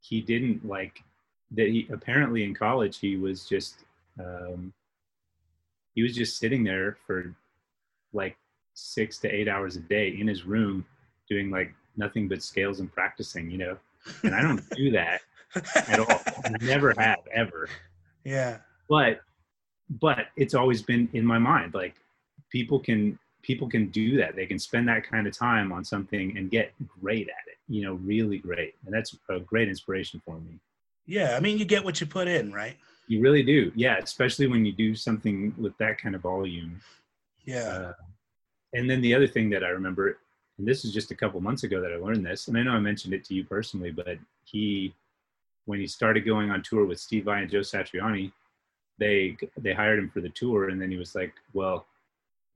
he 0.00 0.20
didn't 0.20 0.66
like 0.66 1.02
that. 1.52 1.68
He 1.68 1.88
apparently 1.92 2.44
in 2.44 2.54
college 2.54 2.98
he 2.98 3.16
was 3.16 3.44
just 3.44 3.84
um, 4.18 4.72
he 5.94 6.02
was 6.02 6.14
just 6.14 6.38
sitting 6.38 6.64
there 6.64 6.96
for 7.06 7.34
like 8.12 8.36
six 8.74 9.18
to 9.18 9.28
eight 9.28 9.48
hours 9.48 9.76
a 9.76 9.80
day 9.80 10.16
in 10.18 10.26
his 10.28 10.44
room 10.44 10.84
doing 11.28 11.50
like 11.50 11.74
nothing 11.96 12.28
but 12.28 12.42
scales 12.42 12.80
and 12.80 12.92
practicing. 12.92 13.50
You 13.50 13.58
know, 13.58 13.78
and 14.22 14.34
I 14.34 14.42
don't 14.42 14.62
do 14.70 14.90
that 14.90 15.20
at 15.76 15.98
all. 15.98 16.20
I 16.44 16.52
never 16.60 16.94
have 16.98 17.18
ever 17.32 17.68
yeah. 18.24 18.58
but 18.88 19.20
but 20.00 20.26
it's 20.36 20.54
always 20.54 20.82
been 20.82 21.08
in 21.14 21.24
my 21.24 21.38
mind 21.38 21.72
like 21.74 21.94
people 22.50 22.78
can 22.78 23.18
people 23.42 23.68
can 23.68 23.86
do 23.88 24.16
that 24.18 24.36
they 24.36 24.44
can 24.46 24.58
spend 24.58 24.86
that 24.88 25.04
kind 25.08 25.26
of 25.26 25.36
time 25.36 25.72
on 25.72 25.84
something 25.84 26.36
and 26.36 26.50
get 26.50 26.72
great 27.00 27.28
at 27.28 27.46
it 27.50 27.56
you 27.68 27.82
know 27.82 27.94
really 27.94 28.38
great 28.38 28.74
and 28.84 28.92
that's 28.94 29.16
a 29.30 29.40
great 29.40 29.68
inspiration 29.68 30.20
for 30.24 30.36
me 30.40 30.58
Yeah. 31.06 31.36
I 31.36 31.40
mean, 31.40 31.56
you 31.58 31.64
get 31.64 31.82
what 31.84 32.00
you 32.00 32.06
put 32.06 32.28
in, 32.28 32.52
right? 32.52 32.76
you 33.06 33.22
really 33.22 33.42
do 33.42 33.72
yeah 33.74 33.96
especially 33.96 34.46
when 34.46 34.66
you 34.66 34.72
do 34.72 34.94
something 34.94 35.54
with 35.56 35.74
that 35.78 35.96
kind 35.96 36.14
of 36.14 36.20
volume 36.20 36.78
Yeah. 37.46 37.56
uh, 37.68 37.92
and 38.74 38.88
then 38.90 39.00
the 39.00 39.14
other 39.14 39.26
thing 39.26 39.48
that 39.50 39.64
i 39.64 39.68
remember 39.70 40.18
and 40.58 40.66
this 40.66 40.84
is 40.84 40.92
just 40.92 41.10
a 41.10 41.14
couple 41.14 41.40
months 41.40 41.64
ago 41.64 41.80
that 41.80 41.92
i 41.92 41.96
learned 41.96 42.24
this 42.24 42.48
and 42.48 42.56
i 42.56 42.62
know 42.62 42.72
i 42.72 42.78
mentioned 42.78 43.14
it 43.14 43.24
to 43.24 43.34
you 43.34 43.44
personally 43.44 43.90
but 43.90 44.18
he 44.44 44.94
when 45.66 45.78
he 45.78 45.86
started 45.86 46.24
going 46.24 46.50
on 46.50 46.62
tour 46.62 46.84
with 46.84 47.00
steve 47.00 47.24
vai 47.24 47.40
and 47.40 47.50
joe 47.50 47.60
satriani 47.60 48.30
they 48.98 49.36
they 49.56 49.72
hired 49.72 49.98
him 49.98 50.10
for 50.10 50.20
the 50.20 50.30
tour 50.30 50.68
and 50.68 50.80
then 50.80 50.90
he 50.90 50.96
was 50.96 51.14
like 51.14 51.34
well 51.52 51.86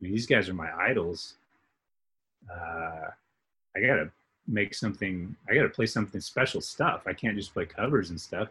I 0.01 0.05
mean, 0.05 0.13
these 0.13 0.27
guys 0.27 0.49
are 0.49 0.55
my 0.55 0.71
idols 0.73 1.35
uh, 2.51 3.09
i 3.77 3.81
gotta 3.81 4.11
make 4.49 4.75
something 4.75 5.35
i 5.49 5.55
gotta 5.55 5.69
play 5.69 5.87
something 5.87 6.21
special 6.21 6.61
stuff 6.61 7.03
i 7.07 7.13
can't 7.13 7.37
just 7.37 7.55
play 7.55 7.67
covers 7.67 8.11
and 8.11 8.21
stuff 8.21 8.49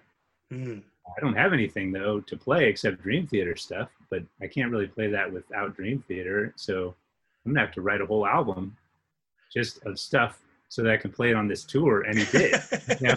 Mm. 0.52 0.82
I 1.18 1.20
don't 1.20 1.36
have 1.36 1.54
anything 1.54 1.92
though 1.92 2.20
to 2.22 2.38
play 2.38 2.68
except 2.68 3.02
Dream 3.02 3.26
Theater 3.26 3.56
stuff, 3.56 3.90
but 4.10 4.24
I 4.42 4.48
can't 4.48 4.72
really 4.72 4.88
play 4.88 5.08
that 5.08 5.32
without 5.32 5.76
Dream 5.76 6.04
Theater. 6.08 6.54
So 6.56 6.94
I'm 7.46 7.54
gonna 7.54 7.66
have 7.66 7.74
to 7.76 7.82
write 7.82 8.02
a 8.02 8.06
whole 8.06 8.26
album 8.26 8.76
just 9.54 9.84
of 9.86 10.00
stuff 10.00 10.40
so 10.70 10.82
that 10.84 10.92
I 10.92 10.98
can 10.98 11.12
play 11.12 11.32
it 11.32 11.36
on 11.36 11.48
this 11.48 11.64
tour. 11.64 12.02
And 12.02 12.18
he 12.18 12.26
did. 12.26 12.56
Yeah. 13.02 13.16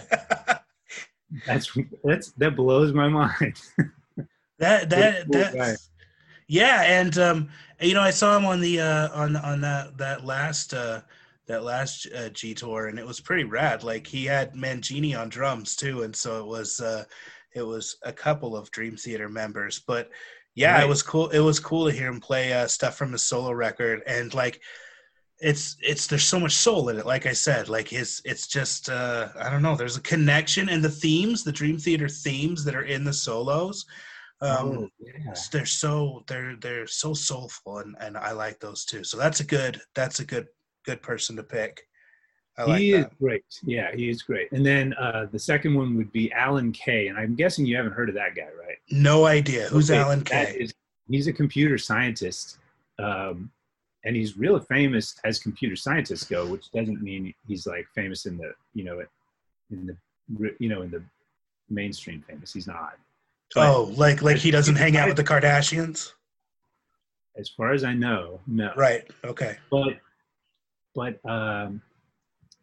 That's 1.45 1.77
that's 2.03 2.31
that 2.33 2.55
blows 2.55 2.93
my 2.93 3.07
mind. 3.07 3.59
that 4.59 4.89
that 4.89 5.25
Cool 5.31 5.43
guy. 5.53 5.75
yeah, 6.47 6.83
and 6.83 7.17
um, 7.17 7.49
you 7.81 7.93
know, 7.93 8.01
I 8.01 8.11
saw 8.11 8.37
him 8.37 8.45
on 8.45 8.61
the 8.61 8.79
uh, 8.79 9.09
on 9.09 9.35
on 9.35 9.59
that 9.61 9.97
that 9.97 10.23
last 10.23 10.73
uh, 10.73 11.01
that 11.47 11.63
last 11.63 12.07
uh, 12.15 12.29
G 12.29 12.53
tour, 12.53 12.87
and 12.87 12.99
it 12.99 13.05
was 13.05 13.19
pretty 13.19 13.43
rad. 13.43 13.83
Like 13.83 14.07
he 14.07 14.23
had 14.25 14.53
Mangini 14.53 15.19
on 15.19 15.29
drums 15.29 15.75
too, 15.75 16.03
and 16.03 16.15
so 16.15 16.39
it 16.39 16.45
was 16.45 16.79
uh, 16.79 17.03
it 17.53 17.63
was 17.63 17.97
a 18.03 18.13
couple 18.13 18.55
of 18.55 18.71
Dream 18.71 18.95
Theater 18.95 19.27
members. 19.27 19.79
But 19.85 20.11
yeah, 20.53 20.81
it 20.81 20.87
was 20.87 21.01
cool. 21.01 21.29
It 21.29 21.39
was 21.39 21.59
cool 21.59 21.87
to 21.87 21.91
hear 21.91 22.07
him 22.07 22.21
play 22.21 22.53
uh, 22.53 22.67
stuff 22.67 22.97
from 22.97 23.11
his 23.11 23.23
solo 23.23 23.51
record, 23.51 24.03
and 24.07 24.33
like 24.33 24.61
it's 25.39 25.75
it's 25.81 26.07
there's 26.07 26.25
so 26.25 26.39
much 26.39 26.53
soul 26.53 26.89
in 26.89 26.97
it. 26.97 27.05
Like 27.05 27.25
I 27.25 27.33
said, 27.33 27.67
like 27.69 27.87
his 27.89 28.21
it's 28.25 28.47
just 28.47 28.89
uh, 28.89 29.29
I 29.39 29.49
don't 29.49 29.61
know. 29.61 29.75
There's 29.75 29.97
a 29.97 30.01
connection, 30.01 30.69
and 30.69 30.83
the 30.83 30.89
themes, 30.89 31.43
the 31.43 31.51
Dream 31.51 31.77
Theater 31.77 32.07
themes 32.07 32.63
that 32.63 32.75
are 32.75 32.83
in 32.83 33.03
the 33.03 33.13
solos. 33.13 33.85
Um, 34.41 34.49
Oh, 34.67 34.89
yeah. 34.99 35.33
they're 35.51 35.65
so 35.65 36.23
they're 36.27 36.55
they're 36.57 36.87
so 36.87 37.13
soulful 37.13 37.79
and 37.79 37.95
and 37.99 38.17
I 38.17 38.31
like 38.31 38.59
those 38.59 38.85
too. 38.85 39.03
So 39.03 39.17
that's 39.17 39.39
a 39.39 39.45
good 39.45 39.81
that's 39.93 40.19
a 40.19 40.25
good 40.25 40.47
good 40.85 41.01
person 41.01 41.35
to 41.37 41.43
pick. 41.43 41.81
I 42.57 42.63
like 42.63 42.79
he 42.81 42.91
that. 42.93 42.99
is 42.99 43.05
great. 43.19 43.43
Yeah, 43.63 43.93
he 43.93 44.09
is 44.09 44.21
great. 44.21 44.49
And 44.53 44.65
then 44.65 44.93
uh, 44.93 45.27
the 45.31 45.39
second 45.39 45.73
one 45.75 45.95
would 45.97 46.11
be 46.13 46.31
Alan 46.31 46.71
Kay, 46.71 47.07
and 47.07 47.17
I'm 47.17 47.35
guessing 47.35 47.65
you 47.65 47.75
haven't 47.75 47.91
heard 47.93 48.07
of 48.07 48.15
that 48.15 48.33
guy, 48.35 48.47
right? 48.57 48.77
No 48.91 49.25
idea 49.25 49.67
who's 49.67 49.91
Okay, 49.91 49.99
Alan 49.99 50.21
Kay. 50.23 50.55
is- 50.59 50.73
he's 51.09 51.27
a 51.27 51.33
computer 51.33 51.77
scientist, 51.77 52.57
um, 52.97 53.51
and 54.05 54.15
he's 54.15 54.37
real 54.37 54.59
famous 54.59 55.19
as 55.23 55.39
computer 55.39 55.75
scientists 55.75 56.23
go, 56.23 56.45
which 56.45 56.71
doesn't 56.71 57.01
mean 57.01 57.33
he's 57.47 57.67
like 57.67 57.87
famous 57.93 58.25
in 58.25 58.37
the 58.37 58.53
you 58.73 58.83
know 58.83 59.03
in 59.71 59.87
the 59.87 60.55
you 60.59 60.69
know 60.69 60.83
in 60.83 60.91
the 60.91 61.03
mainstream 61.69 62.23
famous. 62.27 62.53
He's 62.53 62.67
not. 62.67 62.97
But 63.53 63.69
oh, 63.69 63.83
like 63.95 64.21
like 64.21 64.37
he 64.37 64.51
doesn't 64.51 64.75
hang 64.75 64.95
out 64.95 65.07
with 65.07 65.17
the 65.17 65.23
Kardashians. 65.23 66.13
as 67.35 67.49
far 67.49 67.73
as 67.73 67.83
I 67.83 67.93
know, 67.93 68.39
no. 68.47 68.71
Right. 68.75 69.09
Okay. 69.23 69.57
But 69.69 69.99
but 70.93 71.19
um, 71.29 71.81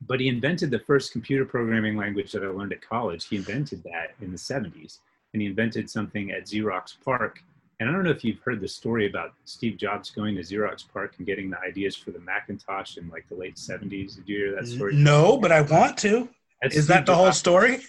but 0.07 0.21
he 0.21 0.29
invented 0.29 0.71
the 0.71 0.79
first 0.81 1.13
computer 1.13 1.45
programming 1.45 1.97
language 1.97 2.33
that 2.33 2.43
I 2.43 2.49
learned 2.49 2.73
at 2.73 2.81
college. 2.81 3.27
He 3.27 3.37
invented 3.37 3.83
that 3.85 4.15
in 4.21 4.33
the 4.33 4.39
70s, 4.39 4.99
and 5.33 5.43
he 5.43 5.47
invented 5.47 5.89
something 5.89 6.31
at 6.31 6.45
Xerox 6.45 6.97
PARC. 7.05 7.43
And 7.83 7.91
I 7.91 7.95
don't 7.95 8.05
know 8.05 8.11
if 8.11 8.23
you've 8.23 8.39
heard 8.39 8.61
the 8.61 8.69
story 8.69 9.09
about 9.09 9.33
Steve 9.45 9.77
Jobs 9.77 10.11
going 10.11 10.37
to 10.37 10.41
Xerox 10.43 10.85
PARC 10.89 11.15
and 11.19 11.27
getting 11.27 11.51
the 11.51 11.59
ideas 11.59 11.97
for 11.97 12.13
the 12.13 12.21
Macintosh 12.21 12.97
in 12.97 13.09
like 13.09 13.29
the 13.29 13.35
late 13.35 13.57
70s. 13.57 14.15
Did 14.15 14.29
you 14.29 14.37
hear 14.37 14.55
that 14.55 14.69
story? 14.69 14.95
No, 14.95 15.37
but 15.37 15.51
I 15.51 15.63
want 15.63 15.99
to. 15.99 16.29
That's 16.63 16.77
Is 16.77 16.85
Steve 16.85 16.95
that 16.95 17.07
the 17.07 17.17
whole 17.17 17.33
story? 17.33 17.81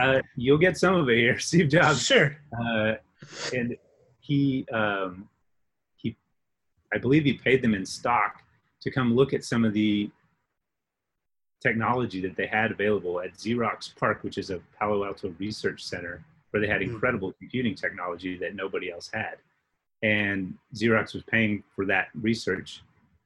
Uh, 0.00 0.22
you'll 0.34 0.56
get 0.56 0.78
some 0.78 0.94
of 0.94 1.10
it 1.10 1.18
here. 1.18 1.38
Steve 1.50 1.68
Jobs 1.68 2.02
Sure. 2.06 2.38
uh, 2.58 2.94
and 3.54 3.76
he 4.20 4.66
um, 4.72 5.28
he 5.96 6.16
I 6.90 6.96
believe 6.96 7.24
he 7.24 7.34
paid 7.34 7.60
them 7.60 7.74
in 7.74 7.84
stock 7.84 8.42
to 8.80 8.90
come 8.90 9.14
look 9.14 9.34
at 9.34 9.44
some 9.44 9.66
of 9.66 9.74
the 9.74 10.10
technology 11.60 12.22
that 12.22 12.34
they 12.34 12.46
had 12.46 12.70
available 12.70 13.20
at 13.20 13.34
Xerox 13.34 13.94
PARC, 13.94 14.22
which 14.22 14.38
is 14.38 14.48
a 14.48 14.58
Palo 14.78 15.04
Alto 15.04 15.34
research 15.38 15.84
center 15.84 16.24
they 16.60 16.66
had 16.66 16.82
Hmm. 16.82 16.90
incredible 16.90 17.32
computing 17.32 17.74
technology 17.74 18.36
that 18.38 18.54
nobody 18.54 18.90
else 18.90 19.10
had. 19.12 19.38
And 20.02 20.54
Xerox 20.74 21.14
was 21.14 21.22
paying 21.24 21.62
for 21.74 21.86
that 21.86 22.08
research. 22.14 22.82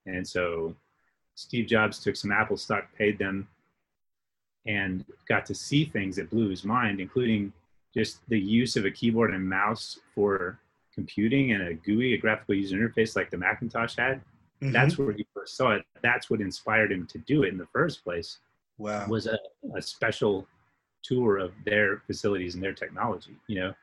And 0.07 0.27
so 0.27 0.77
Steve 1.35 1.67
Jobs 1.67 1.99
took 2.03 2.17
some 2.17 2.33
Apple 2.33 2.57
stock, 2.57 2.93
paid 2.97 3.19
them, 3.19 3.49
and 4.67 5.05
got 5.27 5.47
to 5.47 5.55
see 5.55 5.85
things 5.85 6.17
that 6.17 6.31
blew 6.31 6.49
his 6.49 6.65
mind, 6.65 7.01
including 7.01 7.53
just 7.95 8.21
the 8.29 8.39
use 8.39 8.77
of 8.77 8.85
a 8.85 8.91
keyboard 8.91 9.33
and 9.35 9.49
mouse 9.49 9.99
for 10.15 10.59
computing 10.95 11.53
and 11.53 11.63
a 11.63 11.75
GUI, 11.75 12.15
a 12.15 12.19
graphical 12.19 12.55
user 12.55 12.77
interface 12.77 13.17
like 13.17 13.31
the 13.31 13.37
Macintosh 13.39 13.97
had. 13.97 14.21
Mhm. 14.61 14.73
That's 14.73 14.99
where 14.99 15.13
he 15.13 15.27
first 15.35 15.57
saw 15.57 15.73
it, 15.73 15.87
that's 16.03 16.29
what 16.29 16.41
inspired 16.41 16.93
him 16.93 17.07
to 17.07 17.19
do 17.19 17.43
it 17.45 17.49
in 17.49 17.59
the 17.59 17.67
first 17.67 18.05
place. 18.05 18.39
Wow. 18.79 19.07
Was 19.09 19.27
a, 19.27 19.39
a 19.75 19.83
special 19.83 20.47
tour 21.03 21.39
of 21.39 21.53
their 21.65 21.99
facilities 22.07 22.55
and 22.55 22.63
their 22.63 22.75
technology. 22.75 23.37
You 23.47 23.61
know, 23.61 23.75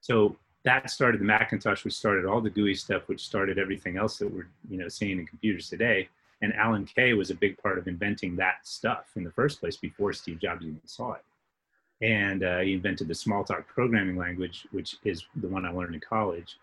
so 0.00 0.36
that 0.64 0.90
started 0.90 1.20
the 1.20 1.24
Macintosh, 1.24 1.84
which 1.84 1.94
started 1.94 2.26
all 2.26 2.40
the 2.40 2.50
GUI 2.50 2.74
stuff, 2.74 3.02
which 3.06 3.24
started 3.24 3.58
everything 3.58 3.96
else 3.96 4.18
that 4.18 4.32
we're 4.32 4.48
you 4.68 4.78
know 4.78 4.88
seeing 4.88 5.18
in 5.18 5.26
computers 5.26 5.68
today. 5.68 6.08
And 6.42 6.52
Alan 6.54 6.84
Kay 6.84 7.14
was 7.14 7.30
a 7.30 7.34
big 7.34 7.56
part 7.58 7.78
of 7.78 7.88
inventing 7.88 8.36
that 8.36 8.66
stuff 8.66 9.12
in 9.16 9.24
the 9.24 9.30
first 9.30 9.60
place 9.60 9.76
before 9.76 10.12
Steve 10.12 10.38
Jobs 10.38 10.66
even 10.66 10.80
saw 10.84 11.12
it. 11.12 11.24
And 12.02 12.44
uh, 12.44 12.58
he 12.58 12.74
invented 12.74 13.08
the 13.08 13.14
Smalltalk 13.14 13.66
programming 13.66 14.16
language, 14.16 14.66
which 14.70 14.96
is 15.04 15.24
the 15.36 15.48
one 15.48 15.64
I 15.64 15.70
learned 15.70 15.94
in 15.94 16.00
college. 16.00 16.58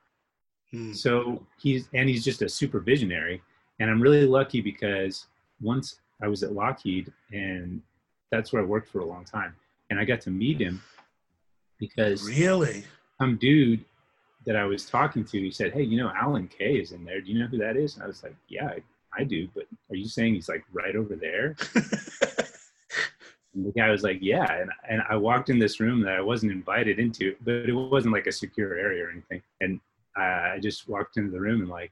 Hmm. 0.72 0.94
So 0.94 1.42
he's 1.58 1.88
and 1.94 2.08
he's 2.08 2.24
just 2.24 2.42
a 2.42 2.50
super 2.50 2.80
visionary. 2.80 3.42
And 3.80 3.90
I'm 3.90 4.02
really 4.02 4.26
lucky 4.26 4.62
because 4.62 5.28
once 5.62 6.00
I 6.22 6.28
was 6.28 6.44
at 6.44 6.54
Lockheed, 6.54 7.12
and 7.32 7.82
that's 8.32 8.54
where 8.54 8.62
I 8.62 8.66
worked 8.66 8.90
for 8.90 9.00
a 9.00 9.06
long 9.06 9.26
time, 9.26 9.56
and 9.90 10.00
I 10.00 10.06
got 10.06 10.22
to 10.22 10.32
meet 10.32 10.60
him 10.60 10.82
because 11.80 12.24
Really? 12.28 12.84
some 13.20 13.38
dude 13.38 13.84
that 14.46 14.56
I 14.56 14.66
was 14.66 14.86
talking 14.86 15.24
to, 15.26 15.40
he 15.40 15.52
said, 15.52 15.74
"Hey, 15.74 15.84
you 15.84 15.98
know, 15.98 16.12
Alan 16.16 16.48
Kay 16.48 16.76
is 16.80 16.92
in 16.92 17.06
there. 17.06 17.22
Do 17.22 17.32
you 17.32 17.40
know 17.40 17.48
who 17.48 17.58
that 17.60 17.78
is?" 17.78 17.96
And 17.96 18.04
I 18.04 18.08
was 18.08 18.24
like, 18.24 18.36
"Yeah, 18.50 18.68
I, 18.68 18.82
I 19.18 19.24
do. 19.24 19.48
But 19.56 19.66
are 19.90 19.96
you 19.96 20.08
saying 20.08 20.34
he's 20.36 20.50
like 20.50 20.64
right 20.74 20.96
over 20.96 21.16
there?" 21.16 21.56
And 23.56 23.68
the 23.68 23.72
guy 23.72 23.92
was 23.92 24.02
like, 24.02 24.18
"Yeah." 24.20 24.52
And 24.52 24.72
and 24.90 25.04
I 25.08 25.16
walked 25.16 25.50
in 25.52 25.60
this 25.60 25.80
room 25.80 26.02
that 26.02 26.14
I 26.14 26.22
wasn't 26.22 26.52
invited 26.52 26.98
into, 26.98 27.36
but 27.42 27.54
it 27.70 27.74
wasn't 27.74 28.14
like 28.14 28.26
a 28.26 28.32
secure 28.32 28.74
area 28.76 29.06
or 29.06 29.12
anything. 29.12 29.44
And 29.62 29.80
I 30.16 30.58
just 30.60 30.90
walked 30.90 31.18
into 31.18 31.32
the 31.32 31.40
room 31.40 31.62
and 31.62 31.70
like 31.70 31.92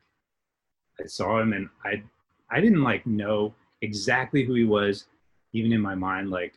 I 0.99 1.05
saw 1.05 1.39
him, 1.39 1.53
and 1.53 1.69
I 1.85 2.01
I 2.49 2.61
didn't 2.61 2.81
like 2.81 3.05
know 3.05 3.53
exactly 3.83 4.43
who 4.43 4.55
he 4.55 4.63
was, 4.63 5.05
even 5.53 5.71
in 5.71 5.81
my 5.81 5.93
mind. 5.93 6.31
Like 6.31 6.53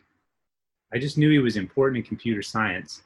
I 0.95 0.99
just 0.99 1.19
knew 1.19 1.31
he 1.31 1.39
was 1.39 1.57
important 1.57 1.99
in 1.99 2.09
computer 2.09 2.43
science 2.43 3.03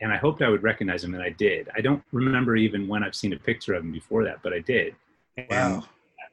and 0.00 0.12
I 0.12 0.16
hoped 0.16 0.42
I 0.42 0.48
would 0.48 0.62
recognize 0.62 1.02
him, 1.02 1.14
and 1.14 1.22
I 1.22 1.30
did. 1.30 1.68
I 1.76 1.80
don't 1.80 2.02
remember 2.12 2.56
even 2.56 2.86
when 2.86 3.02
I've 3.02 3.14
seen 3.14 3.32
a 3.32 3.38
picture 3.38 3.74
of 3.74 3.82
him 3.82 3.92
before 3.92 4.24
that, 4.24 4.38
but 4.42 4.52
I 4.52 4.60
did. 4.60 4.94
And, 5.36 5.48
wow. 5.50 5.84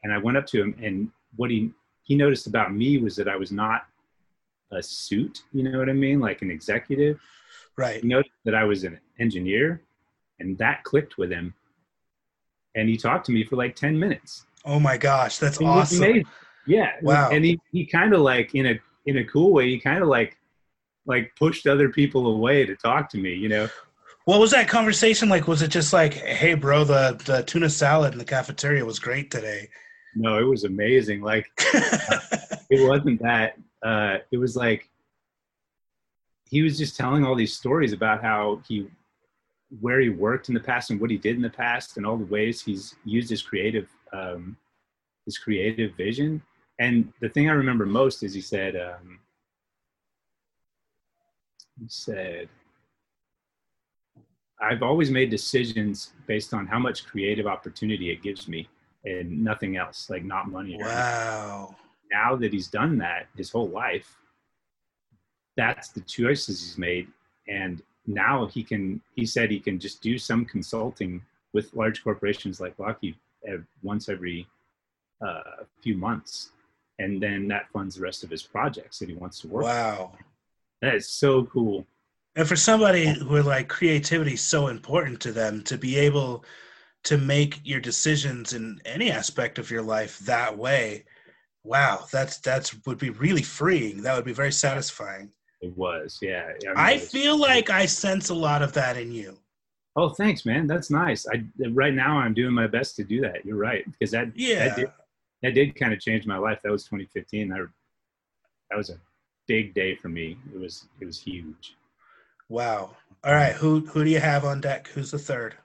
And 0.03 0.13
I 0.13 0.17
went 0.17 0.37
up 0.37 0.45
to 0.47 0.61
him, 0.61 0.75
and 0.81 1.09
what 1.35 1.49
he 1.49 1.71
he 2.03 2.15
noticed 2.15 2.45
about 2.45 2.73
me 2.73 2.99
was 2.99 3.15
that 3.15 3.27
I 3.27 3.35
was 3.35 3.51
not 3.51 3.87
a 4.71 4.83
suit. 4.83 5.41
You 5.51 5.63
know 5.63 5.79
what 5.79 5.89
I 5.89 5.93
mean? 5.93 6.19
Like 6.19 6.43
an 6.43 6.51
executive. 6.51 7.19
Right. 7.75 8.01
He 8.01 8.07
noticed 8.07 8.35
that 8.45 8.53
I 8.53 8.63
was 8.63 8.83
an 8.83 8.99
engineer, 9.19 9.81
and 10.39 10.55
that 10.59 10.83
clicked 10.83 11.17
with 11.17 11.31
him. 11.31 11.53
And 12.75 12.87
he 12.87 12.97
talked 12.97 13.25
to 13.27 13.31
me 13.31 13.43
for 13.43 13.55
like 13.55 13.75
ten 13.75 13.97
minutes. 13.97 14.45
Oh 14.63 14.79
my 14.79 14.97
gosh, 14.97 15.39
that's 15.39 15.59
awesome. 15.59 16.03
amazing. 16.03 16.25
Yeah. 16.67 16.91
Wow. 17.01 17.29
And 17.31 17.43
he, 17.43 17.59
he 17.71 17.85
kind 17.85 18.13
of 18.13 18.21
like 18.21 18.53
in 18.53 18.67
a 18.67 18.79
in 19.07 19.17
a 19.17 19.23
cool 19.25 19.51
way, 19.51 19.69
he 19.69 19.79
kind 19.79 20.03
of 20.03 20.07
like 20.07 20.37
like 21.05 21.33
pushed 21.35 21.67
other 21.67 21.89
people 21.89 22.27
away 22.27 22.65
to 22.65 22.75
talk 22.75 23.09
to 23.09 23.17
me, 23.17 23.33
you 23.33 23.49
know. 23.49 23.69
What 24.25 24.39
was 24.39 24.51
that 24.51 24.67
conversation 24.67 25.29
like? 25.29 25.47
Was 25.47 25.61
it 25.61 25.67
just 25.67 25.93
like, 25.93 26.13
"Hey, 26.13 26.55
bro, 26.55 26.83
the 26.83 27.21
the 27.25 27.43
tuna 27.43 27.69
salad 27.69 28.13
in 28.13 28.17
the 28.17 28.25
cafeteria 28.25 28.83
was 28.83 28.99
great 28.99 29.29
today"? 29.29 29.69
No, 30.15 30.39
it 30.39 30.43
was 30.43 30.63
amazing. 30.63 31.21
Like 31.21 31.49
it 32.69 32.87
wasn't 32.87 33.21
that. 33.21 33.57
Uh, 33.83 34.17
it 34.31 34.37
was 34.37 34.55
like 34.55 34.89
he 36.49 36.61
was 36.61 36.77
just 36.77 36.95
telling 36.95 37.25
all 37.25 37.35
these 37.35 37.55
stories 37.55 37.93
about 37.93 38.21
how 38.21 38.61
he 38.67 38.87
where 39.81 39.99
he 39.99 40.09
worked 40.09 40.47
in 40.47 40.55
the 40.55 40.59
past 40.59 40.89
and 40.89 41.01
what 41.01 41.09
he 41.09 41.17
did 41.17 41.35
in 41.35 41.41
the 41.41 41.49
past 41.49 41.97
and 41.97 42.05
all 42.05 42.17
the 42.17 42.25
ways 42.25 42.61
he's 42.61 42.95
used 43.03 43.29
his 43.29 43.41
creative 43.41 43.89
um, 44.13 44.55
his 45.25 45.37
creative 45.37 45.93
vision. 45.95 46.41
And 46.79 47.11
the 47.21 47.29
thing 47.29 47.49
I 47.49 47.53
remember 47.53 47.85
most 47.85 48.23
is 48.23 48.33
he 48.33 48.41
said 48.41 48.75
um, 48.75 49.19
he 51.79 51.85
said 51.87 52.49
I've 54.61 54.83
always 54.83 55.11
made 55.11 55.29
decisions 55.29 56.13
based 56.27 56.53
on 56.53 56.65
how 56.65 56.79
much 56.79 57.05
creative 57.05 57.45
opportunity 57.45 58.09
it 58.09 58.21
gives 58.21 58.47
me 58.47 58.67
and 59.03 59.43
nothing 59.43 59.77
else, 59.77 60.09
like 60.09 60.23
not 60.23 60.49
money. 60.49 60.77
wow. 60.79 61.75
now 62.11 62.35
that 62.35 62.53
he's 62.53 62.67
done 62.67 62.97
that 62.99 63.27
his 63.35 63.51
whole 63.51 63.69
life, 63.69 64.17
that's 65.57 65.89
the 65.89 66.01
choices 66.01 66.61
he's 66.61 66.77
made. 66.77 67.07
And 67.47 67.81
now 68.07 68.47
he 68.47 68.63
can, 68.63 69.01
he 69.15 69.25
said 69.25 69.51
he 69.51 69.59
can 69.59 69.79
just 69.79 70.01
do 70.01 70.17
some 70.17 70.45
consulting 70.45 71.21
with 71.53 71.73
large 71.73 72.03
corporations 72.03 72.59
like 72.59 72.77
Lockheed 72.79 73.15
once 73.83 74.09
every 74.09 74.47
uh, 75.25 75.63
few 75.81 75.95
months. 75.95 76.51
And 76.97 77.21
then 77.21 77.47
that 77.49 77.69
funds 77.71 77.95
the 77.95 78.01
rest 78.01 78.23
of 78.23 78.29
his 78.29 78.41
projects 78.41 78.99
that 78.99 79.09
he 79.09 79.15
wants 79.15 79.39
to 79.41 79.47
work. 79.47 79.65
on. 79.65 80.24
That 80.81 80.95
is 80.95 81.09
so 81.09 81.45
cool. 81.45 81.87
And 82.35 82.47
for 82.47 82.55
somebody 82.55 83.07
who 83.07 83.41
like 83.41 83.69
creativity 83.69 84.33
is 84.33 84.41
so 84.41 84.67
important 84.67 85.21
to 85.21 85.31
them 85.31 85.63
to 85.63 85.77
be 85.77 85.97
able 85.97 86.43
to 87.05 87.17
make 87.17 87.61
your 87.63 87.79
decisions 87.79 88.53
in 88.53 88.79
any 88.85 89.11
aspect 89.11 89.57
of 89.57 89.71
your 89.71 89.81
life 89.81 90.19
that 90.19 90.57
way, 90.57 91.05
wow, 91.63 92.05
that's 92.11 92.39
that's 92.39 92.75
would 92.85 92.97
be 92.97 93.11
really 93.11 93.43
freeing. 93.43 94.01
That 94.01 94.15
would 94.15 94.25
be 94.25 94.33
very 94.33 94.51
satisfying. 94.51 95.31
It 95.61 95.75
was, 95.77 96.19
yeah. 96.21 96.49
I, 96.63 96.67
mean, 96.67 96.73
I 96.77 96.97
feel 96.97 97.37
like 97.37 97.69
I 97.69 97.85
sense 97.85 98.29
a 98.29 98.35
lot 98.35 98.61
of 98.61 98.73
that 98.73 98.97
in 98.97 99.11
you. 99.11 99.37
Oh, 99.95 100.09
thanks, 100.09 100.45
man. 100.45 100.67
That's 100.67 100.91
nice. 100.91 101.25
I 101.27 101.45
right 101.69 101.93
now 101.93 102.17
I'm 102.17 102.33
doing 102.33 102.53
my 102.53 102.67
best 102.67 102.97
to 102.97 103.03
do 103.03 103.21
that. 103.21 103.45
You're 103.45 103.57
right 103.57 103.85
because 103.89 104.11
that 104.11 104.27
Yeah. 104.35 104.67
that 104.67 104.75
did, 104.75 104.87
that 105.41 105.53
did 105.53 105.75
kind 105.79 105.93
of 105.93 105.99
change 105.99 106.27
my 106.27 106.37
life. 106.37 106.59
That 106.63 106.71
was 106.71 106.83
2015. 106.83 107.53
I, 107.53 107.59
that 108.69 108.77
was 108.77 108.89
a 108.89 108.99
big 109.47 109.73
day 109.73 109.95
for 109.95 110.09
me. 110.09 110.37
It 110.53 110.59
was 110.59 110.85
it 110.99 111.05
was 111.05 111.19
huge. 111.19 111.75
Wow. 112.49 112.95
All 113.23 113.33
right. 113.33 113.53
Who 113.53 113.81
who 113.81 114.03
do 114.03 114.09
you 114.09 114.19
have 114.19 114.45
on 114.45 114.61
deck? 114.61 114.87
Who's 114.89 115.11
the 115.11 115.19
third? 115.19 115.55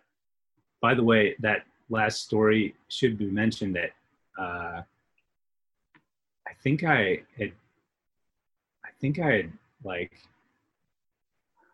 By 0.80 0.94
the 0.94 1.04
way, 1.04 1.36
that 1.40 1.64
last 1.90 2.22
story 2.22 2.74
should 2.88 3.18
be 3.18 3.26
mentioned 3.26 3.76
that 3.76 3.90
uh, 4.40 4.82
I 6.48 6.52
think 6.62 6.84
I 6.84 7.22
had 7.36 7.52
I 8.84 8.88
think 9.00 9.18
I 9.18 9.32
had 9.32 9.52
like 9.84 10.12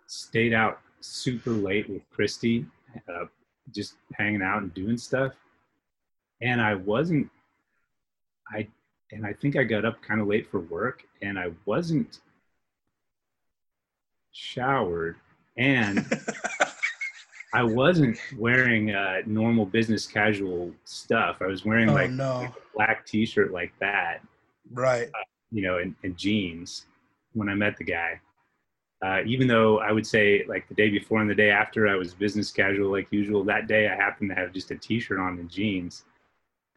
stayed 0.07 0.53
out 0.53 0.81
super 1.01 1.51
late 1.51 1.89
with 1.89 2.03
Christy, 2.11 2.67
uh, 3.09 3.27
just 3.73 3.95
hanging 4.15 4.43
out 4.43 4.63
and 4.63 4.75
doing 4.75 4.97
stuff, 4.97 5.33
and 6.41 6.61
I 6.61 6.75
wasn't 6.75 7.31
I 8.53 8.69
and 9.13 9.25
I 9.27 9.33
think 9.33 9.57
I 9.57 9.65
got 9.65 9.85
up 9.85 10.01
kind 10.03 10.21
of 10.21 10.27
late 10.27 10.51
for 10.51 10.61
work, 10.61 11.05
and 11.23 11.39
I 11.39 11.53
wasn't 11.65 12.19
showered, 14.33 15.17
and 15.57 16.07
I 17.55 17.63
wasn't 17.63 18.19
wearing 18.37 18.91
uh, 18.95 19.19
normal 19.27 19.65
business 19.67 20.07
casual 20.07 20.73
stuff. 20.85 21.37
I 21.41 21.47
was 21.47 21.65
wearing 21.65 21.89
oh 21.91 21.95
like 21.95 22.11
no. 22.11 22.43
a 22.43 22.55
black 22.75 23.07
T-shirt 23.07 23.53
like 23.53 23.73
that, 23.81 24.21
Right. 24.73 25.09
you 25.51 25.63
know, 25.63 25.79
and, 25.79 25.95
and 26.03 26.17
jeans 26.17 26.87
when 27.33 27.49
I 27.49 27.55
met 27.55 27.77
the 27.77 27.85
guy. 27.85 28.21
Uh, 29.05 29.21
even 29.27 29.47
though 29.47 29.79
I 29.79 29.93
would 29.93 30.07
say 30.07 30.45
like 30.49 30.67
the 30.69 30.75
day 30.75 30.89
before 30.89 31.21
and 31.21 31.29
the 31.31 31.35
day 31.35 31.51
after 31.51 31.87
I 31.87 31.97
was 31.97 32.15
business 32.15 32.51
casual 32.51 32.91
like 32.91 33.09
usual, 33.11 33.45
that 33.45 33.69
day 33.69 33.89
I 33.89 33.95
happened 33.95 34.31
to 34.31 34.35
have 34.35 34.53
just 34.53 34.71
a 34.71 34.77
T-shirt 34.77 35.19
on 35.19 35.39
and 35.39 35.51
jeans. 35.51 36.05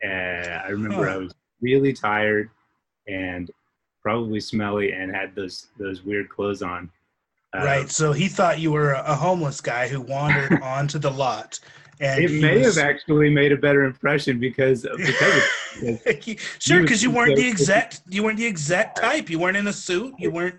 And 0.04 0.48
I 0.54 0.68
remember 0.68 1.06
Huh. 1.08 1.14
I 1.14 1.18
was 1.18 1.34
really 1.62 1.94
tired 1.94 2.50
and 3.08 3.52
probably 4.02 4.40
smelly 4.40 4.92
and 4.94 5.14
had 5.14 5.36
those 5.36 5.68
those 5.78 6.04
weird 6.04 6.30
clothes 6.30 6.62
on. 6.62 6.90
Uh, 7.56 7.64
right. 7.66 7.90
So 7.90 8.12
he 8.12 8.28
thought 8.28 8.60
you 8.60 8.72
were 8.72 8.92
a 8.94 9.16
homeless 9.16 9.60
guy 9.62 9.88
who 9.88 10.02
wandered 10.02 10.62
onto 10.62 11.00
the 11.00 11.10
lot. 11.10 11.60
And 12.02 12.24
It 12.24 12.30
he 12.30 12.42
may 12.42 12.60
was- 12.60 12.76
have 12.78 12.86
actually 12.86 13.30
made 13.30 13.52
a 13.52 13.58
better 13.58 13.84
impression 13.84 14.40
because 14.40 14.84
because 14.98 15.38
of, 15.82 16.04
because 16.06 16.40
sure, 16.60 16.82
because 16.82 17.04
you 17.04 17.12
weren't 17.12 17.36
the 17.36 17.44
so- 17.44 17.50
exact 17.50 18.02
you 18.08 18.24
weren't 18.24 18.38
the 18.38 18.46
exact 18.46 19.00
type. 19.02 19.30
You 19.30 19.40
weren't 19.40 19.58
in 19.58 19.68
a 19.68 19.74
suit. 19.74 20.14
You 20.20 20.32
weren't 20.32 20.56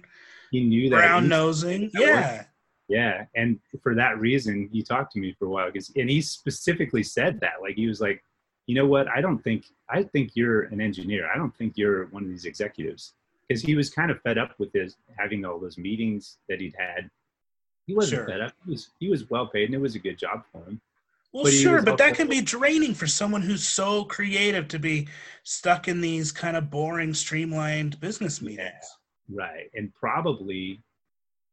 he 0.50 0.64
knew 0.64 0.90
that 0.90 0.96
brown 0.96 1.28
nosing. 1.28 1.90
Yeah. 1.94 2.44
Yeah, 2.88 3.26
and 3.36 3.60
for 3.84 3.94
that 3.94 4.18
reason, 4.18 4.68
he 4.72 4.82
talked 4.82 5.12
to 5.12 5.20
me 5.20 5.32
for 5.38 5.44
a 5.44 5.48
while. 5.48 5.70
Cause, 5.70 5.92
and 5.94 6.10
he 6.10 6.20
specifically 6.20 7.04
said 7.04 7.38
that, 7.38 7.62
like 7.62 7.76
he 7.76 7.86
was 7.86 8.00
like, 8.00 8.20
you 8.70 8.76
know 8.76 8.86
what? 8.86 9.08
I 9.08 9.20
don't 9.20 9.42
think 9.42 9.64
I 9.88 10.04
think 10.04 10.30
you're 10.34 10.62
an 10.74 10.80
engineer. 10.80 11.28
I 11.28 11.36
don't 11.36 11.52
think 11.56 11.72
you're 11.76 12.04
one 12.06 12.22
of 12.22 12.28
these 12.28 12.44
executives. 12.44 13.14
Because 13.48 13.62
he 13.62 13.74
was 13.74 13.90
kind 13.90 14.12
of 14.12 14.20
fed 14.20 14.38
up 14.38 14.52
with 14.60 14.72
his 14.72 14.96
having 15.18 15.44
all 15.44 15.58
those 15.58 15.76
meetings 15.76 16.38
that 16.48 16.60
he'd 16.60 16.76
had. 16.78 17.10
He 17.88 17.94
wasn't 17.94 18.20
Sure. 18.20 18.28
fed 18.28 18.40
up. 18.42 18.52
He 18.64 18.70
was 18.70 18.90
he 19.00 19.08
was 19.10 19.28
well 19.28 19.48
paid, 19.48 19.64
and 19.64 19.74
it 19.74 19.80
was 19.80 19.96
a 19.96 19.98
good 19.98 20.16
job 20.16 20.44
for 20.52 20.58
him. 20.58 20.80
Well, 21.32 21.42
But 21.42 21.52
sure, 21.52 21.82
but 21.82 21.98
that 21.98 22.14
can 22.14 22.28
be 22.28 22.40
draining 22.40 22.94
for 22.94 23.08
someone 23.08 23.42
who's 23.42 23.66
so 23.66 24.04
creative 24.04 24.68
to 24.68 24.78
be 24.78 25.08
stuck 25.42 25.88
in 25.88 26.00
these 26.00 26.30
kind 26.30 26.56
of 26.56 26.70
boring, 26.70 27.12
streamlined 27.12 27.98
business 27.98 28.40
meetings. 28.40 28.84
Right, 29.28 29.68
and 29.74 29.92
probably, 29.94 30.78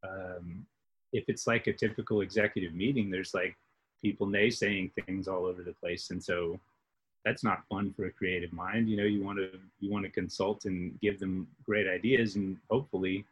um, 0.04 0.68
if 1.14 1.26
it's 1.28 1.48
like 1.48 1.66
a 1.66 1.74
typical 1.74 2.22
executive 2.22 2.76
meeting, 2.76 3.10
there's 3.10 3.34
like 3.34 3.58
people 4.04 4.28
naysaying 4.28 4.92
things 4.94 5.28
all 5.28 5.46
over 5.48 5.64
the 5.64 5.74
place, 5.74 6.12
and 6.12 6.24
so 6.24 6.60
that's 7.28 7.44
not 7.44 7.64
fun 7.70 7.94
for 7.94 8.06
a 8.06 8.12
creative 8.12 8.54
mind. 8.54 8.90
You 8.90 8.98
know, 8.98 9.04
you 9.04 9.24
want 9.24 9.38
to 9.38 9.50
you 9.80 9.92
want 9.92 10.06
to 10.06 10.12
consult 10.12 10.66
and 10.66 11.00
give 11.02 11.20
them 11.20 11.48
great 11.64 11.88
ideas, 11.88 12.36
and 12.36 12.58
hopefully, 12.72 13.26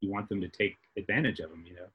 you 0.00 0.10
want 0.10 0.28
them 0.28 0.40
to 0.40 0.48
take 0.48 0.76
advantage 0.96 1.38
of 1.38 1.50
them. 1.50 1.64
You 1.66 1.76
know. 1.76 1.86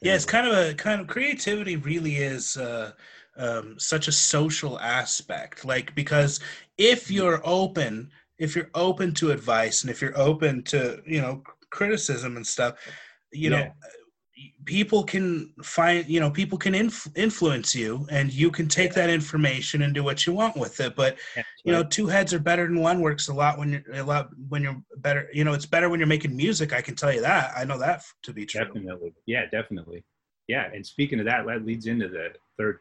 Yeah, 0.00 0.14
it's 0.14 0.24
kind 0.24 0.46
of 0.46 0.54
a 0.54 0.74
kind 0.74 1.00
of 1.00 1.06
creativity. 1.06 1.76
Really 1.76 2.16
is. 2.16 2.56
Uh, 2.56 2.92
um, 3.36 3.78
such 3.78 4.08
a 4.08 4.12
social 4.12 4.78
aspect 4.80 5.64
like 5.64 5.94
because 5.94 6.40
if 6.76 7.04
mm-hmm. 7.04 7.14
you're 7.14 7.40
open 7.44 8.10
if 8.38 8.56
you're 8.56 8.68
open 8.74 9.14
to 9.14 9.30
advice 9.30 9.82
and 9.82 9.90
if 9.90 10.02
you're 10.02 10.18
open 10.18 10.62
to 10.64 11.00
you 11.06 11.20
know 11.20 11.40
criticism 11.70 12.36
and 12.36 12.46
stuff 12.46 12.74
you 13.32 13.50
yeah. 13.50 13.56
know 13.56 13.72
people 14.64 15.02
can 15.02 15.52
find 15.62 16.06
you 16.08 16.20
know 16.20 16.30
people 16.30 16.56
can 16.56 16.74
inf- 16.74 17.08
influence 17.16 17.74
you 17.74 18.06
and 18.10 18.32
you 18.32 18.50
can 18.50 18.68
take 18.68 18.94
that 18.94 19.10
information 19.10 19.82
and 19.82 19.94
do 19.94 20.04
what 20.04 20.26
you 20.26 20.32
want 20.32 20.56
with 20.56 20.80
it. 20.80 20.94
But 20.94 21.18
you 21.64 21.72
know 21.72 21.82
two 21.82 22.06
heads 22.06 22.32
are 22.32 22.38
better 22.38 22.66
than 22.66 22.80
one 22.80 23.00
works 23.00 23.28
a 23.28 23.34
lot 23.34 23.58
when 23.58 23.70
you're 23.72 23.94
a 23.94 24.04
lot 24.04 24.30
when 24.48 24.62
you're 24.62 24.82
better 24.98 25.28
you 25.32 25.44
know 25.44 25.52
it's 25.52 25.66
better 25.66 25.88
when 25.88 26.00
you're 26.00 26.06
making 26.06 26.36
music 26.36 26.72
i 26.72 26.80
can 26.80 26.94
tell 26.94 27.12
you 27.12 27.20
that. 27.20 27.52
I 27.56 27.64
know 27.64 27.78
that 27.78 28.02
to 28.22 28.32
be 28.32 28.46
true. 28.46 28.64
Definitely. 28.64 29.12
Yeah 29.26 29.46
definitely. 29.50 30.04
Yeah 30.48 30.68
and 30.72 30.86
speaking 30.86 31.20
of 31.20 31.26
that 31.26 31.46
that 31.46 31.66
leads 31.66 31.86
into 31.86 32.08
the 32.08 32.32
third 32.58 32.78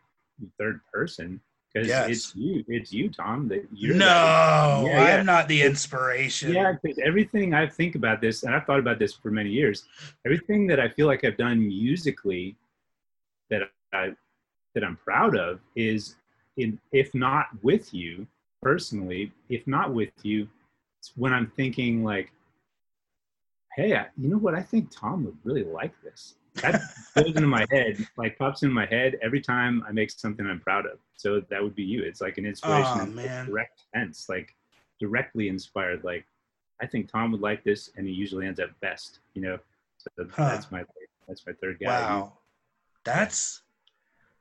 third 0.58 0.82
person 0.94 1.42
because 1.72 1.88
yes. 1.88 2.10
it's 2.10 2.36
you 2.36 2.64
it's 2.68 2.92
you 2.92 3.10
tom 3.10 3.48
that 3.48 3.68
you're 3.74 3.96
no 3.96 4.06
yeah, 4.06 4.84
yeah. 4.86 5.18
i'm 5.18 5.26
not 5.26 5.48
the 5.48 5.62
inspiration 5.62 6.54
yeah 6.54 6.74
because 6.82 6.98
everything 7.00 7.54
i 7.54 7.68
think 7.68 7.96
about 7.96 8.22
this 8.22 8.44
and 8.44 8.56
i've 8.56 8.66
thought 8.66 8.80
about 8.80 9.00
this 9.00 9.14
for 9.14 9.32
many 9.32 9.50
years 9.50 9.86
everything 10.26 10.68
that 10.68 10.80
i 10.80 10.88
feel 10.90 11.08
like 11.08 11.24
i've 11.24 11.38
done 11.38 11.60
musically 11.60 12.56
that 13.50 13.62
i 13.94 14.12
that 14.74 14.84
i'm 14.84 14.98
proud 14.98 15.36
of 15.36 15.60
is 15.76 16.16
in 16.58 16.80
if 16.92 17.14
not 17.14 17.48
with 17.62 17.94
you 17.94 18.26
personally 18.62 19.32
if 19.50 19.66
not 19.68 19.94
with 19.94 20.12
you 20.24 20.48
it's 21.00 21.12
when 21.16 21.34
i'm 21.34 21.52
thinking 21.56 22.04
like 22.04 22.32
hey 23.76 23.96
I, 23.96 24.08
you 24.18 24.30
know 24.30 24.38
what 24.38 24.56
i 24.56 24.62
think 24.62 24.90
tom 24.92 25.26
would 25.26 25.38
really 25.44 25.64
like 25.64 25.94
this 26.02 26.36
that 26.62 26.82
goes 27.16 27.28
into 27.28 27.48
my 27.48 27.66
head, 27.72 28.06
like 28.18 28.38
pops 28.38 28.64
in 28.64 28.72
my 28.72 28.86
head 28.86 29.18
every 29.22 29.42
time 29.42 29.84
I 29.88 29.92
make 29.92 30.12
something 30.12 30.46
I'm 30.46 30.60
proud 30.60 30.86
of. 30.86 31.00
So 31.16 31.42
that 31.50 31.62
would 31.62 31.76
be 31.76 31.84
you. 31.84 32.04
It's 32.04 32.22
like 32.22 32.38
an 32.38 32.46
inspiration 32.46 33.00
oh, 33.02 33.06
man. 33.06 33.46
direct 33.48 33.82
sense, 33.94 34.28
like 34.30 34.56
directly 35.00 35.50
inspired. 35.50 36.04
Like 36.04 36.26
I 36.82 36.88
think 36.88 37.12
Tom 37.12 37.32
would 37.32 37.42
like 37.42 37.64
this, 37.64 37.92
and 37.98 38.08
he 38.08 38.14
usually 38.14 38.46
ends 38.46 38.60
up 38.60 38.70
best. 38.82 39.20
You 39.34 39.42
know, 39.42 39.60
so 39.98 40.10
huh. 40.32 40.50
that's 40.50 40.72
my 40.72 40.84
that's 41.28 41.46
my 41.46 41.54
third 41.62 41.80
guy. 41.80 41.88
Wow, 41.88 42.34
that's 43.04 43.62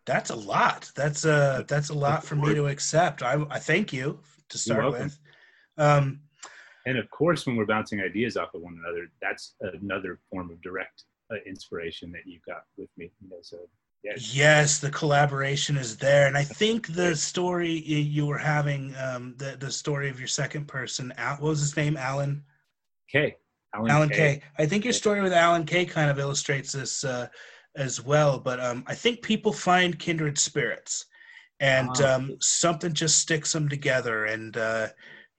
that's 0.04 0.30
a 0.30 0.36
lot. 0.36 0.90
That's 0.94 1.24
a 1.24 1.64
that's 1.68 1.90
a 1.90 1.94
lot 1.94 2.24
for 2.24 2.36
me 2.36 2.54
to 2.54 2.66
accept. 2.66 3.22
I 3.22 3.44
I 3.50 3.58
thank 3.58 3.92
you 3.92 4.20
to 4.48 4.58
start 4.58 4.92
with. 4.92 5.18
Um, 5.76 6.20
and 6.86 6.96
of 6.96 7.10
course, 7.10 7.46
when 7.46 7.56
we're 7.56 7.66
bouncing 7.66 8.00
ideas 8.00 8.36
off 8.36 8.54
of 8.54 8.62
one 8.62 8.80
another, 8.82 9.10
that's 9.20 9.54
another 9.60 10.18
form 10.30 10.50
of 10.50 10.60
direct 10.62 11.04
uh, 11.30 11.36
inspiration 11.46 12.10
that 12.12 12.22
you've 12.26 12.44
got 12.44 12.64
with 12.76 12.90
me. 12.96 13.10
You 13.22 13.30
know, 13.30 13.38
so 13.42 13.58
yeah. 14.04 14.12
Yes, 14.16 14.78
the 14.78 14.90
collaboration 14.90 15.76
is 15.76 15.96
there, 15.96 16.28
and 16.28 16.36
I 16.36 16.44
think 16.44 16.88
the 16.94 17.16
story 17.16 17.72
you 17.72 18.26
were 18.26 18.38
having, 18.38 18.94
um, 18.96 19.34
the 19.38 19.56
the 19.58 19.70
story 19.70 20.08
of 20.08 20.20
your 20.20 20.28
second 20.28 20.68
person, 20.68 21.12
what 21.16 21.40
was 21.40 21.60
his 21.60 21.76
name, 21.76 21.96
Alan? 21.96 22.44
K. 23.10 23.36
Alan, 23.74 23.90
Alan 23.90 24.08
Kay. 24.08 24.36
K. 24.36 24.42
I 24.58 24.66
think 24.66 24.84
your 24.84 24.92
story 24.92 25.20
with 25.20 25.32
Alan 25.32 25.64
Kay. 25.64 25.84
kind 25.84 26.10
of 26.10 26.18
illustrates 26.18 26.72
this 26.72 27.04
uh, 27.04 27.28
as 27.74 28.02
well. 28.02 28.38
But 28.38 28.60
um, 28.60 28.84
I 28.86 28.94
think 28.94 29.20
people 29.22 29.52
find 29.52 29.98
kindred 29.98 30.38
spirits, 30.38 31.06
and 31.58 31.90
uh-huh. 31.90 32.14
um, 32.14 32.36
something 32.40 32.92
just 32.92 33.18
sticks 33.18 33.52
them 33.52 33.68
together, 33.68 34.26
and 34.26 34.56
uh, 34.56 34.88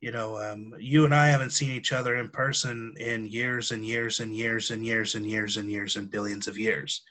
you 0.02 0.12
know, 0.12 0.38
um, 0.38 0.74
you 0.80 1.06
and 1.06 1.14
I 1.14 1.28
haven't 1.28 1.52
seen 1.52 1.72
each 1.72 1.91
other 1.91 2.16
in 2.16 2.30
person 2.30 2.93
in 3.00 3.26
years 3.26 3.72
and 3.72 3.86
years 3.86 4.22
and 4.22 4.36
years 4.36 4.72
and 4.72 4.86
years 4.86 5.16
and 5.16 5.26
years 5.26 5.58
and 5.58 5.70
years 5.70 5.95
and 5.97 6.10
billions 6.10 6.47
of 6.47 6.58
years. 6.58 7.02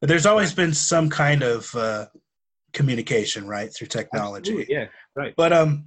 But 0.00 0.08
there's 0.08 0.26
always 0.26 0.52
been 0.52 0.74
some 0.74 1.08
kind 1.08 1.42
of 1.42 1.74
uh, 1.74 2.06
communication, 2.72 3.46
right, 3.46 3.72
through 3.72 3.86
technology. 3.86 4.50
Absolutely, 4.50 4.74
yeah, 4.74 4.86
right. 5.14 5.32
But 5.36 5.52
um, 5.52 5.84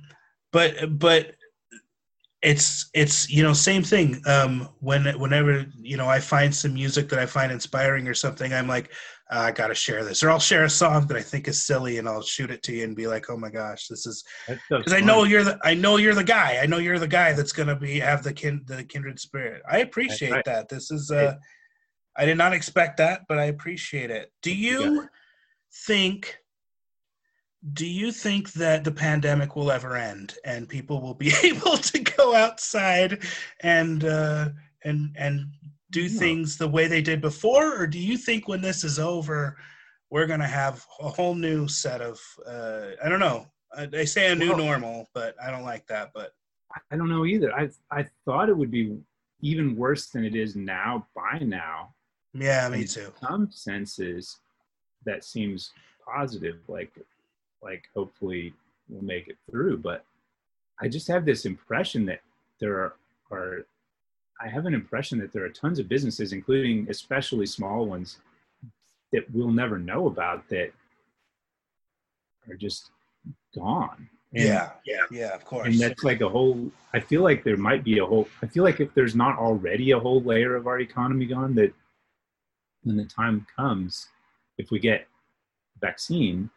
but 0.51 0.97
but 0.97 1.35
it's 2.41 2.89
it's 2.93 3.29
you 3.29 3.43
know 3.43 3.53
same 3.53 3.83
thing. 3.83 4.21
Um, 4.25 4.69
when 4.79 5.05
whenever 5.19 5.65
you 5.81 5.97
know 5.97 6.07
I 6.07 6.19
find 6.19 6.53
some 6.55 6.73
music 6.73 7.09
that 7.09 7.19
I 7.19 7.25
find 7.25 7.51
inspiring 7.51 8.07
or 8.07 8.13
something, 8.13 8.53
I'm 8.53 8.67
like, 8.67 8.91
uh, 9.31 9.39
I 9.39 9.51
got 9.51 9.67
to 9.67 9.75
share 9.75 10.03
this, 10.03 10.21
or 10.21 10.29
I'll 10.29 10.39
share 10.39 10.65
a 10.65 10.69
song 10.69 11.07
that 11.07 11.17
I 11.17 11.21
think 11.21 11.47
is 11.47 11.63
silly, 11.63 11.97
and 11.97 12.07
I'll 12.07 12.21
shoot 12.21 12.51
it 12.51 12.61
to 12.63 12.73
you 12.73 12.83
and 12.83 12.95
be 12.95 13.07
like, 13.07 13.29
"Oh 13.29 13.37
my 13.37 13.49
gosh, 13.49 13.87
this 13.87 14.05
is," 14.05 14.23
because 14.69 14.93
I 14.93 14.99
know 14.99 15.23
you're 15.23 15.43
the 15.43 15.57
I 15.63 15.73
know 15.73 15.97
you're 15.97 16.13
the 16.13 16.23
guy. 16.23 16.59
I 16.61 16.67
know 16.67 16.77
you're 16.77 16.99
the 16.99 17.07
guy 17.07 17.33
that's 17.33 17.51
gonna 17.51 17.75
be 17.75 17.99
have 17.99 18.21
the 18.21 18.33
kin 18.33 18.61
the 18.65 18.83
kindred 18.83 19.19
spirit. 19.19 19.63
I 19.69 19.79
appreciate 19.79 20.31
right. 20.31 20.45
that. 20.45 20.69
This 20.69 20.91
is 20.91 21.09
uh, 21.09 21.35
I 22.15 22.25
did 22.25 22.37
not 22.37 22.53
expect 22.53 22.97
that, 22.97 23.21
but 23.27 23.39
I 23.39 23.45
appreciate 23.45 24.11
it. 24.11 24.31
Do 24.43 24.53
you 24.53 24.95
yeah. 24.95 25.07
think? 25.85 26.37
Do 27.73 27.87
you 27.87 28.11
think 28.11 28.53
that 28.53 28.83
the 28.83 28.91
pandemic 28.91 29.55
will 29.55 29.71
ever 29.71 29.95
end 29.95 30.35
and 30.45 30.69
people 30.69 31.01
will 31.01 31.15
be 31.15 31.33
able 31.43 31.77
to 31.77 31.99
go 31.99 32.35
outside 32.35 33.23
and 33.61 34.03
uh, 34.03 34.49
and 34.83 35.15
and 35.17 35.47
do 35.95 36.09
things 36.09 36.57
the 36.57 36.67
way 36.67 36.87
they 36.87 37.01
did 37.01 37.21
before, 37.21 37.81
or 37.81 37.87
do 37.87 37.99
you 37.99 38.17
think 38.17 38.49
when 38.49 38.61
this 38.61 38.83
is 38.83 38.99
over, 38.99 39.55
we're 40.09 40.27
going 40.27 40.41
to 40.41 40.45
have 40.45 40.85
a 40.99 41.07
whole 41.07 41.33
new 41.33 41.69
set 41.69 42.01
of? 42.01 42.19
Uh, 42.45 42.87
I 43.03 43.07
don't 43.07 43.21
know. 43.21 43.47
They 43.89 44.05
say 44.05 44.29
a 44.29 44.35
new 44.35 44.49
well, 44.49 44.57
normal, 44.57 45.09
but 45.13 45.35
I 45.41 45.49
don't 45.51 45.63
like 45.63 45.87
that. 45.87 46.11
But 46.13 46.33
I 46.91 46.97
don't 46.97 47.07
know 47.07 47.25
either. 47.25 47.53
I 47.53 47.69
I 47.91 48.05
thought 48.25 48.49
it 48.49 48.57
would 48.57 48.71
be 48.71 48.97
even 49.41 49.77
worse 49.77 50.07
than 50.07 50.25
it 50.25 50.35
is 50.35 50.55
now. 50.55 51.07
By 51.15 51.39
now, 51.39 51.93
yeah, 52.33 52.67
me 52.67 52.81
In 52.81 52.87
too. 52.87 53.13
Some 53.21 53.49
senses, 53.51 54.39
that 55.05 55.23
seems 55.23 55.71
positive. 56.05 56.57
Like 56.67 56.91
like 57.63 57.85
hopefully 57.95 58.53
we'll 58.89 59.01
make 59.01 59.29
it 59.29 59.37
through. 59.49 59.77
But 59.77 60.03
I 60.81 60.89
just 60.89 61.07
have 61.07 61.25
this 61.25 61.45
impression 61.45 62.05
that 62.07 62.19
there 62.59 62.75
are, 62.75 62.95
are 63.31 63.65
I 64.41 64.49
have 64.49 64.65
an 64.65 64.73
impression 64.73 65.17
that 65.19 65.31
there 65.31 65.45
are 65.45 65.49
tons 65.49 65.79
of 65.79 65.87
businesses, 65.87 66.33
including 66.33 66.87
especially 66.89 67.45
small 67.45 67.85
ones, 67.85 68.19
that 69.11 69.23
we'll 69.33 69.51
never 69.51 69.77
know 69.77 70.07
about 70.07 70.47
that 70.49 70.71
are 72.49 72.55
just 72.55 72.91
gone. 73.55 74.09
And, 74.33 74.43
yeah, 74.43 74.71
yeah, 74.85 75.03
yeah, 75.09 75.33
of 75.33 75.45
course. 75.45 75.67
And 75.67 75.79
that's 75.79 76.03
like 76.03 76.21
a 76.21 76.27
whole. 76.27 76.69
I 76.93 76.99
feel 76.99 77.21
like 77.21 77.43
there 77.43 77.55
might 77.55 77.83
be 77.83 77.99
a 77.99 78.05
whole. 78.05 78.27
I 78.41 78.47
feel 78.47 78.63
like 78.63 78.81
if 78.81 78.93
there's 78.93 79.15
not 79.15 79.37
already 79.37 79.91
a 79.91 79.99
whole 79.99 80.21
layer 80.21 80.55
of 80.55 80.67
our 80.67 80.79
economy 80.79 81.25
gone, 81.25 81.55
that 81.55 81.73
when 82.83 82.97
the 82.97 83.05
time 83.05 83.47
comes, 83.55 84.09
if 84.57 84.71
we 84.71 84.79
get 84.79 85.07
vaccine, 85.79 86.49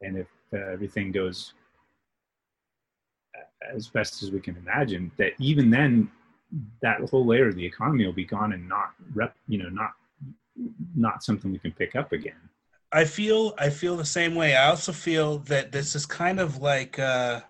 and 0.00 0.18
if 0.18 0.28
uh, 0.52 0.58
everything 0.72 1.10
goes 1.10 1.54
as 3.74 3.88
best 3.88 4.22
as 4.22 4.30
we 4.30 4.40
can 4.40 4.56
imagine, 4.56 5.10
that 5.16 5.32
even 5.38 5.70
then 5.70 6.10
that 6.82 7.00
whole 7.10 7.26
layer 7.26 7.48
of 7.48 7.54
the 7.54 7.64
economy 7.64 8.06
will 8.06 8.12
be 8.12 8.24
gone 8.24 8.52
and 8.52 8.68
not 8.68 8.92
rep, 9.14 9.34
you 9.48 9.58
know, 9.62 9.68
not 9.68 9.92
not 10.96 11.22
something 11.22 11.52
we 11.52 11.58
can 11.58 11.72
pick 11.72 11.94
up 11.94 12.12
again. 12.12 12.40
I 12.92 13.04
feel 13.04 13.54
I 13.58 13.70
feel 13.70 13.96
the 13.96 14.04
same 14.04 14.34
way. 14.34 14.56
I 14.56 14.68
also 14.68 14.92
feel 14.92 15.38
that 15.40 15.72
this 15.72 15.94
is 15.94 16.06
kind 16.06 16.40
of 16.40 16.58
like 16.58 16.98
uh 16.98 17.40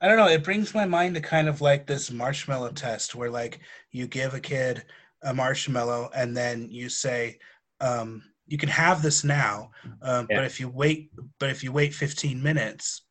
I 0.00 0.08
don't 0.08 0.18
know, 0.18 0.28
it 0.28 0.44
brings 0.44 0.74
my 0.74 0.84
mind 0.84 1.14
to 1.14 1.22
kind 1.22 1.48
of 1.48 1.62
like 1.62 1.86
this 1.86 2.10
marshmallow 2.10 2.72
test 2.72 3.14
where 3.14 3.30
like 3.30 3.60
you 3.92 4.06
give 4.06 4.34
a 4.34 4.40
kid 4.40 4.84
a 5.22 5.32
marshmallow 5.32 6.10
and 6.14 6.36
then 6.36 6.68
you 6.70 6.88
say 6.88 7.38
um 7.80 8.22
you 8.46 8.58
can 8.58 8.68
have 8.68 9.02
this 9.02 9.24
now 9.24 9.70
um, 10.02 10.26
yeah. 10.30 10.36
but 10.36 10.44
if 10.44 10.60
you 10.60 10.68
wait 10.68 11.10
but 11.38 11.50
if 11.50 11.64
you 11.64 11.72
wait 11.72 11.94
15 11.94 12.42
minutes 12.42 13.02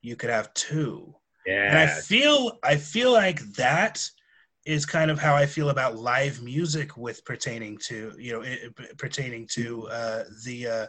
you 0.00 0.16
could 0.16 0.30
have 0.30 0.52
two 0.54 1.14
yeah 1.46 1.68
and 1.68 1.78
i 1.78 1.86
feel 1.86 2.58
i 2.62 2.76
feel 2.76 3.12
like 3.12 3.40
that 3.54 4.08
is 4.64 4.86
kind 4.86 5.10
of 5.10 5.18
how 5.18 5.34
I 5.34 5.46
feel 5.46 5.70
about 5.70 5.96
live 5.96 6.42
music 6.42 6.96
with 6.96 7.24
pertaining 7.24 7.78
to 7.78 8.12
you 8.18 8.32
know 8.32 8.42
it, 8.42 8.96
pertaining 8.98 9.46
to 9.52 9.88
uh, 9.88 10.24
the 10.44 10.66
uh, 10.66 10.86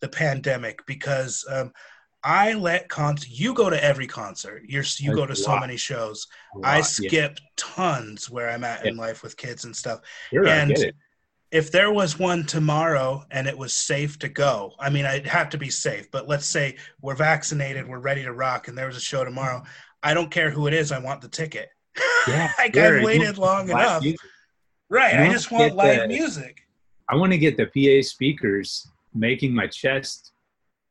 the 0.00 0.08
pandemic 0.08 0.84
because 0.86 1.44
um, 1.50 1.72
I 2.24 2.54
let 2.54 2.88
cons 2.88 3.28
you 3.28 3.54
go 3.54 3.68
to 3.68 3.84
every 3.84 4.06
concert. 4.06 4.62
You're 4.66 4.84
you 4.98 5.14
go 5.14 5.26
to 5.26 5.36
so 5.36 5.58
many 5.58 5.76
shows. 5.76 6.26
Lot, 6.54 6.66
I 6.66 6.80
skip 6.80 7.38
yeah. 7.38 7.46
tons 7.56 8.30
where 8.30 8.50
I'm 8.50 8.64
at 8.64 8.84
yeah. 8.84 8.92
in 8.92 8.96
life 8.96 9.22
with 9.22 9.36
kids 9.36 9.64
and 9.64 9.76
stuff. 9.76 10.00
Sure, 10.30 10.46
and 10.46 10.92
if 11.52 11.70
there 11.70 11.92
was 11.92 12.18
one 12.18 12.44
tomorrow 12.44 13.22
and 13.30 13.46
it 13.46 13.56
was 13.56 13.74
safe 13.74 14.18
to 14.18 14.28
go 14.28 14.72
I 14.80 14.88
mean 14.88 15.04
I'd 15.04 15.26
have 15.26 15.50
to 15.50 15.58
be 15.58 15.68
safe 15.68 16.10
but 16.10 16.26
let's 16.26 16.46
say 16.46 16.76
we're 17.02 17.14
vaccinated 17.14 17.86
we're 17.86 17.98
ready 17.98 18.22
to 18.22 18.32
rock 18.32 18.68
and 18.68 18.76
there 18.76 18.86
was 18.86 18.96
a 18.96 19.00
show 19.00 19.22
tomorrow 19.22 19.62
I 20.02 20.14
don't 20.14 20.30
care 20.30 20.50
who 20.50 20.66
it 20.66 20.72
is 20.72 20.90
I 20.90 20.98
want 20.98 21.20
the 21.20 21.28
ticket 21.28 21.68
yeah, 22.28 22.52
like 22.58 22.74
sure. 22.74 22.98
I've 22.98 23.04
waited 23.04 23.38
long 23.38 23.68
enough. 23.70 24.02
Music. 24.02 24.20
Right. 24.88 25.14
I 25.14 25.32
just 25.32 25.50
want 25.50 25.74
live 25.74 26.02
the, 26.02 26.08
music. 26.08 26.62
I 27.08 27.16
want 27.16 27.32
to 27.32 27.38
get 27.38 27.56
the 27.56 27.66
PA 27.66 28.06
speakers 28.06 28.88
making 29.14 29.54
my 29.54 29.66
chest 29.66 30.32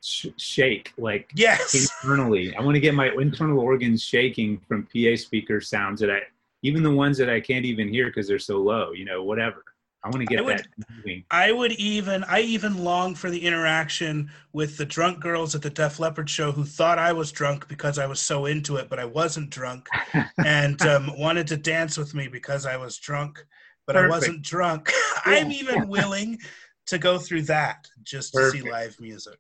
sh- 0.04 0.28
shake 0.38 0.94
like 0.98 1.30
Yes. 1.36 1.76
internally. 2.04 2.56
I 2.56 2.62
want 2.62 2.76
to 2.76 2.80
get 2.82 2.94
my 2.94 3.10
internal 3.10 3.60
organs 3.60 4.04
shaking 4.04 4.60
from 4.68 4.88
PA 4.88 5.16
speaker 5.16 5.62
sounds 5.62 6.02
that 6.02 6.10
I, 6.10 6.22
even 6.64 6.84
the 6.84 6.92
ones 6.92 7.18
that 7.18 7.30
I 7.30 7.40
can't 7.40 7.66
even 7.66 7.90
hear 7.90 8.08
because 8.08 8.28
they're 8.28 8.40
so 8.40 8.58
low. 8.58 8.92
You 8.92 9.06
know, 9.06 9.24
whatever. 9.24 9.64
I 10.04 10.10
want 10.10 10.22
to 10.22 10.26
get 10.26 10.40
I 10.40 10.42
would- 10.42 10.58
that 10.58 10.68
moving. 10.98 11.24
I 11.30 11.52
would 11.52 11.72
even 11.74 12.24
I 12.24 12.42
even 12.42 12.84
long 12.84 13.14
for 13.14 13.30
the 13.30 13.46
interaction 13.46 14.32
with 14.52 14.78
the 14.78 14.86
drunk 14.86 15.20
girls 15.20 15.54
at 15.54 15.62
the 15.62 15.70
Def 15.70 16.00
Leppard 16.00 16.30
show 16.30 16.52
who 16.52 16.66
thought 16.66 16.98
I 16.98 17.14
was 17.14 17.32
drunk 17.32 17.68
because 17.68 18.00
I 18.00 18.08
was 18.08 18.20
so 18.20 18.46
into 18.48 18.78
it, 18.78 18.90
but 18.90 18.98
I 19.00 19.06
wasn't 19.06 19.52
drunk, 19.52 19.88
and 20.46 20.82
um, 20.82 21.18
wanted 21.20 21.48
to 21.48 21.58
dance 21.58 21.98
with 21.98 22.16
me 22.16 22.28
because 22.28 22.66
I 22.66 22.78
was 22.78 22.98
drunk, 22.98 23.46
but 23.86 23.96
I 23.96 24.08
wasn't 24.08 24.42
drunk. 24.42 24.92
I'm 25.26 25.52
even 25.52 25.88
willing 25.98 26.40
to 26.88 26.98
go 26.98 27.20
through 27.20 27.44
that 27.44 27.88
just 28.04 28.34
to 28.34 28.50
see 28.50 28.62
live 28.70 29.00
music. 29.00 29.38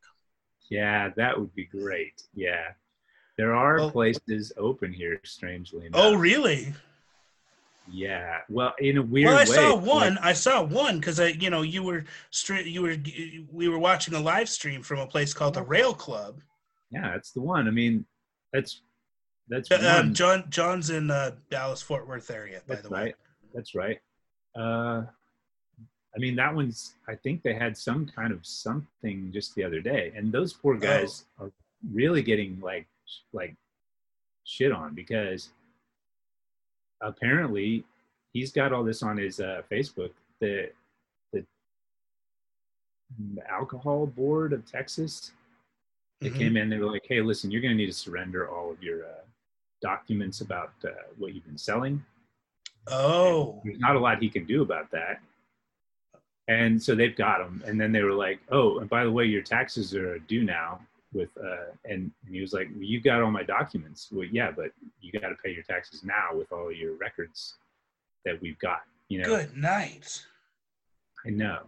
yeah, 0.69 1.09
that 1.17 1.37
would 1.39 1.53
be 1.55 1.65
great. 1.65 2.21
Yeah, 2.35 2.67
there 3.35 3.55
are 3.55 3.77
Well- 3.77 3.91
places 3.91 4.53
open 4.57 4.93
here. 4.93 5.19
Strangely 5.23 5.87
enough. 5.87 5.99
Oh, 6.01 6.13
really? 6.15 6.73
Yeah. 7.91 8.39
Well, 8.49 8.73
in 8.79 8.97
a 8.97 9.01
weird 9.01 9.27
Well, 9.27 9.37
I 9.37 9.41
way. 9.41 9.45
saw 9.45 9.73
like- 9.73 9.85
one. 9.85 10.17
I 10.19 10.33
saw 10.33 10.63
one 10.63 10.99
because 10.99 11.19
I, 11.19 11.27
you 11.27 11.49
know, 11.49 11.61
you 11.61 11.83
were 11.83 12.05
you 12.65 12.81
were 12.81 12.95
we 13.51 13.67
were 13.69 13.79
watching 13.79 14.13
a 14.13 14.19
live 14.19 14.49
stream 14.49 14.81
from 14.83 14.99
a 14.99 15.07
place 15.07 15.33
called 15.33 15.55
the 15.55 15.63
Rail 15.63 15.93
Club. 15.93 16.41
yeah, 16.91 17.11
that's 17.11 17.31
the 17.31 17.41
one. 17.41 17.67
I 17.67 17.71
mean, 17.71 18.05
that's 18.53 18.81
that's 19.49 19.69
Uh, 19.71 19.99
um, 20.01 20.13
John 20.13 20.45
John's 20.49 20.89
in 20.89 21.11
uh, 21.11 21.31
Dallas 21.49 21.81
Fort 21.81 22.07
Worth 22.07 22.29
area, 22.31 22.61
by 22.67 22.75
the 22.75 22.89
way. 22.89 23.01
right. 23.03 23.15
That's 23.53 23.75
right. 23.75 23.99
Uh, 24.55 25.03
I 26.15 26.19
mean, 26.19 26.35
that 26.35 26.53
one's. 26.53 26.95
I 27.07 27.15
think 27.15 27.41
they 27.43 27.53
had 27.53 27.77
some 27.77 28.05
kind 28.05 28.31
of 28.33 28.45
something 28.45 29.31
just 29.33 29.55
the 29.55 29.63
other 29.63 29.79
day, 29.81 30.11
and 30.15 30.31
those 30.31 30.53
poor 30.53 30.77
guys 30.77 31.25
are 31.39 31.51
really 31.93 32.21
getting 32.21 32.59
like 32.61 32.87
like 33.33 33.55
shit 34.43 34.71
on 34.71 34.93
because 34.93 35.49
apparently 37.01 37.83
he's 38.33 38.51
got 38.51 38.71
all 38.73 38.83
this 38.83 39.03
on 39.03 39.17
his 39.17 39.39
uh, 39.39 39.61
Facebook. 39.71 40.11
The 40.39 40.71
the 41.33 41.45
alcohol 43.49 44.07
board 44.07 44.53
of 44.53 44.65
Texas. 44.65 45.33
They 46.21 46.29
Mhm. 46.29 46.37
came 46.37 46.57
in. 46.57 46.69
They 46.69 46.77
were 46.77 46.89
like, 46.91 47.05
"Hey, 47.05 47.21
listen, 47.21 47.51
you're 47.51 47.61
going 47.61 47.73
to 47.73 47.77
need 47.77 47.87
to 47.87 47.93
surrender 47.93 48.47
all 48.49 48.71
of 48.71 48.81
your 48.81 49.05
uh, 49.05 49.21
documents 49.81 50.39
about 50.41 50.73
uh, 50.85 50.91
what 51.17 51.33
you've 51.33 51.45
been 51.45 51.57
selling." 51.57 52.03
Oh, 52.87 53.61
there's 53.65 53.79
not 53.79 53.95
a 53.97 53.99
lot 53.99 54.21
he 54.21 54.29
can 54.29 54.45
do 54.45 54.61
about 54.61 54.89
that. 54.91 55.21
And 56.47 56.81
so 56.81 56.95
they've 56.95 57.15
got 57.15 57.41
him. 57.41 57.61
And 57.65 57.79
then 57.79 57.91
they 57.91 58.01
were 58.01 58.13
like, 58.13 58.39
oh, 58.49 58.79
and 58.79 58.89
by 58.89 59.03
the 59.03 59.11
way, 59.11 59.25
your 59.25 59.43
taxes 59.43 59.93
are 59.93 60.17
due 60.19 60.43
now. 60.43 60.85
With 61.13 61.29
uh, 61.37 61.73
and, 61.85 62.11
and 62.25 62.35
he 62.35 62.41
was 62.41 62.53
like, 62.53 62.67
well, 62.73 62.83
you 62.83 63.01
got 63.01 63.21
all 63.21 63.31
my 63.31 63.43
documents. 63.43 64.09
Well, 64.11 64.27
yeah, 64.31 64.51
but 64.51 64.71
you 65.01 65.11
got 65.11 65.29
to 65.29 65.35
pay 65.35 65.51
your 65.51 65.63
taxes 65.63 66.03
now 66.03 66.29
with 66.33 66.51
all 66.51 66.71
your 66.71 66.95
records 66.95 67.55
that 68.25 68.41
we've 68.41 68.59
got. 68.59 68.81
You 69.09 69.19
know, 69.19 69.25
good 69.25 69.55
night. 69.57 70.23
I 71.25 71.29
know 71.29 71.63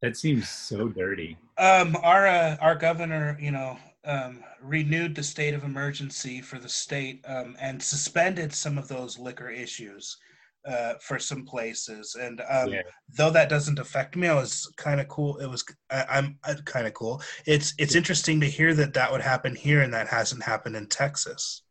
that 0.00 0.16
seems 0.16 0.48
so 0.48 0.88
dirty. 0.88 1.36
Um, 1.58 1.96
our 2.02 2.26
uh, 2.26 2.56
our 2.60 2.74
governor, 2.74 3.36
you 3.40 3.50
know, 3.50 3.78
um, 4.04 4.42
renewed 4.60 5.14
the 5.14 5.22
state 5.22 5.54
of 5.54 5.64
emergency 5.64 6.40
for 6.40 6.58
the 6.58 6.68
state 6.68 7.24
um, 7.26 7.56
and 7.60 7.82
suspended 7.82 8.52
some 8.52 8.78
of 8.78 8.88
those 8.88 9.18
liquor 9.18 9.48
issues 9.48 10.16
uh, 10.64 10.94
for 11.00 11.18
some 11.18 11.44
places. 11.44 12.14
And 12.14 12.40
um, 12.48 12.72
Yeah. 12.72 12.82
though 13.16 13.30
that 13.30 13.48
doesn't 13.48 13.78
affect 13.78 14.16
me, 14.16 14.28
I 14.28 14.34
was 14.34 14.72
kind 14.76 15.00
of 15.00 15.08
cool. 15.08 15.38
It 15.38 15.46
was 15.46 15.64
I, 15.90 16.04
I'm 16.08 16.38
kind 16.64 16.86
of 16.86 16.94
cool. 16.94 17.22
It's 17.46 17.74
it's 17.78 17.94
interesting 17.94 18.40
to 18.40 18.46
hear 18.46 18.74
that 18.74 18.94
that 18.94 19.10
would 19.10 19.22
happen 19.22 19.54
here 19.56 19.82
and 19.82 19.92
that 19.94 20.08
hasn't 20.08 20.42
happened 20.42 20.76
in 20.76 20.86
Texas. 20.86 21.62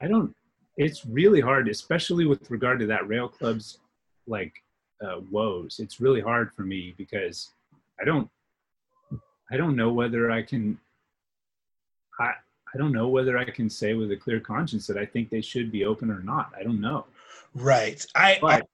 I 0.00 0.08
don't. 0.08 0.34
It's 0.76 1.04
really 1.04 1.40
hard, 1.40 1.68
especially 1.68 2.24
with 2.24 2.50
regard 2.50 2.78
to 2.80 2.86
that 2.86 3.08
rail 3.08 3.28
club's 3.28 3.78
like 4.26 4.54
uh, 5.04 5.20
woes. 5.30 5.80
It's 5.80 6.00
really 6.00 6.20
hard 6.20 6.52
for 6.54 6.62
me 6.62 6.94
because 6.96 7.50
I 8.00 8.04
don't. 8.04 8.30
I 9.50 9.56
don't 9.56 9.76
know 9.76 9.92
whether 9.92 10.30
I 10.30 10.42
can. 10.42 10.78
I 12.20 12.32
I 12.74 12.78
don't 12.78 12.92
know 12.92 13.08
whether 13.08 13.38
I 13.38 13.44
can 13.44 13.68
say 13.70 13.94
with 13.94 14.12
a 14.12 14.16
clear 14.16 14.40
conscience 14.40 14.86
that 14.86 14.98
I 14.98 15.06
think 15.06 15.30
they 15.30 15.40
should 15.40 15.72
be 15.72 15.84
open 15.84 16.10
or 16.10 16.20
not. 16.20 16.52
I 16.58 16.62
don't 16.62 16.80
know. 16.80 17.06
Right. 17.54 18.04
I, 18.14 18.38
But 18.40 18.66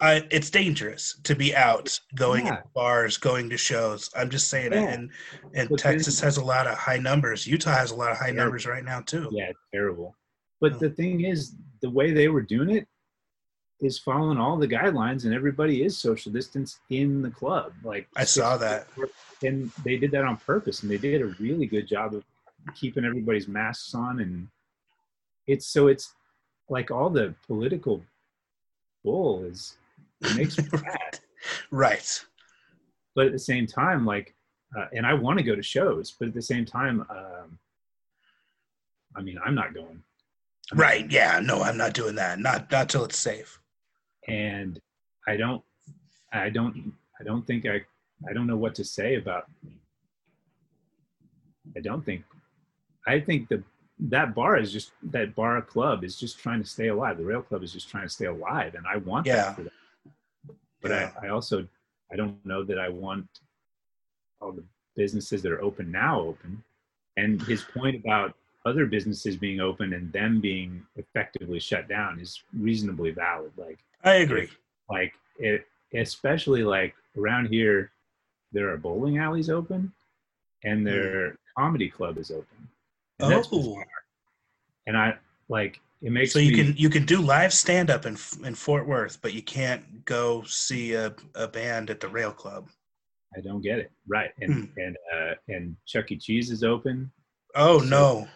I 0.00 0.26
it's 0.30 0.50
dangerous 0.50 1.18
to 1.24 1.34
be 1.34 1.54
out 1.54 1.98
going 2.14 2.46
Yeah. 2.46 2.56
to 2.56 2.62
bars, 2.74 3.16
going 3.16 3.50
to 3.50 3.56
shows. 3.56 4.10
I'm 4.16 4.30
just 4.30 4.48
saying 4.48 4.72
Yeah. 4.72 4.90
it. 4.90 4.94
And 4.94 5.10
and 5.54 5.68
But 5.68 5.78
Texas 5.80 6.20
has 6.20 6.36
a 6.36 6.44
lot 6.44 6.66
of 6.66 6.76
high 6.78 6.98
numbers. 6.98 7.46
Utah 7.46 7.72
has 7.72 7.90
a 7.90 7.96
lot 7.96 8.12
of 8.12 8.18
high 8.18 8.28
Yeah. 8.28 8.34
numbers 8.44 8.66
right 8.66 8.84
now 8.84 9.00
too. 9.00 9.28
yeah, 9.32 9.50
it's 9.50 9.58
terrible. 9.72 10.16
But 10.60 10.74
Oh. 10.74 10.78
the 10.78 10.90
thing 10.90 11.22
is, 11.24 11.56
the 11.80 11.90
way 11.90 12.12
they 12.12 12.28
were 12.28 12.42
doing 12.42 12.70
it 12.70 12.86
is 13.80 13.98
following 13.98 14.38
all 14.38 14.56
the 14.56 14.68
guidelines, 14.68 15.24
and 15.24 15.34
everybody 15.34 15.82
is 15.82 15.98
social 15.98 16.30
distance 16.30 16.78
in 16.90 17.20
the 17.20 17.30
club. 17.30 17.72
Like 17.82 18.06
I 18.14 18.24
saw 18.24 18.56
that. 18.58 18.86
and 19.42 19.72
they 19.84 19.96
did 19.96 20.12
that 20.12 20.24
on 20.24 20.36
purpose, 20.36 20.82
and 20.82 20.90
they 20.90 20.98
did 20.98 21.20
a 21.20 21.34
really 21.40 21.66
good 21.66 21.88
job 21.88 22.14
of 22.14 22.22
keeping 22.76 23.04
everybody's 23.04 23.48
masks 23.48 23.92
on. 23.92 24.20
And 24.20 24.46
it's 25.48 25.66
so 25.66 25.88
it's 25.88 26.14
like 26.68 26.92
all 26.92 27.10
the 27.10 27.34
political 27.48 28.04
bull 29.04 29.44
is 29.44 29.76
it 30.20 30.36
makes 30.36 30.58
me 30.58 30.64
mad. 30.72 31.18
Right. 31.70 32.24
But 33.14 33.26
at 33.26 33.32
the 33.32 33.38
same 33.38 33.66
time, 33.66 34.06
like, 34.06 34.34
uh, 34.78 34.86
and 34.94 35.06
I 35.06 35.14
want 35.14 35.38
to 35.38 35.44
go 35.44 35.54
to 35.54 35.62
shows, 35.62 36.12
but 36.18 36.28
at 36.28 36.34
the 36.34 36.42
same 36.42 36.64
time, 36.64 37.04
um, 37.10 37.58
I 39.16 39.22
mean, 39.22 39.38
I'm 39.44 39.54
not 39.54 39.74
going. 39.74 40.02
Right. 40.74 41.10
Yeah. 41.10 41.40
No, 41.40 41.62
I'm 41.62 41.76
not 41.76 41.92
doing 41.94 42.14
that. 42.16 42.38
Not 42.38 42.70
not 42.70 42.88
till 42.88 43.04
it's 43.04 43.18
safe. 43.18 43.58
and 44.28 44.80
I 45.28 45.36
don't, 45.36 45.62
I 46.32 46.48
don't, 46.50 46.92
I 47.20 47.24
don't 47.24 47.46
think 47.46 47.66
I, 47.66 47.82
I 48.28 48.32
don't 48.32 48.46
know 48.46 48.56
what 48.56 48.74
to 48.76 48.84
say 48.84 49.16
about. 49.16 49.44
I 51.76 51.80
don't 51.80 52.04
think, 52.04 52.24
I 53.06 53.20
think 53.20 53.48
the 53.48 53.62
that 54.08 54.34
bar 54.34 54.56
is 54.56 54.72
just 54.72 54.92
that 55.02 55.34
bar 55.34 55.60
club 55.62 56.04
is 56.04 56.18
just 56.18 56.38
trying 56.38 56.62
to 56.62 56.68
stay 56.68 56.88
alive. 56.88 57.18
The 57.18 57.24
rail 57.24 57.42
club 57.42 57.62
is 57.62 57.72
just 57.72 57.88
trying 57.88 58.04
to 58.04 58.08
stay 58.08 58.26
alive, 58.26 58.74
and 58.74 58.86
I 58.86 58.96
want 58.96 59.26
Yeah. 59.26 59.54
that. 59.54 59.72
But 60.80 60.90
Yeah. 60.90 61.12
I, 61.20 61.26
I 61.26 61.28
also, 61.30 61.68
I 62.10 62.16
don't 62.16 62.44
know 62.44 62.64
that 62.64 62.78
I 62.78 62.88
want 62.88 63.28
all 64.40 64.52
the 64.52 64.64
businesses 64.96 65.42
that 65.42 65.52
are 65.52 65.62
open 65.62 65.90
now 65.90 66.20
open. 66.20 66.62
And 67.16 67.40
his 67.42 67.62
point 67.62 67.96
about 67.96 68.34
other 68.64 68.86
businesses 68.86 69.36
being 69.36 69.60
open 69.60 69.92
and 69.92 70.12
them 70.12 70.40
being 70.40 70.84
effectively 70.96 71.60
shut 71.60 71.88
down 71.88 72.18
is 72.18 72.42
reasonably 72.52 73.10
valid. 73.10 73.52
Like 73.56 73.78
I 74.04 74.14
agree. 74.16 74.48
like 74.88 75.14
it 75.38 75.66
especially 75.94 76.62
like 76.62 76.94
around 77.16 77.46
here 77.46 77.90
there 78.52 78.70
are 78.72 78.76
bowling 78.76 79.18
alleys 79.18 79.50
open 79.50 79.92
and 80.64 80.80
hmm. 80.80 80.84
their 80.84 81.38
comedy 81.56 81.88
club 81.88 82.18
is 82.18 82.30
open 82.30 82.68
and 83.22 83.44
Oh. 83.52 83.82
and 84.86 84.96
i 84.96 85.14
like 85.48 85.80
it 86.02 86.10
makes 86.10 86.32
So 86.32 86.38
you 86.40 86.50
me 86.52 86.56
can 86.64 86.76
you 86.76 86.90
can 86.90 87.04
do 87.06 87.20
live 87.20 87.52
stand 87.52 87.88
up 87.90 88.06
in 88.06 88.16
in 88.44 88.54
Fort 88.56 88.86
Worth, 88.88 89.20
but 89.22 89.32
you 89.34 89.42
can't 89.42 90.04
go 90.04 90.42
see 90.44 90.94
a, 90.94 91.14
a 91.36 91.46
band 91.46 91.90
at 91.90 92.00
the 92.00 92.08
Rail 92.08 92.32
Club. 92.32 92.68
i 93.36 93.40
don't 93.40 93.62
get 93.62 93.78
it 93.78 93.90
right 94.08 94.30
and 94.40 94.52
Hmm. 94.54 94.64
and 94.84 94.96
uh 95.14 95.34
and 95.48 95.76
chuck 95.86 96.10
e 96.10 96.16
cheese 96.16 96.50
is 96.50 96.62
open 96.64 97.10
Oh 97.54 97.78
So- 97.80 97.84
no. 97.86 98.28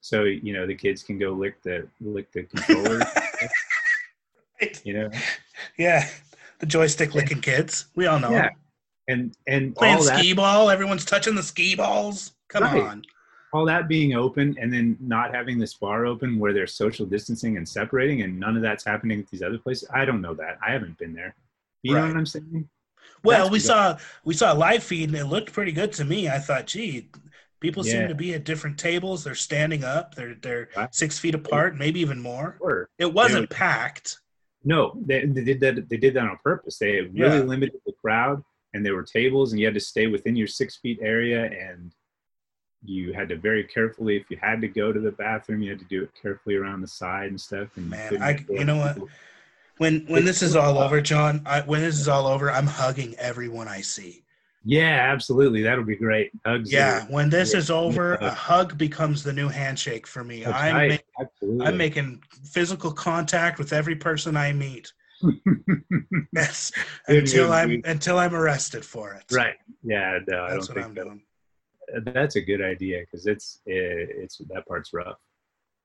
so 0.00 0.24
you 0.24 0.52
know 0.54 0.66
the 0.66 0.74
kids 0.74 1.02
can 1.02 1.18
go 1.18 1.30
lick 1.32 1.60
the 1.62 1.86
lick 2.00 2.32
the 2.32 2.44
controller 2.44 3.00
you 4.84 4.94
know 4.94 5.10
yeah. 5.78 6.08
The 6.60 6.66
joystick 6.66 7.14
licking 7.14 7.40
kids. 7.40 7.86
We 7.96 8.06
all 8.06 8.20
know. 8.20 8.30
yeah 8.30 8.50
and 9.08 9.36
and 9.46 9.74
Playing 9.76 9.96
all 9.98 10.04
that 10.04 10.18
skee 10.20 10.32
ball, 10.32 10.70
everyone's 10.70 11.04
touching 11.04 11.34
the 11.34 11.42
skee 11.42 11.74
balls. 11.74 12.32
Come 12.48 12.62
Right. 12.62 12.82
on. 12.82 13.02
All 13.54 13.64
that 13.64 13.86
being 13.86 14.14
open 14.14 14.56
and 14.60 14.72
then 14.72 14.96
not 15.00 15.32
having 15.32 15.58
this 15.58 15.74
bar 15.74 16.04
open 16.06 16.38
where 16.40 16.52
they're 16.52 16.66
social 16.66 17.06
distancing 17.06 17.56
and 17.56 17.66
separating 17.66 18.22
and 18.22 18.38
none 18.38 18.56
of 18.56 18.62
that's 18.62 18.84
happening 18.84 19.20
at 19.20 19.28
these 19.28 19.42
other 19.42 19.58
places 19.58 19.88
i 19.94 20.04
don't 20.04 20.20
know 20.20 20.34
that 20.34 20.58
i 20.66 20.72
haven't 20.72 20.98
been 20.98 21.14
there 21.14 21.34
you 21.82 21.94
know 21.94 22.00
what 22.02 22.16
i'm 22.16 22.26
saying 22.26 22.68
Well, 23.22 23.44
That's 23.44 23.52
we 23.52 23.58
saw 23.60 23.96
we 24.24 24.34
saw 24.34 24.52
a 24.52 24.58
live 24.66 24.82
feed 24.82 25.08
and 25.08 25.16
it 25.16 25.26
looked 25.26 25.52
pretty 25.52 25.72
good 25.72 25.92
to 25.94 26.04
me. 26.04 26.28
I 26.28 26.38
thought, 26.38 26.66
gee, 26.66 27.10
people 27.60 27.84
Yeah. 27.86 27.92
seem 27.92 28.08
to 28.08 28.14
be 28.14 28.34
at 28.34 28.44
different 28.44 28.78
tables. 28.78 29.24
They're 29.24 29.34
standing 29.34 29.84
up. 29.84 30.14
They're 30.14 30.34
they're 30.34 30.68
Right. 30.76 30.94
six 30.94 31.18
feet 31.18 31.34
apart, 31.34 31.76
maybe 31.76 32.00
even 32.00 32.20
more. 32.20 32.56
Or 32.60 32.88
It 32.98 33.12
wasn't 33.12 33.48
packed. 33.50 34.18
no 34.64 34.80
they, 35.06 35.26
they 35.26 35.44
did 35.44 35.60
that 35.60 35.88
they 35.90 35.96
did 35.98 36.14
that 36.14 36.24
on 36.32 36.38
purpose 36.42 36.78
they 36.78 37.02
really 37.02 37.38
Yeah. 37.38 37.52
limited 37.54 37.80
the 37.86 37.92
crowd 38.02 38.42
and 38.72 38.84
there 38.84 38.94
were 38.94 39.04
tables 39.20 39.52
and 39.52 39.60
you 39.60 39.66
had 39.66 39.74
to 39.74 39.80
stay 39.92 40.06
within 40.06 40.34
your 40.36 40.46
six 40.48 40.76
feet 40.82 40.98
area 41.02 41.40
and 41.66 41.92
you 42.86 43.12
had 43.12 43.28
to 43.30 43.36
very 43.36 43.64
carefully 43.64 44.16
if 44.16 44.30
you 44.30 44.36
had 44.40 44.60
to 44.60 44.68
go 44.68 44.92
to 44.92 45.00
the 45.00 45.12
bathroom 45.12 45.62
you 45.62 45.70
had 45.70 45.78
to 45.78 45.84
do 45.86 46.02
it 46.02 46.10
carefully 46.20 46.54
around 46.54 46.80
the 46.80 46.86
side 46.86 47.28
and 47.30 47.40
stuff 47.40 47.68
and 47.76 47.88
Man, 47.88 48.22
I- 48.22 48.44
you 48.50 48.64
know 48.64 48.76
what? 48.76 48.98
When 49.78 50.04
when 50.06 50.24
this 50.24 50.40
is 50.40 50.54
all 50.54 50.78
over, 50.78 51.00
John, 51.00 51.42
I, 51.46 51.60
when 51.62 51.80
this 51.80 51.98
is 51.98 52.06
all 52.06 52.28
over, 52.28 52.48
I'm 52.48 52.66
hugging 52.68 53.16
everyone 53.16 53.66
I 53.66 53.80
see. 53.80 54.22
Yeah, 54.64 55.10
absolutely. 55.12 55.62
That'll 55.62 55.82
be 55.84 55.96
great. 55.96 56.30
Hugs. 56.46 56.72
Yeah, 56.72 57.02
are- 57.02 57.06
when 57.06 57.28
this 57.28 57.52
yeah, 57.52 57.58
is 57.58 57.70
over, 57.72 58.14
a 58.14 58.30
hug 58.30 58.78
becomes 58.78 59.24
the 59.24 59.32
new 59.32 59.48
handshake 59.48 60.06
for 60.06 60.22
me. 60.22 60.44
that's 60.44 60.56
I'm 60.56 60.74
right. 60.76 61.02
ma- 61.18 61.64
I'm 61.66 61.76
making 61.76 62.22
physical 62.52 62.92
contact 62.92 63.58
with 63.58 63.72
every 63.72 63.96
person 63.96 64.36
I 64.36 64.52
meet. 64.52 64.92
Yes, 66.32 66.70
until 67.08 67.52
I'm 67.52 67.82
until 67.84 68.18
I'm 68.18 68.34
arrested 68.34 68.84
for 68.84 69.14
it. 69.14 69.24
right. 69.32 69.56
Yeah. 69.82 70.18
No, 70.28 70.44
I 70.44 70.50
That's 70.54 70.68
don't 70.68 70.76
what 70.76 70.84
think 70.84 70.86
I'm 70.86 70.94
that, 70.94 71.04
doing. 71.04 71.22
That's 72.04 72.36
a 72.36 72.40
good 72.40 72.62
idea 72.62 73.00
because 73.00 73.26
it's 73.26 73.60
it, 73.66 74.10
it's 74.16 74.38
that 74.38 74.66
part's 74.66 74.92
rough. 74.92 75.18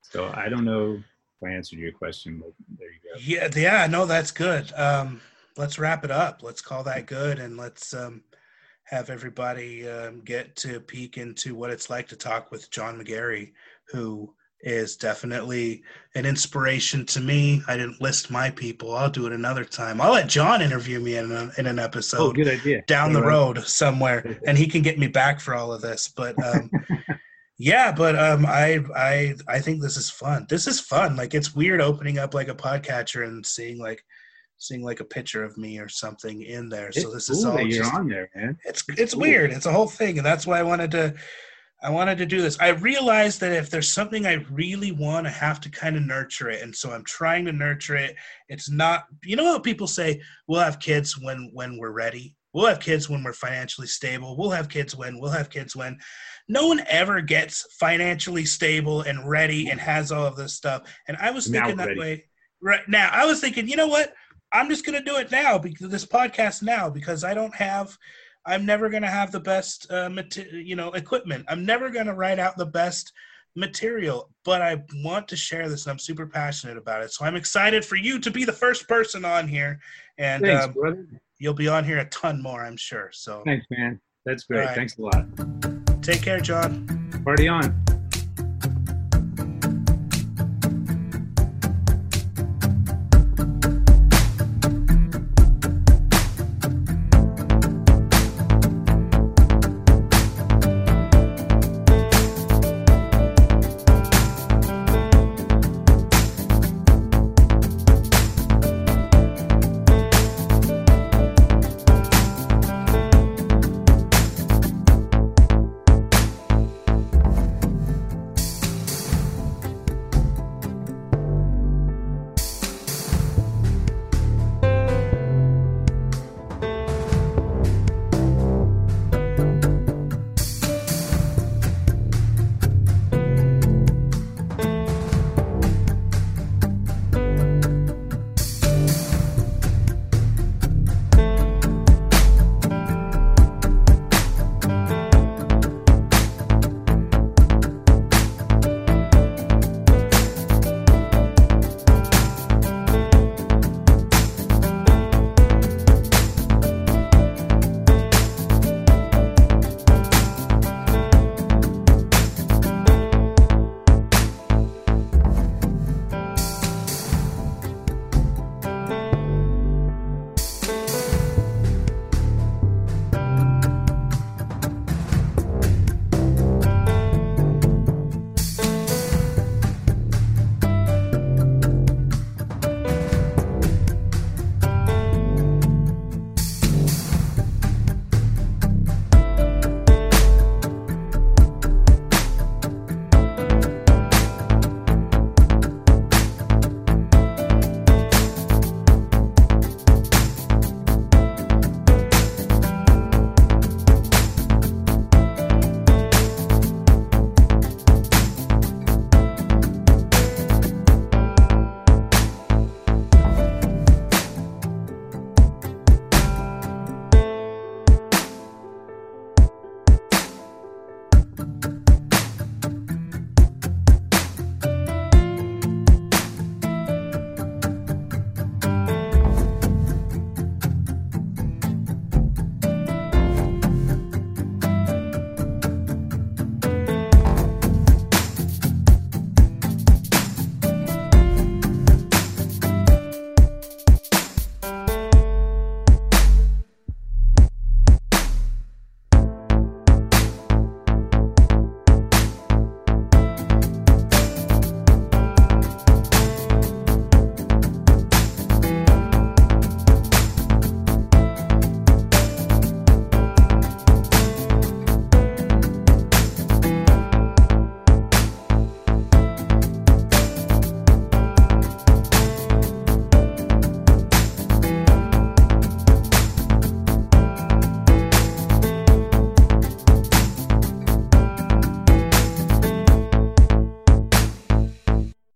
So 0.02 0.32
I 0.34 0.50
don't 0.50 0.66
know 0.66 0.93
if 0.93 1.47
I 1.47 1.52
answered 1.52 1.80
your 1.80 1.91
question, 1.91 2.41
but 2.43 2.54
there 2.78 2.89
you 2.89 3.00
go. 3.04 3.20
Yeah, 3.20 3.50
yeah, 3.56 3.88
no, 3.88 4.06
that's 4.06 4.32
good. 4.32 4.72
Um, 4.74 5.22
let's 5.58 5.80
wrap 5.80 6.04
it 6.04 6.12
up. 6.12 6.41
Let's 6.41 6.62
call 6.62 6.84
that 6.84 7.06
good, 7.06 7.39
and 7.39 7.58
let's 7.58 7.93
um, 7.93 8.24
have 8.84 9.10
everybody 9.10 9.88
um, 9.88 10.22
get 10.22 10.56
to 10.58 10.80
peek 10.80 11.18
into 11.18 11.56
what 11.56 11.70
it's 11.70 11.89
like 11.89 12.08
to 12.10 12.16
talk 12.16 12.52
with 12.52 12.72
John 12.72 13.00
McGarry, 13.00 13.54
who 13.91 14.34
is 14.62 14.97
definitely 14.97 15.84
an 16.16 16.26
inspiration 16.26 17.05
to 17.05 17.20
me. 17.22 17.62
I 17.68 17.78
didn't 17.78 18.01
list 18.01 18.30
my 18.30 18.49
people. 18.49 18.95
I'll 18.95 19.10
do 19.10 19.26
it 19.26 19.32
another 19.34 19.64
time. 19.64 20.01
I'll 20.01 20.12
let 20.12 20.28
John 20.28 20.62
interview 20.62 20.99
me 20.99 21.16
in, 21.18 21.32
a, 21.32 21.51
in 21.57 21.66
an 21.66 21.80
episode 21.80 22.18
Oh, 22.18 22.30
episode 22.30 22.36
good 22.36 22.47
idea. 22.60 22.82
down 22.88 23.14
the 23.14 23.22
right. 23.22 23.30
road 23.30 23.64
somewhere, 23.66 24.39
and 24.45 24.57
he 24.57 24.68
can 24.68 24.82
get 24.82 24.99
me 24.99 25.07
back 25.07 25.39
for 25.39 25.55
all 25.55 25.72
of 25.72 25.82
this. 25.82 26.12
But 26.16 26.36
um, 26.43 26.70
yeah, 27.57 27.91
but 27.91 28.18
um, 28.20 28.45
I 28.45 28.80
I 28.95 29.36
I 29.47 29.60
think 29.60 29.82
this 29.82 29.95
is 29.97 30.10
fun. 30.10 30.45
This 30.49 30.68
is 30.68 30.80
fun. 30.80 31.16
Like 31.16 31.34
it's 31.34 31.55
weird 31.55 31.80
opening 31.82 32.18
up 32.18 32.34
like 32.34 32.49
a 32.49 32.55
podcatcher 32.55 33.26
and 33.26 33.45
seeing 33.45 33.78
like 33.80 34.03
seeing 34.57 34.84
like 34.84 34.99
a 34.99 35.05
picture 35.05 35.43
of 35.45 35.57
me 35.57 35.80
or 35.80 35.88
something 35.88 36.41
in 36.41 36.68
there. 36.68 36.91
So 36.91 37.12
this 37.12 37.30
cool 37.30 37.38
is 37.38 37.45
all 37.45 37.55
that 37.57 37.68
you're 37.68 37.84
just, 37.84 37.93
on 37.93 38.10
there, 38.10 38.30
man. 38.36 38.57
it's 38.66 38.84
it's 38.97 39.14
cool. 39.14 39.22
weird. 39.22 39.51
It's 39.51 39.66
a 39.68 39.72
whole 39.72 39.88
thing, 39.88 40.18
and 40.18 40.26
that's 40.26 40.45
why 40.45 40.60
I 40.60 40.64
wanted 40.64 40.91
to. 40.91 41.16
I 41.82 41.89
wanted 41.89 42.17
to 42.17 42.25
do 42.25 42.41
this. 42.41 42.59
I 42.59 42.69
realized 42.69 43.39
that 43.39 43.53
if 43.53 43.69
there's 43.69 43.89
something 43.89 44.25
I 44.25 44.45
really 44.51 44.91
want, 44.91 45.27
I 45.27 45.30
have 45.30 45.61
to 45.61 45.69
kind 45.69 45.95
of 45.95 46.03
nurture 46.03 46.49
it, 46.49 46.61
and 46.61 46.75
so 46.75 46.91
I'm 46.91 47.05
trying 47.05 47.45
to 47.45 47.53
nurture 47.53 47.95
it. 47.95 48.15
It's 48.49 48.69
not, 48.69 49.05
you 49.23 49.36
know, 49.36 49.45
how 49.45 49.59
people 49.59 49.88
say 49.88 50.21
we'll 50.47 50.59
have 50.59 50.80
kids 50.80 51.17
when 51.19 51.51
when 51.53 51.77
we're 51.77 51.91
ready. 51.91 52.36
We'll 52.53 52.65
have 52.65 52.80
kids 52.80 53.09
when 53.09 53.23
we're 53.23 53.34
financially 53.34 53.88
stable. 53.88 54.36
We'll 54.36 54.49
have 54.49 54.69
kids 54.69 54.95
when 54.95 55.19
we'll 55.19 55.30
have 55.32 55.49
kids 55.49 55.75
when. 55.75 55.99
No 56.47 56.67
one 56.67 56.82
ever 56.88 57.21
gets 57.21 57.65
financially 57.80 58.43
stable 58.43 59.01
and 59.01 59.30
ready 59.30 59.69
and 59.69 59.80
has 59.80 60.11
all 60.11 60.25
of 60.25 60.36
this 60.36 60.55
stuff. 60.55 60.82
And 61.07 61.15
I 61.17 61.30
was 61.32 61.49
Now 61.49 61.59
thinking 61.59 61.77
that 61.77 61.88
ready. 61.89 61.99
way 61.99 62.25
right 62.61 62.88
now. 62.88 63.09
I 63.13 63.25
was 63.25 63.39
thinking, 63.39 63.67
you 63.69 63.75
know 63.75 63.88
what? 63.88 64.13
I'm 64.51 64.67
just 64.67 64.84
gonna 64.84 65.03
do 65.03 65.17
it 65.17 65.32
now 65.32 65.59
because 65.59 65.89
this 65.89 66.05
podcast 66.05 66.63
now 66.63 66.89
because 66.89 67.23
I 67.23 67.36
don't 67.36 67.53
have 67.55 67.95
I'm 68.46 68.66
never 68.66 68.90
going 68.90 69.04
to 69.04 69.10
have 69.10 69.32
the 69.32 69.40
best, 69.40 69.92
uh, 69.92 70.10
you 70.52 70.76
know, 70.76 70.92
equipment. 70.92 71.46
I'm 71.48 71.66
never 71.66 71.90
going 71.90 72.08
to 72.08 72.14
write 72.14 72.40
out 72.40 72.58
the 72.58 72.66
best 72.66 73.12
material, 73.56 74.30
but 74.44 74.62
I 74.62 74.82
want 75.04 75.28
to 75.30 75.36
share 75.36 75.70
this. 75.70 75.86
And 75.86 75.92
I'm 75.92 76.00
super 76.00 76.26
passionate 76.26 76.78
about 76.78 77.04
it. 77.04 77.12
So 77.12 77.26
I'm 77.26 77.36
excited 77.36 77.84
for 77.84 77.96
you 77.96 78.20
to 78.20 78.32
be 78.32 78.46
the 78.46 78.54
first 78.54 78.88
person 78.88 79.26
on 79.26 79.48
here, 79.48 79.80
and 80.18 80.44
Thanks, 80.44 80.66
um, 80.66 80.74
brother. 80.74 81.08
you'll 81.38 81.54
be 81.54 81.68
on 81.68 81.84
here 81.84 82.00
a 82.00 82.06
ton 82.06 82.42
more, 82.42 82.64
I'm 82.64 82.78
sure. 82.78 83.10
So 83.14 83.44
Thanks, 83.46 83.66
man. 83.70 84.00
That's 84.26 84.44
great. 84.44 84.66
Right. 84.66 84.76
Thanks 84.76 84.98
a 84.98 85.02
lot. 85.02 86.02
take 86.04 86.22
care, 86.22 86.40
John. 86.40 86.86
Party 87.24 87.48
on. 87.48 87.89